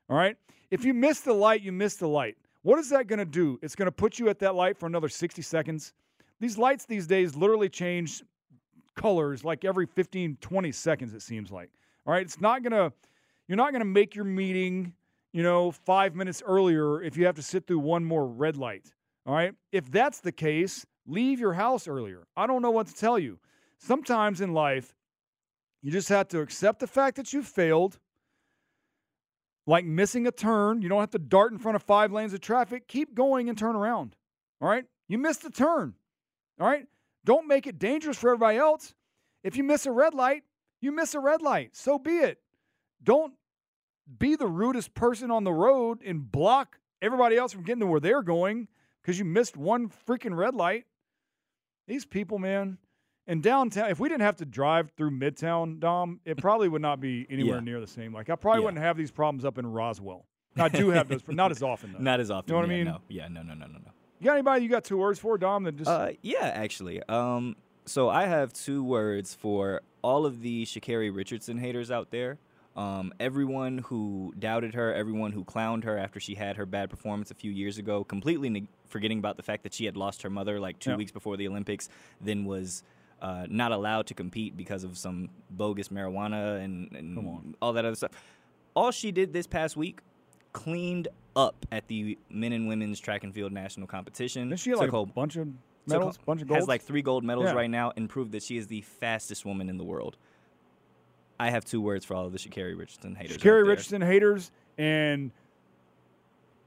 All 0.08 0.16
right, 0.16 0.36
if 0.70 0.84
you 0.84 0.94
miss 0.94 1.20
the 1.20 1.32
light, 1.32 1.62
you 1.62 1.72
miss 1.72 1.96
the 1.96 2.06
light. 2.06 2.36
What 2.62 2.78
is 2.78 2.90
that 2.90 3.08
going 3.08 3.18
to 3.18 3.24
do? 3.24 3.58
It's 3.62 3.74
going 3.74 3.86
to 3.86 3.92
put 3.92 4.18
you 4.18 4.28
at 4.28 4.38
that 4.40 4.54
light 4.54 4.78
for 4.78 4.86
another 4.86 5.08
60 5.08 5.42
seconds. 5.42 5.92
These 6.40 6.58
lights 6.58 6.84
these 6.84 7.06
days 7.06 7.34
literally 7.34 7.68
change 7.68 8.22
colors 8.94 9.44
like 9.44 9.64
every 9.64 9.86
15, 9.86 10.38
20 10.40 10.72
seconds, 10.72 11.14
it 11.14 11.22
seems 11.22 11.50
like. 11.50 11.70
All 12.06 12.12
right, 12.12 12.22
it's 12.22 12.40
not 12.40 12.62
going 12.62 12.72
to, 12.72 12.92
you're 13.48 13.56
not 13.56 13.72
going 13.72 13.80
to 13.80 13.84
make 13.84 14.14
your 14.14 14.24
meeting, 14.24 14.92
you 15.32 15.42
know, 15.42 15.70
five 15.70 16.14
minutes 16.14 16.42
earlier 16.46 17.02
if 17.02 17.16
you 17.16 17.26
have 17.26 17.36
to 17.36 17.42
sit 17.42 17.66
through 17.66 17.80
one 17.80 18.04
more 18.04 18.26
red 18.26 18.56
light. 18.56 18.90
All 19.26 19.34
right, 19.34 19.52
if 19.72 19.90
that's 19.90 20.20
the 20.20 20.32
case, 20.32 20.86
leave 21.06 21.40
your 21.40 21.54
house 21.54 21.88
earlier. 21.88 22.26
I 22.36 22.46
don't 22.46 22.62
know 22.62 22.70
what 22.70 22.86
to 22.88 22.94
tell 22.94 23.18
you. 23.18 23.38
Sometimes 23.78 24.40
in 24.40 24.52
life, 24.52 24.94
you 25.82 25.90
just 25.90 26.08
have 26.08 26.28
to 26.28 26.40
accept 26.40 26.80
the 26.80 26.86
fact 26.86 27.16
that 27.16 27.32
you 27.32 27.42
failed 27.42 27.98
like 29.66 29.84
missing 29.84 30.26
a 30.26 30.30
turn. 30.30 30.82
You 30.82 30.88
don't 30.88 31.00
have 31.00 31.10
to 31.10 31.18
dart 31.18 31.52
in 31.52 31.58
front 31.58 31.76
of 31.76 31.82
five 31.82 32.12
lanes 32.12 32.32
of 32.32 32.40
traffic. 32.40 32.88
Keep 32.88 33.14
going 33.14 33.48
and 33.48 33.58
turn 33.58 33.76
around. 33.76 34.16
All 34.60 34.68
right? 34.68 34.84
You 35.08 35.18
missed 35.18 35.44
a 35.44 35.50
turn. 35.50 35.94
All 36.60 36.66
right? 36.66 36.86
Don't 37.24 37.48
make 37.48 37.66
it 37.66 37.78
dangerous 37.78 38.16
for 38.16 38.30
everybody 38.30 38.58
else. 38.58 38.94
If 39.42 39.56
you 39.56 39.64
miss 39.64 39.86
a 39.86 39.92
red 39.92 40.14
light, 40.14 40.44
you 40.80 40.92
miss 40.92 41.14
a 41.14 41.20
red 41.20 41.42
light. 41.42 41.76
So 41.76 41.98
be 41.98 42.18
it. 42.18 42.38
Don't 43.02 43.34
be 44.18 44.36
the 44.36 44.46
rudest 44.46 44.94
person 44.94 45.30
on 45.30 45.44
the 45.44 45.52
road 45.52 46.02
and 46.04 46.30
block 46.30 46.78
everybody 47.02 47.36
else 47.36 47.52
from 47.52 47.64
getting 47.64 47.80
to 47.80 47.86
where 47.86 48.00
they're 48.00 48.22
going 48.22 48.68
because 49.02 49.18
you 49.18 49.24
missed 49.24 49.56
one 49.56 49.90
freaking 50.06 50.36
red 50.36 50.54
light. 50.54 50.84
These 51.86 52.04
people, 52.04 52.38
man. 52.38 52.78
In 53.28 53.40
downtown, 53.40 53.90
if 53.90 53.98
we 53.98 54.08
didn't 54.08 54.22
have 54.22 54.36
to 54.36 54.44
drive 54.44 54.90
through 54.96 55.10
Midtown, 55.10 55.80
Dom, 55.80 56.20
it 56.24 56.36
probably 56.36 56.68
would 56.68 56.82
not 56.82 57.00
be 57.00 57.26
anywhere 57.30 57.56
Yeah. 57.58 57.64
near 57.64 57.80
the 57.80 57.86
same. 57.86 58.12
Like 58.14 58.30
I 58.30 58.36
probably 58.36 58.60
Yeah. 58.60 58.66
wouldn't 58.66 58.82
have 58.82 58.96
these 58.96 59.10
problems 59.10 59.44
up 59.44 59.58
in 59.58 59.66
Roswell. 59.66 60.26
I 60.56 60.68
do 60.68 60.90
have 60.90 61.08
those, 61.08 61.22
but 61.22 61.34
not 61.34 61.50
as 61.50 61.62
often 61.62 61.92
though. 61.92 61.98
Not 62.02 62.18
as 62.20 62.30
often. 62.30 62.48
You 62.48 62.54
know 62.54 62.66
what 62.66 62.72
I 62.72 62.76
mean? 62.76 62.84
No. 62.86 62.98
Yeah, 63.08 63.28
no, 63.28 63.42
no, 63.42 63.52
no, 63.54 63.66
no, 63.66 63.74
no. 63.74 63.90
You 64.20 64.24
got 64.24 64.34
anybody 64.34 64.62
you 64.62 64.70
got 64.70 64.84
two 64.84 64.96
words 64.96 65.18
for, 65.18 65.36
Dom? 65.36 65.64
That 65.64 65.76
just 65.76 65.90
Uh, 65.90 66.12
yeah, 66.22 66.50
actually. 66.54 67.02
Um, 67.08 67.56
so 67.84 68.08
I 68.08 68.24
have 68.24 68.52
two 68.54 68.82
words 68.82 69.34
for 69.34 69.82
all 70.02 70.24
of 70.24 70.40
the 70.40 70.64
Sha'Carri 70.64 71.14
Richardson 71.14 71.58
haters 71.58 71.90
out 71.90 72.10
there. 72.10 72.38
Um, 72.74 73.12
everyone 73.20 73.78
who 73.78 74.34
doubted 74.38 74.74
her, 74.74 74.94
everyone 74.94 75.32
who 75.32 75.44
clowned 75.44 75.84
her 75.84 75.98
after 75.98 76.20
she 76.20 76.34
had 76.36 76.56
her 76.56 76.64
bad 76.66 76.88
performance 76.90 77.30
a 77.30 77.34
few 77.34 77.50
years 77.50 77.76
ago, 77.78 78.02
completely 78.04 78.48
neg- 78.48 78.68
forgetting 78.88 79.18
about 79.18 79.36
the 79.36 79.42
fact 79.42 79.62
that 79.62 79.74
she 79.74 79.84
had 79.84 79.96
lost 79.96 80.22
her 80.22 80.30
mother 80.30 80.58
like 80.60 80.78
two 80.78 80.96
weeks 80.96 81.12
before 81.12 81.36
the 81.36 81.48
Olympics, 81.48 81.88
then 82.20 82.44
was 82.44 82.82
uh, 83.22 83.46
not 83.48 83.72
allowed 83.72 84.06
to 84.06 84.14
compete 84.14 84.56
because 84.56 84.84
of 84.84 84.96
some 84.98 85.28
bogus 85.50 85.88
marijuana 85.88 86.62
and, 86.62 86.92
and 86.92 87.54
all 87.62 87.72
that 87.72 87.84
other 87.84 87.96
stuff. 87.96 88.12
All 88.74 88.90
she 88.90 89.10
did 89.10 89.32
this 89.32 89.46
past 89.46 89.76
week 89.76 90.00
cleaned 90.52 91.08
up 91.34 91.66
at 91.72 91.86
the 91.88 92.18
men 92.30 92.52
and 92.52 92.68
women's 92.68 93.00
track 93.00 93.24
and 93.24 93.34
field 93.34 93.52
national 93.52 93.86
competition. 93.86 94.48
Didn't 94.48 94.60
she 94.60 94.74
like 94.74 94.92
a 94.92 95.04
bunch 95.06 95.36
of 95.36 95.48
medals, 95.86 96.18
bunch 96.24 96.42
of 96.42 96.48
gold? 96.48 96.60
Has 96.60 96.68
like 96.68 96.82
three 96.82 97.02
gold 97.02 97.24
medals 97.24 97.46
Yeah. 97.46 97.52
right 97.52 97.70
now 97.70 97.92
and 97.96 98.08
proved 98.08 98.32
that 98.32 98.42
she 98.42 98.56
is 98.56 98.66
the 98.66 98.80
fastest 98.82 99.44
woman 99.44 99.68
in 99.68 99.76
the 99.78 99.84
world. 99.84 100.16
I 101.38 101.50
have 101.50 101.64
two 101.64 101.80
words 101.80 102.04
for 102.04 102.14
all 102.14 102.24
of 102.26 102.32
the 102.32 102.38
Sha'Carri 102.38 102.78
Richardson 102.78 103.14
haters. 103.14 103.36
there. 103.38 103.64
Richardson 103.64 104.00
haters 104.00 104.50
and 104.78 105.30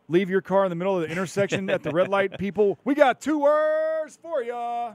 leave 0.09 0.29
your 0.29 0.41
car 0.41 0.65
in 0.65 0.69
the 0.69 0.75
middle 0.75 0.95
of 0.97 1.03
the 1.03 1.09
intersection 1.09 1.69
at 1.69 1.83
the 1.83 1.91
red 1.91 2.09
light. 2.09 2.37
People, 2.39 2.77
we 2.83 2.95
got 2.95 3.21
two 3.21 3.39
words 3.39 4.19
for 4.21 4.43
ya. 4.43 4.93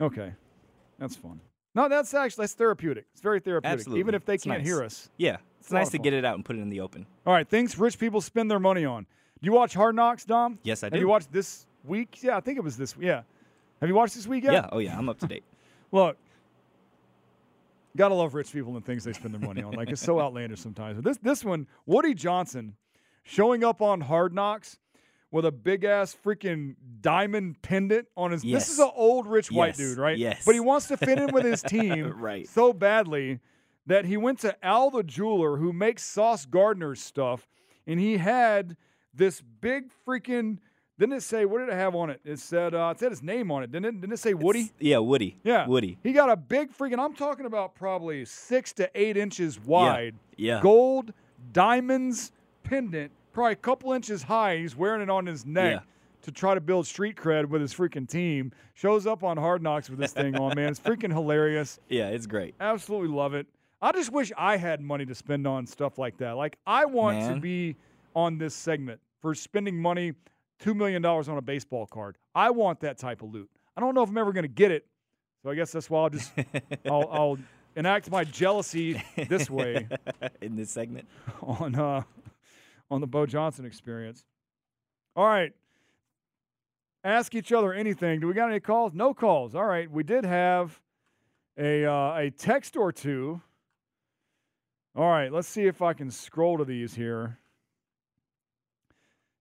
Okay, 0.00 0.32
that's 0.98 1.16
fun. 1.16 1.40
No, 1.74 1.88
that's 1.88 2.12
actually 2.14 2.42
that's 2.44 2.54
therapeutic. 2.54 3.06
It's 3.12 3.22
very 3.22 3.40
therapeutic, 3.40 3.78
Absolutely. 3.80 4.00
even 4.00 4.14
if 4.14 4.24
they 4.24 4.34
It's 4.34 4.44
can't 4.44 4.58
nice. 4.58 4.66
hear 4.66 4.82
us. 4.82 5.08
Yeah, 5.16 5.38
it's, 5.58 5.72
lot 5.72 5.80
nice 5.80 5.90
to 5.90 5.98
get 5.98 6.12
it 6.12 6.24
out 6.24 6.34
and 6.36 6.44
put 6.44 6.56
it 6.56 6.60
in 6.60 6.68
the 6.68 6.80
open. 6.80 7.06
All 7.26 7.32
right, 7.32 7.48
things 7.48 7.78
rich 7.78 7.98
people 7.98 8.20
spend 8.20 8.50
their 8.50 8.60
money 8.60 8.84
on. 8.84 9.04
Do 9.40 9.46
you 9.46 9.52
watch 9.52 9.74
Hard 9.74 9.96
Knocks, 9.96 10.24
Dom? 10.24 10.58
Yes, 10.62 10.82
I 10.82 10.86
Have 10.86 10.92
do. 10.92 10.98
you 11.00 11.08
watched 11.08 11.32
this 11.32 11.66
week? 11.84 12.22
Yeah, 12.22 12.36
I 12.36 12.40
think 12.40 12.58
it 12.58 12.64
was 12.64 12.76
this. 12.76 12.94
Yeah. 13.00 13.22
Have 13.80 13.88
you 13.88 13.94
watched 13.94 14.14
this 14.14 14.26
week 14.26 14.44
yet? 14.44 14.52
Yeah. 14.52 14.68
Oh 14.70 14.78
yeah, 14.78 14.96
I'm 14.96 15.08
up 15.08 15.18
to 15.20 15.26
date. 15.26 15.42
Look, 15.92 16.16
gotta 17.96 18.14
love 18.14 18.34
rich 18.34 18.52
people 18.52 18.76
and 18.76 18.84
things 18.84 19.04
they 19.04 19.12
spend 19.12 19.34
their 19.34 19.40
money 19.40 19.62
on. 19.62 19.72
Like 19.72 19.88
it's 19.90 20.02
so 20.02 20.20
outlandish 20.24 20.60
sometimes. 20.60 20.96
But 20.96 21.04
this 21.04 21.18
this 21.18 21.44
one, 21.44 21.66
Woody 21.86 22.14
Johnson, 22.14 22.74
showing 23.22 23.64
up 23.64 23.80
on 23.82 24.00
Hard 24.02 24.34
Knocks 24.34 24.78
with 25.30 25.44
a 25.46 25.52
big 25.52 25.84
ass 25.84 26.14
freaking 26.24 26.74
diamond 27.00 27.60
pendant 27.62 28.06
on 28.16 28.32
his. 28.32 28.42
This 28.42 28.68
is 28.68 28.78
an 28.78 28.90
old 28.94 29.26
rich 29.26 29.50
white 29.50 29.68
Yes, 29.68 29.76
dude, 29.78 29.98
right? 29.98 30.18
yes. 30.18 30.42
But 30.44 30.54
he 30.54 30.60
wants 30.60 30.88
to 30.88 30.96
fit 30.96 31.18
in 31.18 31.32
with 31.32 31.44
his 31.44 31.62
team 31.66 32.12
Right. 32.20 32.46
so 32.48 32.72
badly 32.72 33.40
that 33.86 34.04
he 34.04 34.16
went 34.16 34.38
to 34.40 34.54
Al 34.64 34.90
the 34.90 35.02
jeweler 35.02 35.56
who 35.56 35.72
makes 35.72 36.04
Sauce 36.04 36.44
Gardner's 36.46 37.00
stuff, 37.00 37.48
and 37.86 37.98
he 37.98 38.18
had 38.18 38.76
this 39.14 39.40
big 39.60 39.84
freaking. 40.06 40.58
Didn't 40.98 41.14
it 41.16 41.22
say 41.22 41.46
what 41.46 41.58
did 41.60 41.70
it 41.70 41.74
have 41.74 41.94
on 41.96 42.10
it? 42.10 42.20
It 42.24 42.38
said 42.38 42.74
uh, 42.74 42.92
it 42.94 43.00
said 43.00 43.10
his 43.10 43.22
name 43.22 43.50
on 43.50 43.62
it. 43.64 43.72
Didn't 43.72 43.86
it? 43.86 44.00
Didn't 44.02 44.12
it 44.12 44.18
say 44.20 44.34
Woody? 44.34 44.70
Yeah, 44.78 44.98
Woody. 44.98 45.36
Yeah, 45.42 45.66
Woody. 45.66 45.98
He 46.02 46.12
got 46.12 46.30
a 46.30 46.36
big 46.36 46.76
freaking. 46.76 46.98
I'm 47.04 47.14
talking 47.14 47.46
about 47.46 47.74
probably 47.74 48.24
six 48.26 48.72
to 48.74 48.88
eight 48.94 49.16
inches 49.16 49.58
wide. 49.58 50.14
yeah. 50.36 50.60
Gold 50.62 51.12
diamonds 51.52 52.30
pendant, 52.62 53.12
probably 53.32 53.52
a 53.52 53.56
couple 53.56 53.92
inches 53.92 54.22
high. 54.22 54.56
He's 54.58 54.76
wearing 54.76 55.02
it 55.02 55.10
on 55.10 55.26
his 55.26 55.44
neck 55.46 55.74
Yeah. 55.74 55.80
to 56.22 56.32
try 56.32 56.54
to 56.54 56.60
build 56.60 56.86
street 56.86 57.16
cred 57.16 57.46
with 57.46 57.60
his 57.60 57.74
freaking 57.74 58.08
team. 58.08 58.52
Shows 58.74 59.06
up 59.06 59.22
on 59.24 59.36
Hard 59.36 59.62
Knocks 59.62 59.88
with 59.90 59.98
this 59.98 60.12
thing 60.12 60.36
on. 60.36 60.54
Man, 60.56 60.68
it's 60.70 60.80
freaking 60.80 61.12
hilarious. 61.12 61.78
Yeah, 61.88 62.08
it's 62.08 62.26
great. 62.26 62.54
Absolutely 62.60 63.08
love 63.08 63.34
it. 63.34 63.46
I 63.80 63.90
just 63.92 64.12
wish 64.12 64.30
I 64.38 64.56
had 64.56 64.80
money 64.80 65.04
to 65.06 65.14
spend 65.14 65.46
on 65.46 65.66
stuff 65.66 65.98
like 65.98 66.16
that. 66.18 66.32
Like 66.36 66.56
I 66.66 66.84
want 66.84 67.20
to 67.34 67.40
be 67.40 67.76
on 68.14 68.38
this 68.38 68.54
segment 68.54 69.00
for 69.20 69.34
spending 69.34 69.76
money, 69.76 70.12
two 70.60 70.74
million 70.74 71.02
dollars 71.02 71.28
on 71.28 71.36
a 71.38 71.42
baseball 71.42 71.86
card. 71.86 72.16
I 72.34 72.50
want 72.50 72.80
that 72.80 72.98
type 72.98 73.22
of 73.22 73.32
loot. 73.34 73.50
I 73.76 73.80
don't 73.80 73.94
know 73.94 74.02
if 74.02 74.08
I'm 74.10 74.18
ever 74.18 74.32
going 74.32 74.44
to 74.44 74.48
get 74.48 74.70
it, 74.70 74.86
so 75.42 75.50
I 75.50 75.54
guess 75.56 75.72
that's 75.72 75.90
why 75.90 76.02
I'll 76.02 76.10
just 76.10 76.30
I'll, 76.86 77.08
I'll 77.10 77.38
enact 77.74 78.10
my 78.10 78.22
jealousy 78.22 79.02
this 79.28 79.50
way 79.50 79.88
in 80.42 80.54
this 80.54 80.70
segment. 80.70 81.08
on 81.42 81.74
uh, 81.74 82.02
on 82.92 83.00
the 83.00 83.06
Beau 83.08 83.26
Johnson 83.26 83.64
experience. 83.64 84.24
All 85.16 85.26
right. 85.26 85.52
Ask 87.04 87.34
each 87.34 87.52
other 87.52 87.72
anything. 87.72 88.20
Do 88.20 88.28
we 88.28 88.34
got 88.34 88.50
any 88.50 88.60
calls? 88.60 88.92
No 88.94 89.14
calls. 89.14 89.54
All 89.54 89.64
right. 89.64 89.90
We 89.90 90.04
did 90.04 90.24
have 90.24 90.80
a 91.58 91.84
uh, 91.84 92.14
a 92.16 92.30
text 92.30 92.76
or 92.76 92.92
two 92.92 93.40
All 94.94 95.08
right, 95.08 95.32
let's 95.32 95.48
see 95.48 95.64
if 95.64 95.80
I 95.80 95.94
can 95.94 96.10
scroll 96.10 96.58
to 96.58 96.64
these 96.66 96.94
here. 96.94 97.38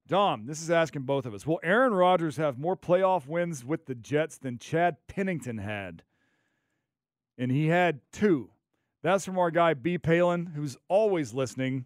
Dom, 0.07 0.45
this 0.45 0.61
is 0.61 0.71
asking 0.71 1.03
both 1.03 1.25
of 1.25 1.33
us. 1.33 1.45
Will 1.45 1.59
Aaron 1.63 1.93
Rodgers 1.93 2.37
have 2.37 2.57
more 2.57 2.77
playoff 2.77 3.27
wins 3.27 3.65
with 3.65 3.85
the 3.85 3.95
Jets 3.95 4.37
than 4.37 4.59
Chad 4.59 4.97
Pennington 5.07 5.57
had? 5.57 6.03
And 7.37 7.51
he 7.51 7.67
had 7.67 7.99
two. 8.13 8.49
That's 9.03 9.25
from 9.25 9.37
our 9.37 9.51
guy 9.51 9.73
B. 9.73 9.97
Palin, 9.97 10.53
who's 10.55 10.77
always 10.87 11.33
listening. 11.33 11.85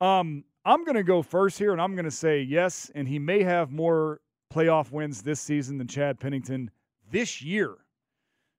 Um, 0.00 0.44
I'm 0.64 0.84
going 0.84 0.96
to 0.96 1.02
go 1.02 1.22
first 1.22 1.58
here, 1.58 1.72
and 1.72 1.80
I'm 1.80 1.94
going 1.94 2.04
to 2.04 2.10
say 2.10 2.42
yes. 2.42 2.90
And 2.94 3.08
he 3.08 3.18
may 3.18 3.42
have 3.42 3.70
more 3.70 4.20
playoff 4.52 4.92
wins 4.92 5.22
this 5.22 5.40
season 5.40 5.78
than 5.78 5.86
Chad 5.86 6.20
Pennington 6.20 6.70
this 7.10 7.40
year. 7.42 7.76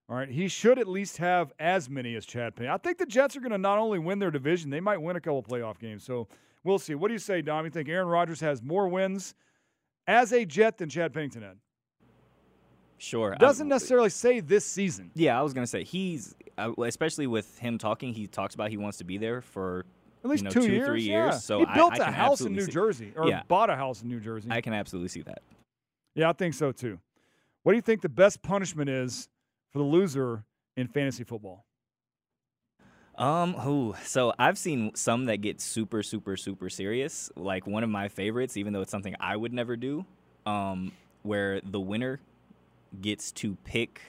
All 0.10 0.18
right, 0.18 0.30
he 0.30 0.49
should 0.49 0.78
at 0.78 0.88
least 0.88 1.18
have 1.18 1.54
as 1.58 1.89
many 1.89 2.16
as 2.16 2.26
Chad 2.26 2.56
Pennington. 2.56 2.74
I 2.74 2.78
think 2.78 2.97
the 2.97 3.06
Jets 3.06 3.38
are 3.38 3.39
going 3.39 3.54
to 3.54 3.58
not 3.58 3.78
only 3.78 3.97
win 3.97 4.20
their 4.20 4.32
division, 4.32 4.70
they 4.70 4.82
might 4.82 5.02
win 5.02 5.16
a 5.16 5.22
couple 5.22 5.41
playoff 5.41 5.80
games. 5.80 6.04
So 6.04 6.28
we'll 6.64 6.80
see. 6.80 6.95
What 6.95 7.08
do 7.08 7.14
you 7.14 7.20
say, 7.20 7.41
Dom? 7.41 7.64
You 7.64 7.72
think 7.72 7.88
Aaron 7.88 8.08
Rodgers 8.08 8.41
has 8.41 8.62
more 8.62 8.89
wins 8.89 9.36
as 10.08 10.34
a 10.34 10.43
Jet 10.43 10.78
than 10.78 10.89
Chad 10.89 11.14
Pennington 11.14 11.43
had? 11.43 11.58
Sure. 12.97 13.36
Doesn't 13.39 13.68
necessarily 13.68 14.10
say 14.10 14.41
this 14.41 14.66
season. 14.66 15.10
Yeah, 15.16 15.39
I 15.39 15.41
was 15.41 15.54
gonna 15.54 15.66
say 15.66 15.84
he's, 15.84 16.36
uh, 16.58 16.72
especially 16.84 17.26
with 17.26 17.58
him 17.58 17.80
talking, 17.80 18.14
he 18.14 18.28
talks 18.28 18.54
about 18.54 18.70
he 18.70 18.78
wants 18.78 18.99
to 18.99 19.04
be 19.04 19.18
there 19.18 19.41
for 19.41 19.86
At 20.24 20.30
least 20.30 20.43
you 20.43 20.45
know, 20.45 20.51
two, 20.51 20.61
two 20.67 20.72
years. 20.72 20.86
three 20.88 21.01
yeah. 21.03 21.26
years. 21.32 21.43
So 21.43 21.59
he 21.59 21.65
I- 21.65 21.74
built 21.74 21.99
I 21.99 22.07
a 22.09 22.11
house 22.11 22.41
in 22.41 22.53
New 22.53 22.61
see- 22.65 22.72
Jersey, 22.72 23.13
or 23.15 23.28
Yeah. 23.28 23.43
bought 23.47 23.69
a 23.69 23.76
house 23.76 24.01
in 24.03 24.09
New 24.09 24.19
Jersey. 24.19 24.49
I 24.51 24.61
can 24.61 24.74
absolutely 24.74 25.09
see 25.09 25.22
that. 25.24 25.41
Yeah, 26.15 26.30
I 26.30 26.34
think 26.34 26.53
so 26.53 26.72
too. 26.72 26.99
What 27.63 27.72
do 27.74 27.76
you 27.78 27.82
think 27.82 28.01
the 28.01 28.09
best 28.09 28.41
punishment 28.41 28.89
is 28.89 29.30
for 29.72 29.80
the 29.80 29.84
loser 29.86 30.43
in 30.78 30.88
fantasy 30.88 31.24
football? 31.24 31.65
Um, 33.17 33.53
who? 33.53 33.93
So 34.03 34.34
I've 34.39 34.57
seen 34.57 34.95
some 34.95 35.26
that 35.26 35.38
get 35.38 35.61
super, 35.61 36.01
super, 36.01 36.38
super 36.38 36.69
serious. 36.69 37.30
Like 37.36 37.67
one 37.67 37.84
of 37.84 37.89
my 37.89 38.07
favorites, 38.07 38.57
even 38.57 38.74
though 38.74 38.82
it's 38.82 38.91
something 38.91 39.15
I 39.19 39.36
would 39.36 39.53
never 39.53 39.76
do, 39.76 40.05
um, 40.45 40.91
where 41.24 41.61
the 41.61 41.80
winner 41.80 42.19
gets 43.01 43.32
to 43.34 43.55
pick 43.63 44.01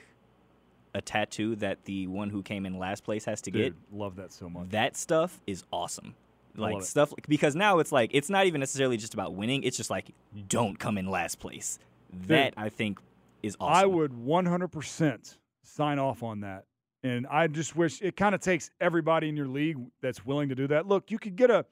a 0.93 1.01
tattoo 1.01 1.55
that 1.57 1.85
the 1.85 2.07
one 2.07 2.29
who 2.29 2.41
came 2.43 2.65
in 2.65 2.77
last 2.77 3.03
place 3.03 3.25
has 3.25 3.41
to 3.41 3.51
Dude, 3.51 3.73
get. 3.73 3.97
love 3.97 4.15
that 4.17 4.31
so 4.31 4.49
much. 4.49 4.69
That 4.69 4.95
stuff 4.95 5.41
is 5.47 5.63
awesome. 5.71 6.15
Like 6.55 6.83
stuff 6.83 7.11
because 7.27 7.55
now 7.55 7.79
it's 7.79 7.91
like 7.91 8.11
it's 8.13 8.29
not 8.29 8.45
even 8.45 8.59
necessarily 8.59 8.95
just 8.97 9.15
about 9.15 9.33
winning. 9.33 9.63
It's 9.63 9.75
just 9.75 9.89
like 9.89 10.11
don't 10.47 10.77
come 10.77 10.99
in 10.99 11.07
last 11.09 11.39
place. 11.39 11.79
That 12.27 12.53
I 12.57 12.69
think 12.69 12.99
is 13.41 13.57
awesome. 13.59 13.73
I 13.83 13.85
would 13.87 14.11
100% 14.11 15.37
sign 15.63 15.97
off 15.99 16.21
on 16.21 16.41
that. 16.41 16.65
And 17.01 17.25
I 17.27 17.47
just 17.47 17.75
wish 17.75 18.01
it 18.01 18.15
kind 18.15 18.33
of 18.35 18.39
takes 18.39 18.69
everybody 18.79 19.27
in 19.29 19.35
your 19.35 19.47
league 19.47 19.77
that's 20.01 20.25
willing 20.25 20.49
to 20.49 20.55
do 20.55 20.67
that. 20.67 20.87
Look, 20.87 21.09
you 21.11 21.17
could 21.19 21.35
get 21.35 21.49
a, 21.49 21.65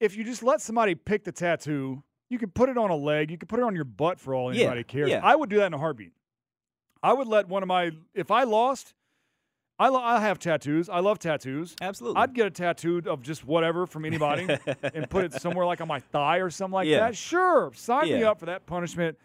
if 0.00 0.16
you 0.16 0.24
just 0.24 0.42
let 0.42 0.60
somebody 0.62 0.94
pick 0.94 1.24
the 1.24 1.32
tattoo, 1.32 2.02
you 2.30 2.38
could 2.38 2.54
put 2.54 2.68
it 2.68 2.78
on 2.78 2.90
a 2.90 2.96
leg, 2.96 3.30
you 3.30 3.36
could 3.36 3.48
put 3.48 3.58
it 3.58 3.64
on 3.64 3.74
your 3.74 3.84
butt 3.84 4.18
for 4.20 4.34
all 4.34 4.54
Yeah, 4.54 4.62
anybody 4.66 4.84
cares. 4.84 5.10
yeah. 5.10 5.20
I 5.22 5.34
would 5.36 5.50
do 5.50 5.56
that 5.56 5.66
in 5.66 5.74
a 5.74 5.78
heartbeat. 5.78 6.12
I 7.02 7.12
would 7.12 7.28
let 7.28 7.48
one 7.48 7.62
of 7.62 7.68
my, 7.68 7.92
if 8.14 8.30
I 8.30 8.42
lost, 8.44 8.94
I, 9.78 9.88
lo- 9.88 10.00
I 10.02 10.20
have 10.20 10.38
tattoos. 10.38 10.88
I 10.88 10.98
love 11.00 11.18
tattoos. 11.20 11.76
Absolutely. 11.80 12.20
I'd 12.20 12.34
get 12.34 12.46
a 12.46 12.50
tattooed 12.50 13.06
of 13.06 13.22
just 13.22 13.44
whatever 13.44 13.86
from 13.86 14.04
anybody 14.04 14.48
and 14.94 15.08
put 15.08 15.24
it 15.24 15.32
somewhere 15.34 15.64
like 15.66 15.80
on 15.80 15.86
my 15.88 16.00
thigh 16.00 16.38
or 16.38 16.50
something 16.50 16.74
like 16.74 16.88
Yeah. 16.88 17.00
that. 17.00 17.16
Sure, 17.16 17.70
sign 17.74 18.06
me 18.06 18.24
up 18.24 18.40
for 18.40 18.46
that 18.46 18.66
punishment. 18.66 19.16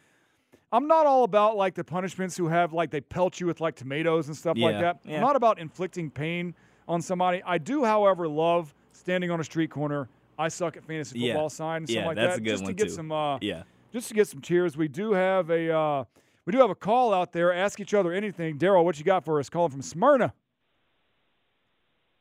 I'm 0.71 0.87
not 0.87 1.05
all 1.05 1.23
about 1.23 1.55
like 1.55 1.73
the 1.75 1.83
punishments 1.83 2.35
who 2.37 2.47
have 2.47 2.73
like 2.73 2.89
they 2.91 3.01
pelt 3.01 3.39
you 3.39 3.47
with 3.47 3.61
like 3.61 3.75
tomatoes 3.75 4.27
and 4.27 4.35
stuff 4.37 4.57
like 4.57 4.79
that. 4.79 4.99
yeah. 5.05 5.15
I'm 5.15 5.21
not 5.21 5.35
about 5.35 5.59
inflicting 5.59 6.09
pain 6.11 6.55
on 6.87 7.01
somebody. 7.01 7.41
I 7.45 7.57
do, 7.57 7.83
however, 7.83 8.27
love 8.27 8.73
standing 8.91 9.31
on 9.31 9.39
a 9.39 9.43
street 9.43 9.69
corner. 9.71 10.07
I 10.37 10.47
suck 10.47 10.75
at 10.77 10.83
fantasy 10.83 11.19
football 11.27 11.49
sign 11.49 11.77
and 11.77 11.87
stuff 11.89 11.95
Yeah, 12.01 12.07
like 12.07 12.15
that's 12.15 12.33
that. 12.35 12.41
a 12.41 12.43
good 12.43 12.49
just 12.49 12.63
one, 12.63 12.69
to 12.71 12.73
get 12.75 12.87
too. 12.89 12.93
some 12.93 13.11
uh, 13.11 13.37
Yeah. 13.41 13.63
just 13.91 14.07
to 14.09 14.13
get 14.15 14.27
some 14.27 14.41
cheers. 14.41 14.75
We 14.75 14.87
do 14.87 15.13
have 15.13 15.49
a 15.51 15.71
uh, 15.71 16.03
we 16.45 16.51
do 16.51 16.59
have 16.59 16.69
a 16.69 16.75
call 16.75 17.13
out 17.13 17.31
there. 17.31 17.53
Ask 17.53 17.79
each 17.79 17.93
other 17.93 18.11
anything. 18.11 18.57
Daryl, 18.57 18.83
what 18.83 18.97
you 18.97 19.05
got 19.05 19.23
for 19.23 19.39
us? 19.39 19.49
Calling 19.49 19.71
from 19.71 19.81
Smyrna. 19.81 20.33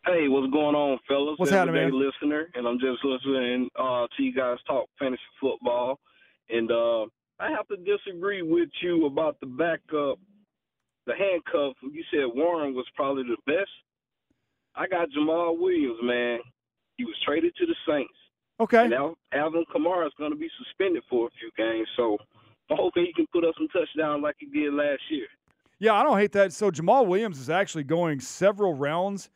Hey, 0.05 0.27
what's 0.27 0.53
going 0.53 0.75
on, 0.75 0.99
fellas? 1.07 1.39
What's 1.39 1.53
happening, 1.53 1.91
man? 1.91 1.93
listener, 1.93 2.49
and 2.55 2.67
I'm 2.67 2.79
just 2.81 3.05
listening 3.05 3.69
uh, 3.79 4.07
to 4.17 4.23
you 4.23 4.35
guys 4.35 4.59
talk 4.67 4.89
fantasy 4.99 5.23
football. 5.41 6.01
And 6.51 6.71
uh, 6.73 7.03
I 7.39 7.51
have 7.51 7.69
to 7.69 7.77
disagree 7.77 8.43
with 8.43 8.69
you 8.83 9.07
about 9.07 9.39
the 9.41 9.47
backup, 9.47 10.19
the 11.07 11.15
handcuff. 11.17 11.77
You 11.83 12.03
said 12.11 12.25
Warren 12.35 12.75
was 12.75 12.87
probably 12.97 13.23
the 13.23 13.37
best. 13.47 13.71
I 14.75 14.89
got 14.89 15.09
Jamaal 15.11 15.59
Williams, 15.59 15.99
man. 16.03 16.41
He 16.97 17.05
was 17.05 17.15
traded 17.25 17.55
to 17.57 17.67
the 17.67 17.75
Saints. 17.89 18.13
Okay. 18.59 18.85
And 18.85 18.95
Al- 18.95 19.19
Alvin 19.33 19.65
Kamara 19.75 20.07
is 20.07 20.13
going 20.19 20.33
to 20.33 20.37
be 20.37 20.49
suspended 20.59 21.03
for 21.09 21.29
a 21.29 21.31
few 21.39 21.51
games, 21.57 21.89
so 21.97 22.19
I'm 22.73 22.79
hoping 22.79 23.07
he 23.07 23.13
can 23.13 23.27
put 23.33 23.45
up 23.45 23.55
some 23.57 23.69
touchdowns 23.69 24.23
like 24.23 24.37
he 24.39 24.47
did 24.47 24.73
last 24.75 25.03
year. 25.11 25.27
Yeah, 25.79 25.95
I 25.95 26.03
don't 26.03 26.19
hate 26.19 26.33
that. 26.33 26.53
So 26.53 26.71
Jamaal 26.71 27.07
Williams 27.07 27.39
is 27.39 27.51
actually 27.51 27.85
going 27.85 28.21
several 28.21 28.75
rounds 28.75 29.31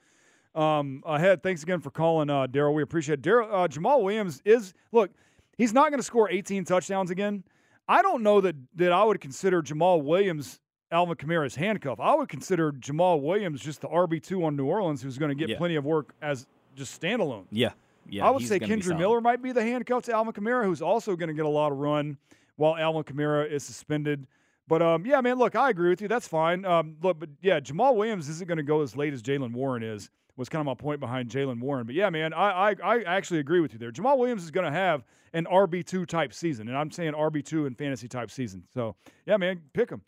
um, 0.55 1.03
ahead. 1.05 1.43
Thanks 1.43 1.63
again 1.63 1.81
for 1.81 1.91
calling, 1.91 2.31
uh, 2.31 2.47
Daryl. 2.47 2.75
We 2.75 2.83
appreciate 2.83 3.19
it. 3.19 3.23
Daryl. 3.23 3.49
Uh, 3.51 3.69
Jamaal 3.69 4.03
Williams 4.03 4.41
is 4.45 4.73
look. 4.93 5.11
He's 5.59 5.73
not 5.73 5.91
going 5.91 5.99
to 5.99 6.05
score 6.05 6.31
18 6.31 6.65
touchdowns 6.65 7.11
again. 7.11 7.43
I 7.89 8.03
don't 8.03 8.23
know 8.23 8.41
that 8.41 8.57
that 8.77 8.93
I 8.93 9.05
would 9.05 9.21
consider 9.21 9.63
Jamaal 9.63 10.03
Williams 10.03 10.61
Alvin 10.91 11.17
Kamara's 11.17 11.57
handcuff. 11.57 11.99
I 12.01 12.15
would 12.15 12.29
consider 12.29 12.73
Jamaal 12.73 13.21
Williams 13.21 13.61
just 13.61 13.81
the 13.81 13.89
RB 13.89 14.23
two 14.23 14.45
on 14.45 14.57
New 14.57 14.67
Orleans, 14.67 15.03
who's 15.03 15.19
going 15.19 15.31
to 15.31 15.35
get 15.35 15.49
Yeah. 15.49 15.59
plenty 15.59 15.77
of 15.77 15.85
work 15.85 16.15
as 16.23 16.47
just 16.75 17.01
standalone. 17.01 17.47
Yeah. 17.51 17.73
Yeah. 18.09 18.25
I 18.27 18.31
would 18.31 18.47
say 18.47 18.59
gonna 18.61 18.77
Kendre. 18.77 18.97
Miller 18.97 19.21
might 19.21 19.43
be 19.43 19.51
the 19.51 19.63
handcuff 19.63 20.05
to 20.05 20.13
Alvin 20.13 20.33
Kamara, 20.33 20.65
who's 20.65 20.81
also 20.81 21.17
going 21.17 21.29
to 21.29 21.35
get 21.35 21.45
a 21.45 21.49
lot 21.49 21.73
of 21.73 21.79
run 21.79 22.19
while 22.57 22.77
Alvin 22.77 23.05
Kamara 23.05 23.51
is 23.51 23.63
suspended. 23.63 24.27
But 24.69 24.83
um, 24.83 25.07
yeah, 25.07 25.21
man, 25.21 25.39
look, 25.39 25.55
I 25.55 25.71
agree 25.71 25.91
with 25.91 26.03
you. 26.03 26.09
That's 26.09 26.27
fine. 26.27 26.65
Um, 26.65 26.97
look, 27.01 27.21
but 27.21 27.29
yeah, 27.41 27.61
Jamaal 27.61 27.95
Williams 27.95 28.29
isn't 28.29 28.49
going 28.49 28.59
to 28.59 28.65
go 28.65 28.83
as 28.83 28.97
late 28.97 29.13
as 29.13 29.23
Jaylen 29.23 29.53
Warren 29.53 29.83
is. 29.83 30.11
Was 30.37 30.51
kind 30.51 30.61
of 30.61 30.67
my 30.67 30.75
point 30.75 31.01
behind 31.01 31.31
Jaylen 31.31 31.61
Warren. 31.61 31.87
But 31.87 31.95
yeah, 31.95 32.11
man, 32.11 32.35
I, 32.35 32.73
I 32.73 32.75
I 32.85 33.03
actually 33.05 33.41
agree 33.41 33.61
with 33.61 33.73
you 33.73 33.79
there. 33.79 33.91
Jamaal 33.91 34.19
Williams 34.19 34.45
is 34.45 34.51
going 34.51 34.67
to 34.67 34.73
have 34.73 35.03
an 35.33 35.47
RB 35.47 35.83
two 35.83 36.05
type 36.05 36.35
season, 36.35 36.69
and 36.69 36.77
I'm 36.77 36.91
saying 36.91 37.15
RB 37.15 37.43
two 37.43 37.65
and 37.65 37.79
fantasy 37.79 38.07
type 38.07 38.31
season. 38.31 38.65
So 38.75 38.97
yeah, 39.25 39.39
man, 39.39 39.63
pick 39.73 39.89
him. 39.89 40.03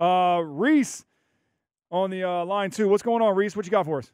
Uh, 0.00 0.40
Reese 0.44 1.04
on 1.90 2.10
the 2.10 2.22
uh, 2.22 2.44
line 2.44 2.70
two. 2.70 2.88
What's 2.88 3.02
going 3.02 3.22
on, 3.22 3.34
Reese? 3.34 3.56
What 3.56 3.64
you 3.64 3.72
got 3.72 3.86
for 3.86 3.98
us? 3.98 4.12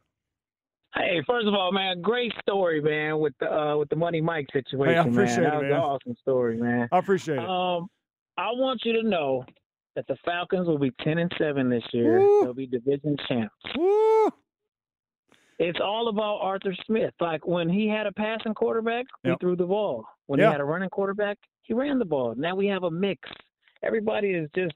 Hey, 0.95 1.23
first 1.27 1.47
of 1.47 1.55
all, 1.55 1.71
man, 1.71 2.01
great 2.01 2.33
story, 2.43 2.81
man, 2.81 3.19
with 3.19 3.35
the 3.41 3.53
uh, 3.53 3.77
with 3.77 3.89
the 3.91 3.97
Money 3.97 4.21
Mike 4.21 4.47
situation, 4.53 4.95
Hey, 4.95 4.99
I 4.99 5.03
appreciate 5.05 5.43
man. 5.43 5.45
That 5.45 5.53
it, 5.55 5.57
was 5.57 5.63
man. 5.65 5.73
an 5.73 5.79
awesome 5.81 6.17
story, 6.21 6.57
man. 6.57 6.89
I 6.91 6.99
appreciate 6.99 7.35
it. 7.39 7.45
Um, 7.49 7.89
I 8.39 8.51
want 8.53 8.81
you 8.85 8.95
to 8.95 9.03
know 9.09 9.45
that 9.97 10.07
the 10.07 10.17
Falcons 10.25 10.67
will 10.67 10.79
be 10.79 10.91
ten 11.03 11.19
and 11.19 11.31
seven 11.39 11.69
this 11.69 11.83
year. 11.93 12.21
Woo. 12.21 12.41
They'll 12.43 12.55
be 12.55 12.67
division 12.67 13.17
champs. 13.29 13.55
Woo! 13.77 14.31
It's 15.59 15.79
all 15.83 16.09
about 16.09 16.39
Arthur 16.41 16.75
Smith. 16.87 17.13
Like 17.21 17.47
when 17.47 17.69
he 17.69 17.87
had 17.89 18.07
a 18.07 18.13
passing 18.13 18.55
quarterback, 18.55 19.05
Yep. 19.25 19.39
he 19.41 19.45
threw 19.45 19.57
the 19.57 19.67
ball. 19.67 20.05
When 20.27 20.41
Yeah. 20.41 20.47
he 20.47 20.53
had 20.53 20.61
a 20.61 20.65
running 20.65 20.89
quarterback, 20.89 21.37
he 21.63 21.75
ran 21.75 21.99
the 21.99 22.05
ball. 22.05 22.35
Now 22.37 22.55
we 22.55 22.67
have 22.69 22.85
a 22.85 22.91
mix. 22.91 23.29
Everybody 23.83 24.31
is 24.31 24.49
just 24.55 24.73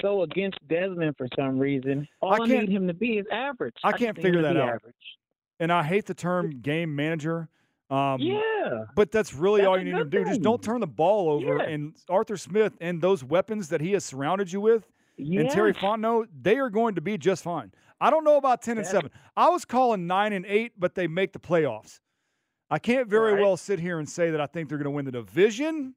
so 0.00 0.22
against 0.22 0.58
Desmond 0.68 1.16
for 1.16 1.26
some 1.36 1.58
reason. 1.58 2.06
All 2.20 2.34
I, 2.34 2.38
can't- 2.46 2.68
need 2.68 2.68
him 2.68 2.86
to 2.88 2.94
be 2.94 3.18
is 3.18 3.26
average. 3.32 3.74
I 3.82 3.92
can't 3.92 4.16
him 4.16 4.22
figure 4.22 4.42
that 4.42 4.56
out. 4.56 4.68
Average. 4.68 4.94
And 5.62 5.72
I 5.72 5.82
hate 5.84 6.06
the 6.06 6.14
term 6.14 6.60
game 6.60 6.94
manager. 6.96 7.48
Um, 7.88 8.20
Yeah. 8.20 8.84
But 8.96 9.10
that's 9.12 9.32
really 9.34 9.60
That's 9.60 9.68
all 9.68 9.78
you 9.78 9.84
need 9.84 9.98
to 9.98 10.04
do. 10.04 10.24
Just 10.24 10.42
don't 10.42 10.62
turn 10.62 10.80
the 10.80 10.86
ball 10.86 11.28
over. 11.30 11.58
Yeah. 11.58 11.62
And 11.72 11.94
Arthur 12.08 12.36
Smith 12.36 12.72
and 12.80 13.00
those 13.00 13.22
weapons 13.22 13.68
that 13.68 13.80
he 13.80 13.92
has 13.92 14.04
surrounded 14.04 14.52
you 14.52 14.60
with, 14.60 14.88
and 15.18 15.50
Terry. 15.50 15.72
Fontenot, 15.74 16.26
they 16.40 16.56
are 16.58 16.70
going 16.70 16.94
to 16.96 17.00
be 17.00 17.16
just 17.18 17.44
fine. 17.44 17.70
I 18.00 18.10
don't 18.10 18.24
know 18.24 18.36
about 18.38 18.62
ten 18.62 18.78
and 18.78 18.86
seven. 18.86 19.10
I 19.36 19.50
was 19.50 19.64
calling 19.64 20.06
nine 20.06 20.32
and 20.32 20.44
eight, 20.46 20.72
but 20.78 20.94
they 20.96 21.06
make 21.06 21.32
the 21.32 21.38
playoffs. 21.38 22.00
I 22.70 22.78
can't 22.78 23.06
very 23.08 23.34
Right. 23.34 23.42
well 23.42 23.56
sit 23.56 23.78
here 23.78 23.98
and 23.98 24.08
say 24.08 24.30
that 24.30 24.40
I 24.40 24.46
think 24.46 24.68
they're 24.68 24.78
going 24.78 24.84
to 24.84 24.90
win 24.90 25.04
the 25.04 25.12
division 25.12 25.94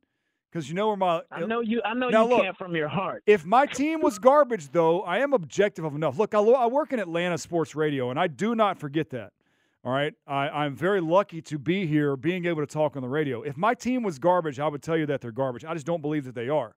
because 0.52 0.68
you 0.68 0.76
know 0.76 0.88
where 0.88 0.98
my 0.98 1.22
I 1.32 1.46
know 1.46 1.62
you. 1.62 1.82
I 1.86 1.94
know 1.94 2.10
Now 2.10 2.24
you 2.26 2.30
look, 2.30 2.42
can't 2.44 2.58
from 2.58 2.76
your 2.76 2.88
heart. 2.90 3.24
if 3.26 3.46
my 3.46 3.66
team 3.66 4.02
was 4.02 4.20
garbage, 4.20 4.70
though, 4.72 5.02
I 5.02 5.20
am 5.20 5.34
objective 5.34 5.86
enough. 5.86 6.18
Look, 6.20 6.34
I, 6.36 6.40
lo- 6.40 6.54
I 6.54 6.66
work 6.68 6.92
in 6.94 7.00
Atlanta 7.00 7.38
sports 7.38 7.74
radio, 7.76 8.10
and 8.10 8.20
I 8.20 8.28
do 8.28 8.54
not 8.56 8.78
forget 8.80 9.10
that. 9.12 9.32
All 9.86 9.92
right, 9.92 10.16
I, 10.26 10.50
I'm 10.50 10.76
very 10.76 11.00
lucky 11.00 11.44
to 11.44 11.60
be 11.60 11.86
here, 11.86 12.18
being 12.18 12.46
able 12.46 12.66
to 12.66 12.66
talk 12.66 12.96
on 12.96 13.04
the 13.04 13.08
radio. 13.08 13.44
If 13.44 13.56
my 13.56 13.76
team 13.76 14.02
was 14.02 14.18
garbage, 14.18 14.60
I 14.60 14.68
would 14.68 14.82
tell 14.82 14.98
you 14.98 15.06
that 15.06 15.22
they're 15.22 15.32
garbage. 15.32 15.64
I 15.64 15.76
just 15.76 15.86
don't 15.86 16.02
believe 16.02 16.26
that 16.26 16.34
they 16.34 16.50
are. 16.50 16.76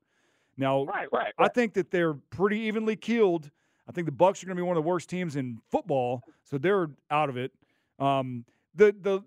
Now, 0.59 0.85
Right, 0.85 1.09
right, 1.11 1.33
I 1.39 1.49
think 1.49 1.73
that 1.73 1.91
they're 1.91 2.13
pretty 2.13 2.59
evenly 2.59 2.97
keeled. 2.97 3.51
I 3.89 3.93
think 3.93 4.05
the 4.05 4.13
Bucks 4.13 4.43
are 4.43 4.47
going 4.47 4.57
to 4.57 4.63
be 4.63 4.67
one 4.67 4.77
of 4.77 4.85
the 4.85 4.87
worst 4.87 5.09
teams 5.09 5.37
in 5.37 5.59
football, 5.71 6.23
so 6.45 6.59
they're 6.59 6.91
out 7.11 7.31
of 7.31 7.39
it. 7.39 7.51
Um, 7.99 8.45
the 8.75 8.95
the 9.01 9.23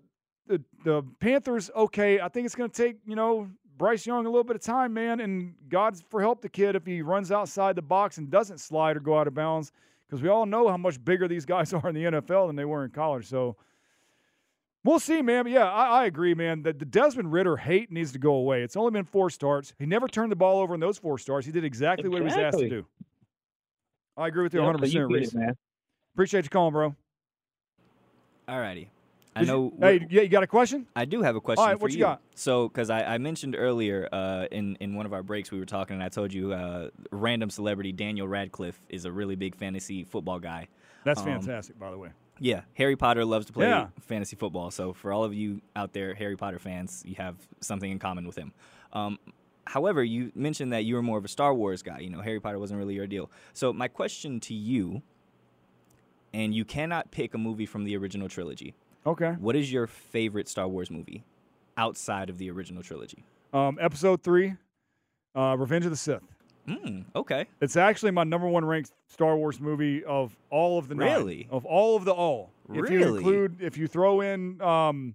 the 0.46 0.62
the 0.84 1.02
Panthers, 1.18 1.68
okay. 1.74 2.20
I 2.20 2.28
think 2.28 2.46
it's 2.46 2.54
going 2.54 2.70
to 2.70 2.76
take 2.76 2.98
you 3.04 3.16
know 3.16 3.50
Bryce 3.78 4.06
Young 4.06 4.26
a 4.26 4.28
little 4.28 4.44
bit 4.44 4.54
of 4.54 4.62
time, 4.62 4.94
man, 4.94 5.18
and 5.18 5.54
God's 5.68 6.04
for 6.08 6.20
help 6.20 6.40
the 6.40 6.48
kid 6.48 6.76
if 6.76 6.86
he 6.86 7.02
runs 7.02 7.32
outside 7.32 7.74
the 7.74 7.82
box 7.82 8.18
and 8.18 8.30
doesn't 8.30 8.60
slide 8.60 8.96
or 8.96 9.00
go 9.00 9.18
out 9.18 9.26
of 9.26 9.34
bounds, 9.34 9.72
because 10.06 10.22
we 10.22 10.28
all 10.28 10.46
know 10.46 10.68
how 10.68 10.76
much 10.76 11.04
bigger 11.04 11.26
these 11.26 11.44
guys 11.44 11.72
are 11.72 11.88
in 11.88 11.96
the 11.96 12.04
NFL 12.04 12.46
than 12.46 12.54
they 12.54 12.64
were 12.64 12.84
in 12.84 12.92
college. 12.92 13.26
So, 13.26 13.56
We'll 14.84 14.98
see, 14.98 15.22
man. 15.22 15.44
But 15.44 15.52
yeah, 15.52 15.70
I, 15.70 16.02
I 16.02 16.04
agree, 16.06 16.34
man. 16.34 16.62
The, 16.62 16.72
the 16.72 16.84
Desmond 16.84 17.32
Ridder 17.32 17.56
hate 17.56 17.92
needs 17.92 18.12
to 18.12 18.18
go 18.18 18.34
away. 18.34 18.62
It's 18.62 18.76
only 18.76 18.90
been 18.90 19.04
four 19.04 19.30
starts. 19.30 19.74
He 19.78 19.86
never 19.86 20.08
turned 20.08 20.32
the 20.32 20.36
ball 20.36 20.60
over 20.60 20.74
in 20.74 20.80
those 20.80 20.98
four 20.98 21.18
starts. 21.18 21.46
He 21.46 21.52
did 21.52 21.64
exactly, 21.64 22.08
what 22.08 22.18
he 22.18 22.24
was 22.24 22.34
asked 22.34 22.58
to 22.58 22.68
do. 22.68 22.86
I 24.16 24.26
agree 24.28 24.42
with 24.42 24.54
you 24.54 24.60
Yeah, 24.60 24.66
100, 24.66 24.90
so 24.90 24.98
you 24.98 25.06
percent 25.06 25.12
Reese. 25.20 25.32
it, 25.34 25.38
man. 25.38 25.56
Appreciate 26.14 26.44
you 26.44 26.50
calling, 26.50 26.72
bro. 26.72 26.96
Alrighty. 28.48 28.88
I 29.34 29.40
Did 29.40 29.48
you- 29.48 29.54
know. 29.54 29.72
hey, 29.80 30.06
yeah, 30.10 30.22
you 30.22 30.28
got 30.28 30.42
a 30.42 30.46
question? 30.48 30.86
I 30.94 31.06
do 31.06 31.22
have 31.22 31.36
a 31.36 31.40
question 31.40 31.62
All 31.62 31.68
right, 31.68 31.78
for 31.78 31.84
what 31.84 31.92
you 31.92 32.00
got? 32.00 32.20
So, 32.34 32.68
because 32.68 32.90
I, 32.90 33.02
I 33.14 33.18
mentioned 33.18 33.56
earlier 33.56 34.06
uh, 34.12 34.44
in 34.50 34.76
in 34.80 34.94
one 34.94 35.06
of 35.06 35.14
our 35.14 35.22
breaks, 35.22 35.50
we 35.50 35.58
were 35.58 35.64
talking, 35.64 35.94
and 35.94 36.02
I 36.02 36.10
told 36.10 36.34
you 36.34 36.52
uh, 36.52 36.90
random 37.12 37.48
celebrity 37.48 37.92
Daniel 37.92 38.28
Radcliffe 38.28 38.78
is 38.90 39.06
a 39.06 39.12
really 39.12 39.36
big 39.36 39.54
fantasy 39.56 40.04
football 40.04 40.38
guy. 40.38 40.68
That's 41.04 41.20
Um, 41.20 41.26
fantastic, 41.26 41.78
by 41.78 41.90
the 41.90 41.96
way. 41.96 42.10
Yeah, 42.42 42.62
Harry 42.74 42.96
Potter 42.96 43.24
loves 43.24 43.46
to 43.46 43.52
play 43.52 43.68
Yeah. 43.68 43.88
fantasy 44.00 44.34
football. 44.34 44.72
So 44.72 44.92
for 44.92 45.12
all 45.12 45.22
of 45.22 45.32
you 45.32 45.60
out 45.76 45.92
there, 45.92 46.12
Harry 46.14 46.36
Potter 46.36 46.58
fans, 46.58 47.02
you 47.06 47.14
have 47.14 47.36
something 47.60 47.88
in 47.88 48.00
common 48.00 48.26
with 48.26 48.36
him. 48.36 48.52
Um, 48.92 49.20
however, 49.64 50.02
you 50.02 50.32
mentioned 50.34 50.72
that 50.72 50.84
you 50.84 50.96
were 50.96 51.02
more 51.02 51.18
of 51.18 51.24
a 51.24 51.28
Star 51.28 51.54
Wars 51.54 51.82
guy. 51.84 52.00
You 52.00 52.10
know, 52.10 52.20
Harry 52.20 52.40
Potter 52.40 52.58
wasn't 52.58 52.78
really 52.78 52.94
your 52.94 53.06
deal. 53.06 53.30
So 53.52 53.72
my 53.72 53.86
question 53.86 54.40
to 54.40 54.54
you, 54.54 55.02
and 56.34 56.52
you 56.52 56.64
cannot 56.64 57.12
pick 57.12 57.32
a 57.32 57.38
movie 57.38 57.64
from 57.66 57.84
the 57.84 57.96
original 57.96 58.28
trilogy. 58.28 58.74
Okay. 59.06 59.32
What 59.38 59.54
is 59.54 59.72
your 59.72 59.86
favorite 59.86 60.48
Star 60.48 60.66
Wars 60.66 60.90
movie 60.90 61.22
outside 61.76 62.28
of 62.28 62.38
the 62.38 62.50
original 62.50 62.82
trilogy? 62.82 63.24
Um, 63.52 63.78
episode 63.80 64.24
three, 64.24 64.54
uh, 65.36 65.54
Revenge 65.56 65.84
of 65.84 65.92
the 65.92 65.96
Sith. 65.96 66.22
Mm, 66.68 67.04
okay. 67.16 67.46
It's 67.60 67.76
actually 67.76 68.12
my 68.12 68.24
number 68.24 68.46
one 68.48 68.64
ranked 68.64 68.92
Star 69.08 69.36
Wars 69.36 69.60
movie 69.60 70.04
of 70.04 70.36
all 70.50 70.78
of 70.78 70.88
the 70.88 70.94
nine. 70.94 71.08
Really? 71.12 71.48
of 71.50 71.64
all 71.64 71.96
of 71.96 72.04
the 72.04 72.12
all. 72.12 72.50
If 72.70 72.76
you 72.76 72.82
Really? 72.98 73.16
include, 73.18 73.56
if 73.60 73.76
you 73.76 73.86
throw 73.88 74.20
in 74.20 74.60
um, 74.62 75.14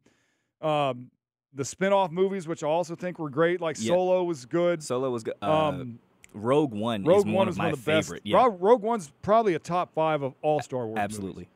um, 0.62 1.10
the 1.54 1.64
spin-off 1.66 2.12
movies, 2.12 2.48
which 2.48 2.64
I 2.64 2.68
also 2.68 2.96
think 2.96 3.18
were 3.20 3.30
great, 3.30 3.62
like 3.62 3.78
Yeah. 3.80 3.94
Solo 3.94 4.24
was 4.26 4.46
good. 4.46 4.84
Solo 4.84 5.10
was 5.10 5.24
good. 5.24 5.36
Uh, 5.42 5.70
Um, 5.70 6.00
Rogue 6.34 6.74
One 6.74 7.04
Rogue 7.04 7.20
is 7.20 7.26
one 7.26 7.34
One 7.34 7.48
of 7.48 7.54
is 7.54 7.58
my 7.58 7.64
one 7.66 7.74
of 7.74 7.86
the 7.86 7.92
best. 7.92 8.08
favorite. 8.10 8.22
Yeah, 8.26 8.38
Rogue, 8.44 8.62
Rogue 8.62 8.82
One's 8.84 9.12
probably 9.22 9.54
a 9.56 9.60
top 9.60 9.94
five 9.94 10.22
of 10.22 10.36
all 10.42 10.60
Star 10.62 10.80
Wars. 10.86 10.90
movies. 10.98 11.04
absolutely. 11.04 11.50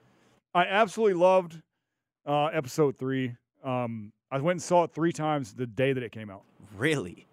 I 0.56 0.66
absolutely 0.66 1.16
loved 1.16 1.62
uh, 2.26 2.46
Episode 2.46 2.98
Three. 2.98 3.36
Um, 3.64 4.12
I 4.32 4.38
went 4.40 4.56
and 4.56 4.62
saw 4.62 4.86
it 4.86 4.92
three 4.94 5.12
times 5.12 5.54
the 5.54 5.68
day 5.68 5.92
that 5.94 6.02
it 6.02 6.12
came 6.12 6.30
out. 6.30 6.44
Really? 6.78 7.28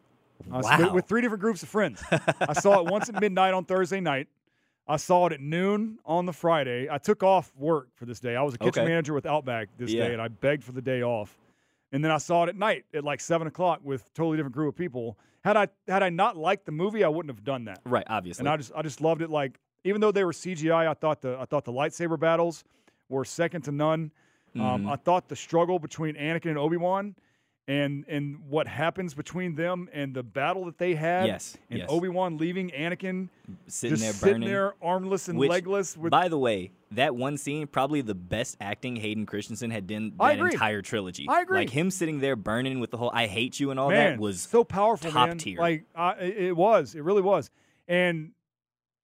I 0.53 0.59
s- 0.59 0.65
Wow. 0.65 0.95
with, 0.95 1.07
three 1.07 1.21
different 1.21 1.41
groups 1.41 1.63
of 1.63 1.69
friends. 1.69 2.03
I 2.41 2.53
saw 2.55 2.81
it 2.81 2.87
once 2.91 3.09
at 3.09 3.21
midnight 3.21 3.55
on 3.55 3.65
Thursday 3.65 4.01
night. 4.01 4.29
I 4.87 4.97
saw 4.97 5.27
it 5.27 5.33
at 5.35 5.41
noon 5.41 5.99
on 6.07 6.25
the 6.27 6.33
Friday. 6.33 6.89
I 6.91 6.97
took 6.99 7.23
off 7.23 7.53
work 7.57 7.89
for 7.95 8.07
this 8.07 8.21
day. 8.21 8.37
I 8.37 8.43
was 8.43 8.55
a 8.55 8.59
kitchen 8.59 8.83
Okay. 8.83 8.89
manager 8.89 9.13
with 9.13 9.27
Outback 9.27 9.69
this 9.77 9.91
Yeah. 9.93 10.07
day, 10.09 10.13
and 10.15 10.23
I 10.23 10.29
begged 10.29 10.65
for 10.65 10.73
the 10.73 10.81
day 10.81 11.03
off. 11.03 11.37
And 11.93 12.03
then 12.05 12.11
I 12.11 12.19
saw 12.19 12.45
it 12.45 12.49
at 12.49 12.57
night 12.57 12.85
at 12.95 13.05
like 13.05 13.21
seven 13.21 13.47
o'clock 13.47 13.81
with 13.83 14.03
a 14.07 14.11
totally 14.15 14.37
different 14.39 14.55
group 14.55 14.75
of 14.75 14.79
people. 14.79 15.19
Had 15.45 15.57
I 15.57 15.69
had 15.87 16.03
I 16.03 16.09
not 16.11 16.37
liked 16.37 16.67
the 16.67 16.73
movie, 16.73 17.05
I 17.05 17.09
wouldn't 17.09 17.35
have 17.35 17.45
done 17.45 17.65
that. 17.67 17.81
Right, 17.85 18.05
obviously. 18.09 18.43
And 18.43 18.49
I 18.49 18.57
just 18.57 18.73
I 18.75 18.83
just 18.83 19.01
loved 19.01 19.23
it. 19.23 19.31
Like 19.31 19.59
even 19.85 20.01
though 20.01 20.13
they 20.13 20.25
were 20.25 20.33
CGI, 20.33 20.87
I 20.89 20.95
thought 20.95 21.21
the 21.23 21.37
I 21.39 21.45
thought 21.45 21.65
the 21.65 21.73
lightsaber 21.73 22.19
battles 22.19 22.65
were 23.09 23.25
second 23.25 23.63
to 23.63 23.73
none. 23.73 24.11
Um, 24.55 24.85
Mhm. 24.85 24.91
I 24.93 24.97
thought 24.97 25.29
the 25.29 25.37
struggle 25.37 25.79
between 25.79 26.15
Anakin 26.17 26.47
and 26.51 26.59
Obi 26.59 26.77
Wan, 26.79 27.15
and 27.69 28.05
and 28.09 28.39
what 28.49 28.67
happens 28.67 29.13
between 29.15 29.55
them 29.55 29.89
and 29.93 30.15
the 30.15 30.23
battle 30.23 30.65
that 30.65 30.79
they 30.79 30.95
had. 30.95 31.27
Yes, 31.27 31.57
And 31.71 31.81
yes. 31.81 31.89
Obi 31.91 32.09
Wan 32.09 32.39
leaving 32.39 32.71
Anakin 32.71 33.29
Sitting 33.67 33.97
just 33.97 34.03
there 34.03 34.13
sitting 34.15 34.33
burning. 34.35 34.49
there 34.49 34.75
armless 34.83 35.29
and 35.29 35.39
Which, 35.39 35.51
legless. 35.51 35.97
With 35.97 36.11
by 36.11 36.29
the 36.29 36.39
way, 36.39 36.71
that 36.93 37.15
one 37.15 37.37
scene 37.37 37.67
probably 37.67 38.01
the 38.01 38.15
best 38.15 38.57
acting 38.61 38.97
Hayden 38.97 39.27
Christensen 39.27 39.71
had 39.71 39.87
done 39.87 40.15
that 40.19 40.39
entire 40.39 40.83
trilogy. 40.83 41.27
I 41.29 41.43
agree. 41.43 41.59
Like 41.59 41.71
him 41.71 41.91
sitting 41.91 42.19
there 42.21 42.37
burning 42.37 42.81
with 42.81 42.91
the 42.91 42.97
whole 42.97 43.11
"I 43.13 43.27
hate 43.27 43.61
you" 43.61 43.71
and 43.71 43.79
all 43.79 43.91
man 43.91 44.13
that 44.13 44.21
was 44.21 44.41
so 44.41 44.65
powerful, 44.65 45.11
top 45.11 45.29
man. 45.29 45.39
tier. 45.39 45.59
Like 45.61 45.85
it 46.21 46.37
it 46.39 46.57
was, 46.57 46.95
it 46.95 47.03
really 47.03 47.23
was, 47.23 47.51
and 47.87 48.33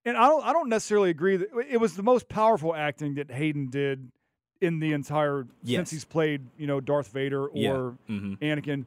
and 0.06 0.16
I 0.16 0.26
don't 0.28 0.44
I 0.44 0.52
don't 0.54 0.68
necessarily 0.70 1.10
agree 1.10 1.36
that 1.36 1.48
it 1.70 1.76
was 1.78 1.96
the 1.96 2.02
most 2.02 2.28
powerful 2.28 2.74
acting 2.74 3.14
that 3.16 3.30
Hayden 3.30 3.68
did 3.68 4.10
in 4.64 4.80
the 4.80 4.92
entire 4.92 5.46
Yes. 5.62 5.78
since 5.78 5.90
he's 5.90 6.04
played 6.04 6.42
you 6.58 6.66
know 6.66 6.80
Darth 6.80 7.08
Vader 7.12 7.48
Yeah. 7.54 7.72
or 7.72 7.98
Mhm. 8.08 8.38
Anakin. 8.40 8.86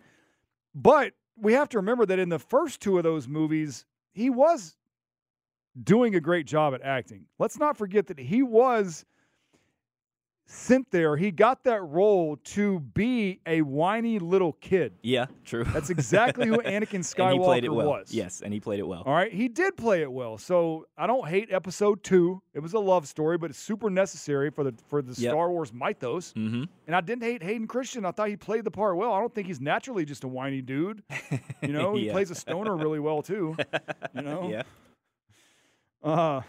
But 0.76 1.14
we 1.38 1.54
have 1.54 1.70
to 1.70 1.78
remember 1.78 2.06
that 2.06 2.20
in 2.20 2.30
the 2.30 2.40
first 2.40 2.82
two 2.82 2.98
of 2.98 3.04
those 3.04 3.28
movies, 3.28 3.86
he 4.14 4.30
was 4.30 4.76
doing 5.82 6.16
a 6.16 6.20
great 6.20 6.48
job 6.48 6.74
at 6.74 6.82
acting. 6.82 7.26
Let's 7.40 7.60
not 7.60 7.78
forget 7.78 8.08
that 8.08 8.18
he 8.20 8.42
was 8.42 9.06
sent 10.68 10.92
there. 10.92 11.16
He 11.18 11.32
got 11.32 11.64
that 11.64 11.82
role 11.82 12.38
to 12.44 12.80
be 12.80 13.40
a 13.46 13.62
whiny 13.62 14.20
little 14.20 14.54
kid. 14.54 14.94
yeah, 15.02 15.26
true. 15.46 15.64
That's 15.64 15.90
exactly 15.90 16.48
who 16.48 16.58
Anakin 16.58 17.00
Skywalker 17.16 17.32
and 17.32 17.40
he 17.40 17.46
played 17.46 17.64
it 17.66 17.70
well. 17.74 17.88
was. 17.88 18.14
Yes, 18.14 18.42
and 18.42 18.54
he 18.54 18.60
played 18.60 18.80
it 18.80 18.88
well. 18.88 19.04
All 19.06 19.14
right, 19.14 19.32
he 19.34 19.48
did 19.48 19.78
play 19.78 20.02
it 20.02 20.12
well. 20.12 20.38
So 20.38 20.86
I 20.98 21.08
don't 21.08 21.28
hate 21.28 21.52
Episode 21.52 22.04
Two. 22.04 22.42
It 22.54 22.60
was 22.60 22.74
a 22.74 22.80
love 22.80 23.08
story, 23.08 23.38
but 23.38 23.50
it's 23.50 23.60
super 23.60 23.90
necessary 23.90 24.50
for 24.52 24.64
the 24.64 24.74
for 24.88 25.02
the 25.02 25.14
Yep. 25.20 25.32
Star 25.32 25.50
Wars 25.50 25.72
mythos. 25.74 26.34
Mm-hmm. 26.34 26.64
And 26.88 26.96
I 26.96 27.02
didn't 27.02 27.24
hate 27.24 27.42
Hayden 27.42 27.68
Christian. 27.68 28.06
I 28.06 28.12
thought 28.12 28.30
he 28.30 28.36
played 28.36 28.64
the 28.64 28.72
part 28.72 28.98
well. 28.98 29.14
I 29.14 29.20
don't 29.20 29.34
think 29.34 29.48
he's 29.48 29.62
naturally 29.62 30.06
just 30.06 30.24
a 30.24 30.28
whiny 30.28 30.62
dude. 30.62 31.04
You 31.64 31.74
know, 31.74 31.96
he 31.96 32.10
plays 32.12 32.30
a 32.30 32.36
stoner 32.36 32.76
really 32.78 33.00
well 33.00 33.22
too. 33.24 33.56
You 34.16 34.22
know, 34.22 34.50
Yeah. 34.50 34.64
uh, 36.04 36.42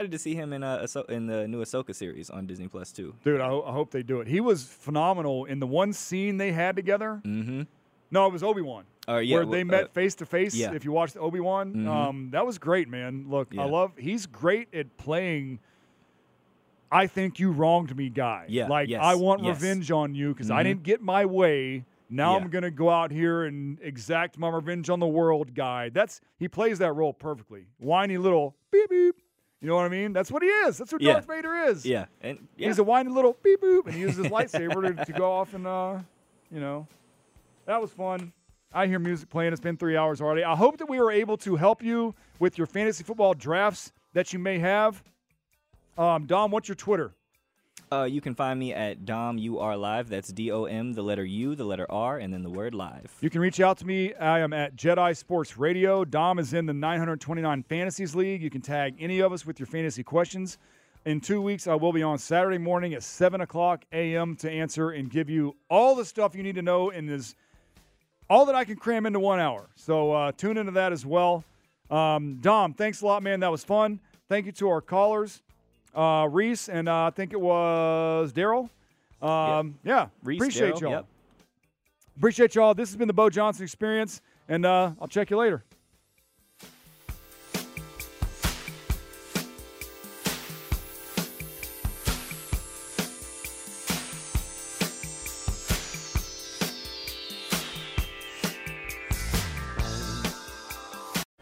Excited 0.00 0.12
to 0.12 0.18
see 0.18 0.34
him 0.34 0.52
in 0.52 0.62
uh, 0.64 0.78
Ahso- 0.82 1.08
in 1.10 1.26
the 1.26 1.46
new 1.46 1.60
Ahsoka 1.62 1.94
series 1.94 2.30
on 2.30 2.46
Disney 2.46 2.66
Plus 2.66 2.92
too. 2.92 3.14
dude, 3.24 3.40
I, 3.40 3.48
ho- 3.48 3.62
I 3.66 3.72
hope 3.72 3.90
they 3.90 4.02
do 4.02 4.20
it. 4.20 4.26
He 4.26 4.40
was 4.40 4.64
phenomenal 4.64 5.44
in 5.44 5.60
the 5.60 5.66
one 5.66 5.92
scene 5.92 6.38
they 6.38 6.50
had 6.50 6.74
together. 6.76 7.20
Mm-hmm. 7.24 7.62
No, 8.10 8.26
it 8.26 8.32
was 8.32 8.42
Obi 8.42 8.62
Wan. 8.62 8.84
Oh 9.06 9.18
yeah, 9.18 9.36
where 9.36 9.44
well, 9.44 9.52
they 9.52 9.60
uh, 9.60 9.64
met 9.66 9.94
face 9.94 10.14
to 10.16 10.26
face. 10.26 10.54
yeah. 10.54 10.72
If 10.72 10.84
you 10.84 10.92
watched 10.92 11.16
Obi 11.18 11.40
Wan, 11.40 11.74
Mhm. 11.74 11.88
um, 11.88 12.28
that 12.32 12.44
was 12.44 12.58
great, 12.58 12.88
man. 12.88 13.26
Look, 13.28 13.56
I 13.56 13.64
love. 13.64 13.92
He's 13.98 14.26
great 14.26 14.74
at 14.74 14.96
playing. 14.96 15.60
I 16.90 17.06
think 17.06 17.38
you 17.38 17.52
wronged 17.52 17.96
me, 17.96 18.08
guy. 18.08 18.46
Yeah, 18.48 18.68
like 18.68 18.88
yes, 18.88 19.00
I 19.02 19.14
want 19.14 19.44
yes. 19.44 19.60
revenge 19.60 19.90
on 19.90 20.14
you 20.14 20.32
because 20.32 20.50
I 20.50 20.62
Mhm. 20.62 20.64
didn't 20.64 20.82
get 20.84 21.00
my 21.02 21.26
way. 21.26 21.84
Now 22.10 22.36
Yeah. 22.36 22.42
I'm 22.44 22.50
gonna 22.50 22.70
go 22.70 22.90
out 22.90 23.10
here 23.12 23.44
and 23.44 23.78
exact 23.82 24.36
my 24.38 24.48
revenge 24.48 24.90
on 24.90 25.00
the 25.00 25.06
world, 25.06 25.54
guy. 25.54 25.90
That's 25.90 26.20
he 26.38 26.48
plays 26.48 26.78
that 26.78 26.92
role 26.94 27.12
perfectly. 27.12 27.66
Whiny 27.78 28.18
little 28.18 28.56
beep 28.72 28.90
beep. 28.90 29.16
You 29.62 29.68
know 29.68 29.76
what 29.76 29.84
I 29.84 29.88
mean? 29.88 30.12
That's 30.12 30.30
what 30.30 30.42
he 30.42 30.48
is. 30.48 30.76
That's 30.76 30.90
who 30.90 30.98
Yeah. 31.00 31.12
Darth 31.14 31.28
Vader 31.28 31.54
is. 31.54 31.86
Yeah, 31.86 32.06
and 32.20 32.48
yeah. 32.56 32.66
He's 32.66 32.80
a 32.80 32.84
whiny 32.84 33.10
little 33.10 33.36
beep 33.44 33.62
boop, 33.62 33.86
and 33.86 33.94
he 33.94 34.00
uses 34.00 34.16
his 34.24 34.26
lightsaber 34.26 34.96
to, 34.96 35.04
to 35.04 35.12
go 35.12 35.30
off 35.32 35.54
and, 35.54 35.66
uh, 35.66 35.98
you 36.50 36.58
know, 36.60 36.86
that 37.66 37.80
was 37.80 37.92
fun. 37.92 38.32
I 38.74 38.88
hear 38.88 38.98
music 38.98 39.28
playing. 39.30 39.52
It's 39.52 39.60
been 39.60 39.76
three 39.76 39.96
hours 39.96 40.20
already. 40.20 40.42
I 40.42 40.56
hope 40.56 40.78
that 40.78 40.88
we 40.88 40.98
were 40.98 41.12
able 41.12 41.36
to 41.38 41.54
help 41.56 41.82
you 41.82 42.14
with 42.40 42.58
your 42.58 42.66
fantasy 42.66 43.04
football 43.04 43.34
drafts 43.34 43.92
that 44.14 44.32
you 44.32 44.38
may 44.40 44.58
have. 44.58 45.02
Um, 45.96 46.26
Dom, 46.26 46.50
what's 46.50 46.68
your 46.68 46.74
Twitter? 46.74 47.12
Uh, 47.92 48.04
you 48.04 48.22
can 48.22 48.34
find 48.34 48.58
me 48.58 48.72
at 48.72 49.04
Dom 49.04 49.36
U 49.36 49.58
R 49.58 49.76
Live. 49.76 50.08
That's 50.08 50.28
D 50.28 50.50
O 50.50 50.64
M, 50.64 50.94
the 50.94 51.02
letter 51.02 51.26
U, 51.26 51.54
the 51.54 51.64
letter 51.64 51.86
R, 51.90 52.16
and 52.16 52.32
then 52.32 52.42
the 52.42 52.48
word 52.48 52.74
live. 52.74 53.14
You 53.20 53.28
can 53.28 53.42
reach 53.42 53.60
out 53.60 53.76
to 53.78 53.86
me. 53.86 54.14
I 54.14 54.38
am 54.38 54.54
at 54.54 54.76
Jedi 54.76 55.14
Sports 55.14 55.58
Radio. 55.58 56.02
Dom 56.02 56.38
is 56.38 56.54
in 56.54 56.64
the 56.64 56.72
929 56.72 57.62
Fantasies 57.64 58.14
League. 58.14 58.42
You 58.42 58.48
can 58.48 58.62
tag 58.62 58.94
any 58.98 59.20
of 59.20 59.30
us 59.30 59.44
with 59.44 59.60
your 59.60 59.66
fantasy 59.66 60.02
questions. 60.02 60.56
In 61.04 61.20
two 61.20 61.42
weeks, 61.42 61.66
I 61.66 61.74
will 61.74 61.92
be 61.92 62.02
on 62.02 62.16
Saturday 62.16 62.56
morning 62.56 62.94
at 62.94 63.02
7 63.02 63.42
o'clock 63.42 63.84
a.m. 63.92 64.36
to 64.36 64.50
answer 64.50 64.92
and 64.92 65.10
give 65.10 65.28
you 65.28 65.54
all 65.68 65.94
the 65.94 66.06
stuff 66.06 66.34
you 66.34 66.42
need 66.42 66.54
to 66.54 66.62
know 66.62 66.88
in 66.88 67.04
this, 67.04 67.34
all 68.30 68.46
that 68.46 68.54
I 68.54 68.64
can 68.64 68.76
cram 68.76 69.04
into 69.04 69.20
one 69.20 69.38
hour. 69.38 69.68
So 69.74 70.12
uh, 70.12 70.32
tune 70.32 70.56
into 70.56 70.72
that 70.72 70.92
as 70.92 71.04
well. 71.04 71.44
Um, 71.90 72.38
Dom, 72.40 72.72
thanks 72.72 73.02
a 73.02 73.06
lot, 73.06 73.22
man. 73.22 73.40
That 73.40 73.50
was 73.50 73.64
fun. 73.64 74.00
Thank 74.30 74.46
you 74.46 74.52
to 74.52 74.70
our 74.70 74.80
callers, 74.80 75.42
uh, 75.94 76.28
Reese, 76.30 76.68
and 76.68 76.88
uh, 76.88 77.06
I 77.06 77.10
think 77.10 77.32
it 77.32 77.40
was 77.40 78.32
Daryl. 78.32 78.68
Um, 79.20 79.78
Yeah, 79.84 80.08
Reese, 80.24 80.38
appreciate 80.40 80.74
Daryl, 80.74 80.80
y'all. 80.80 80.90
yep. 80.90 81.06
Appreciate 82.16 82.54
y'all. 82.54 82.74
This 82.74 82.90
has 82.90 82.96
been 82.96 83.08
the 83.08 83.14
Beau 83.14 83.30
Johnson 83.30 83.62
Experience, 83.64 84.20
and 84.48 84.66
uh, 84.66 84.92
I'll 85.00 85.08
check 85.08 85.30
you 85.30 85.36
later. 85.36 85.64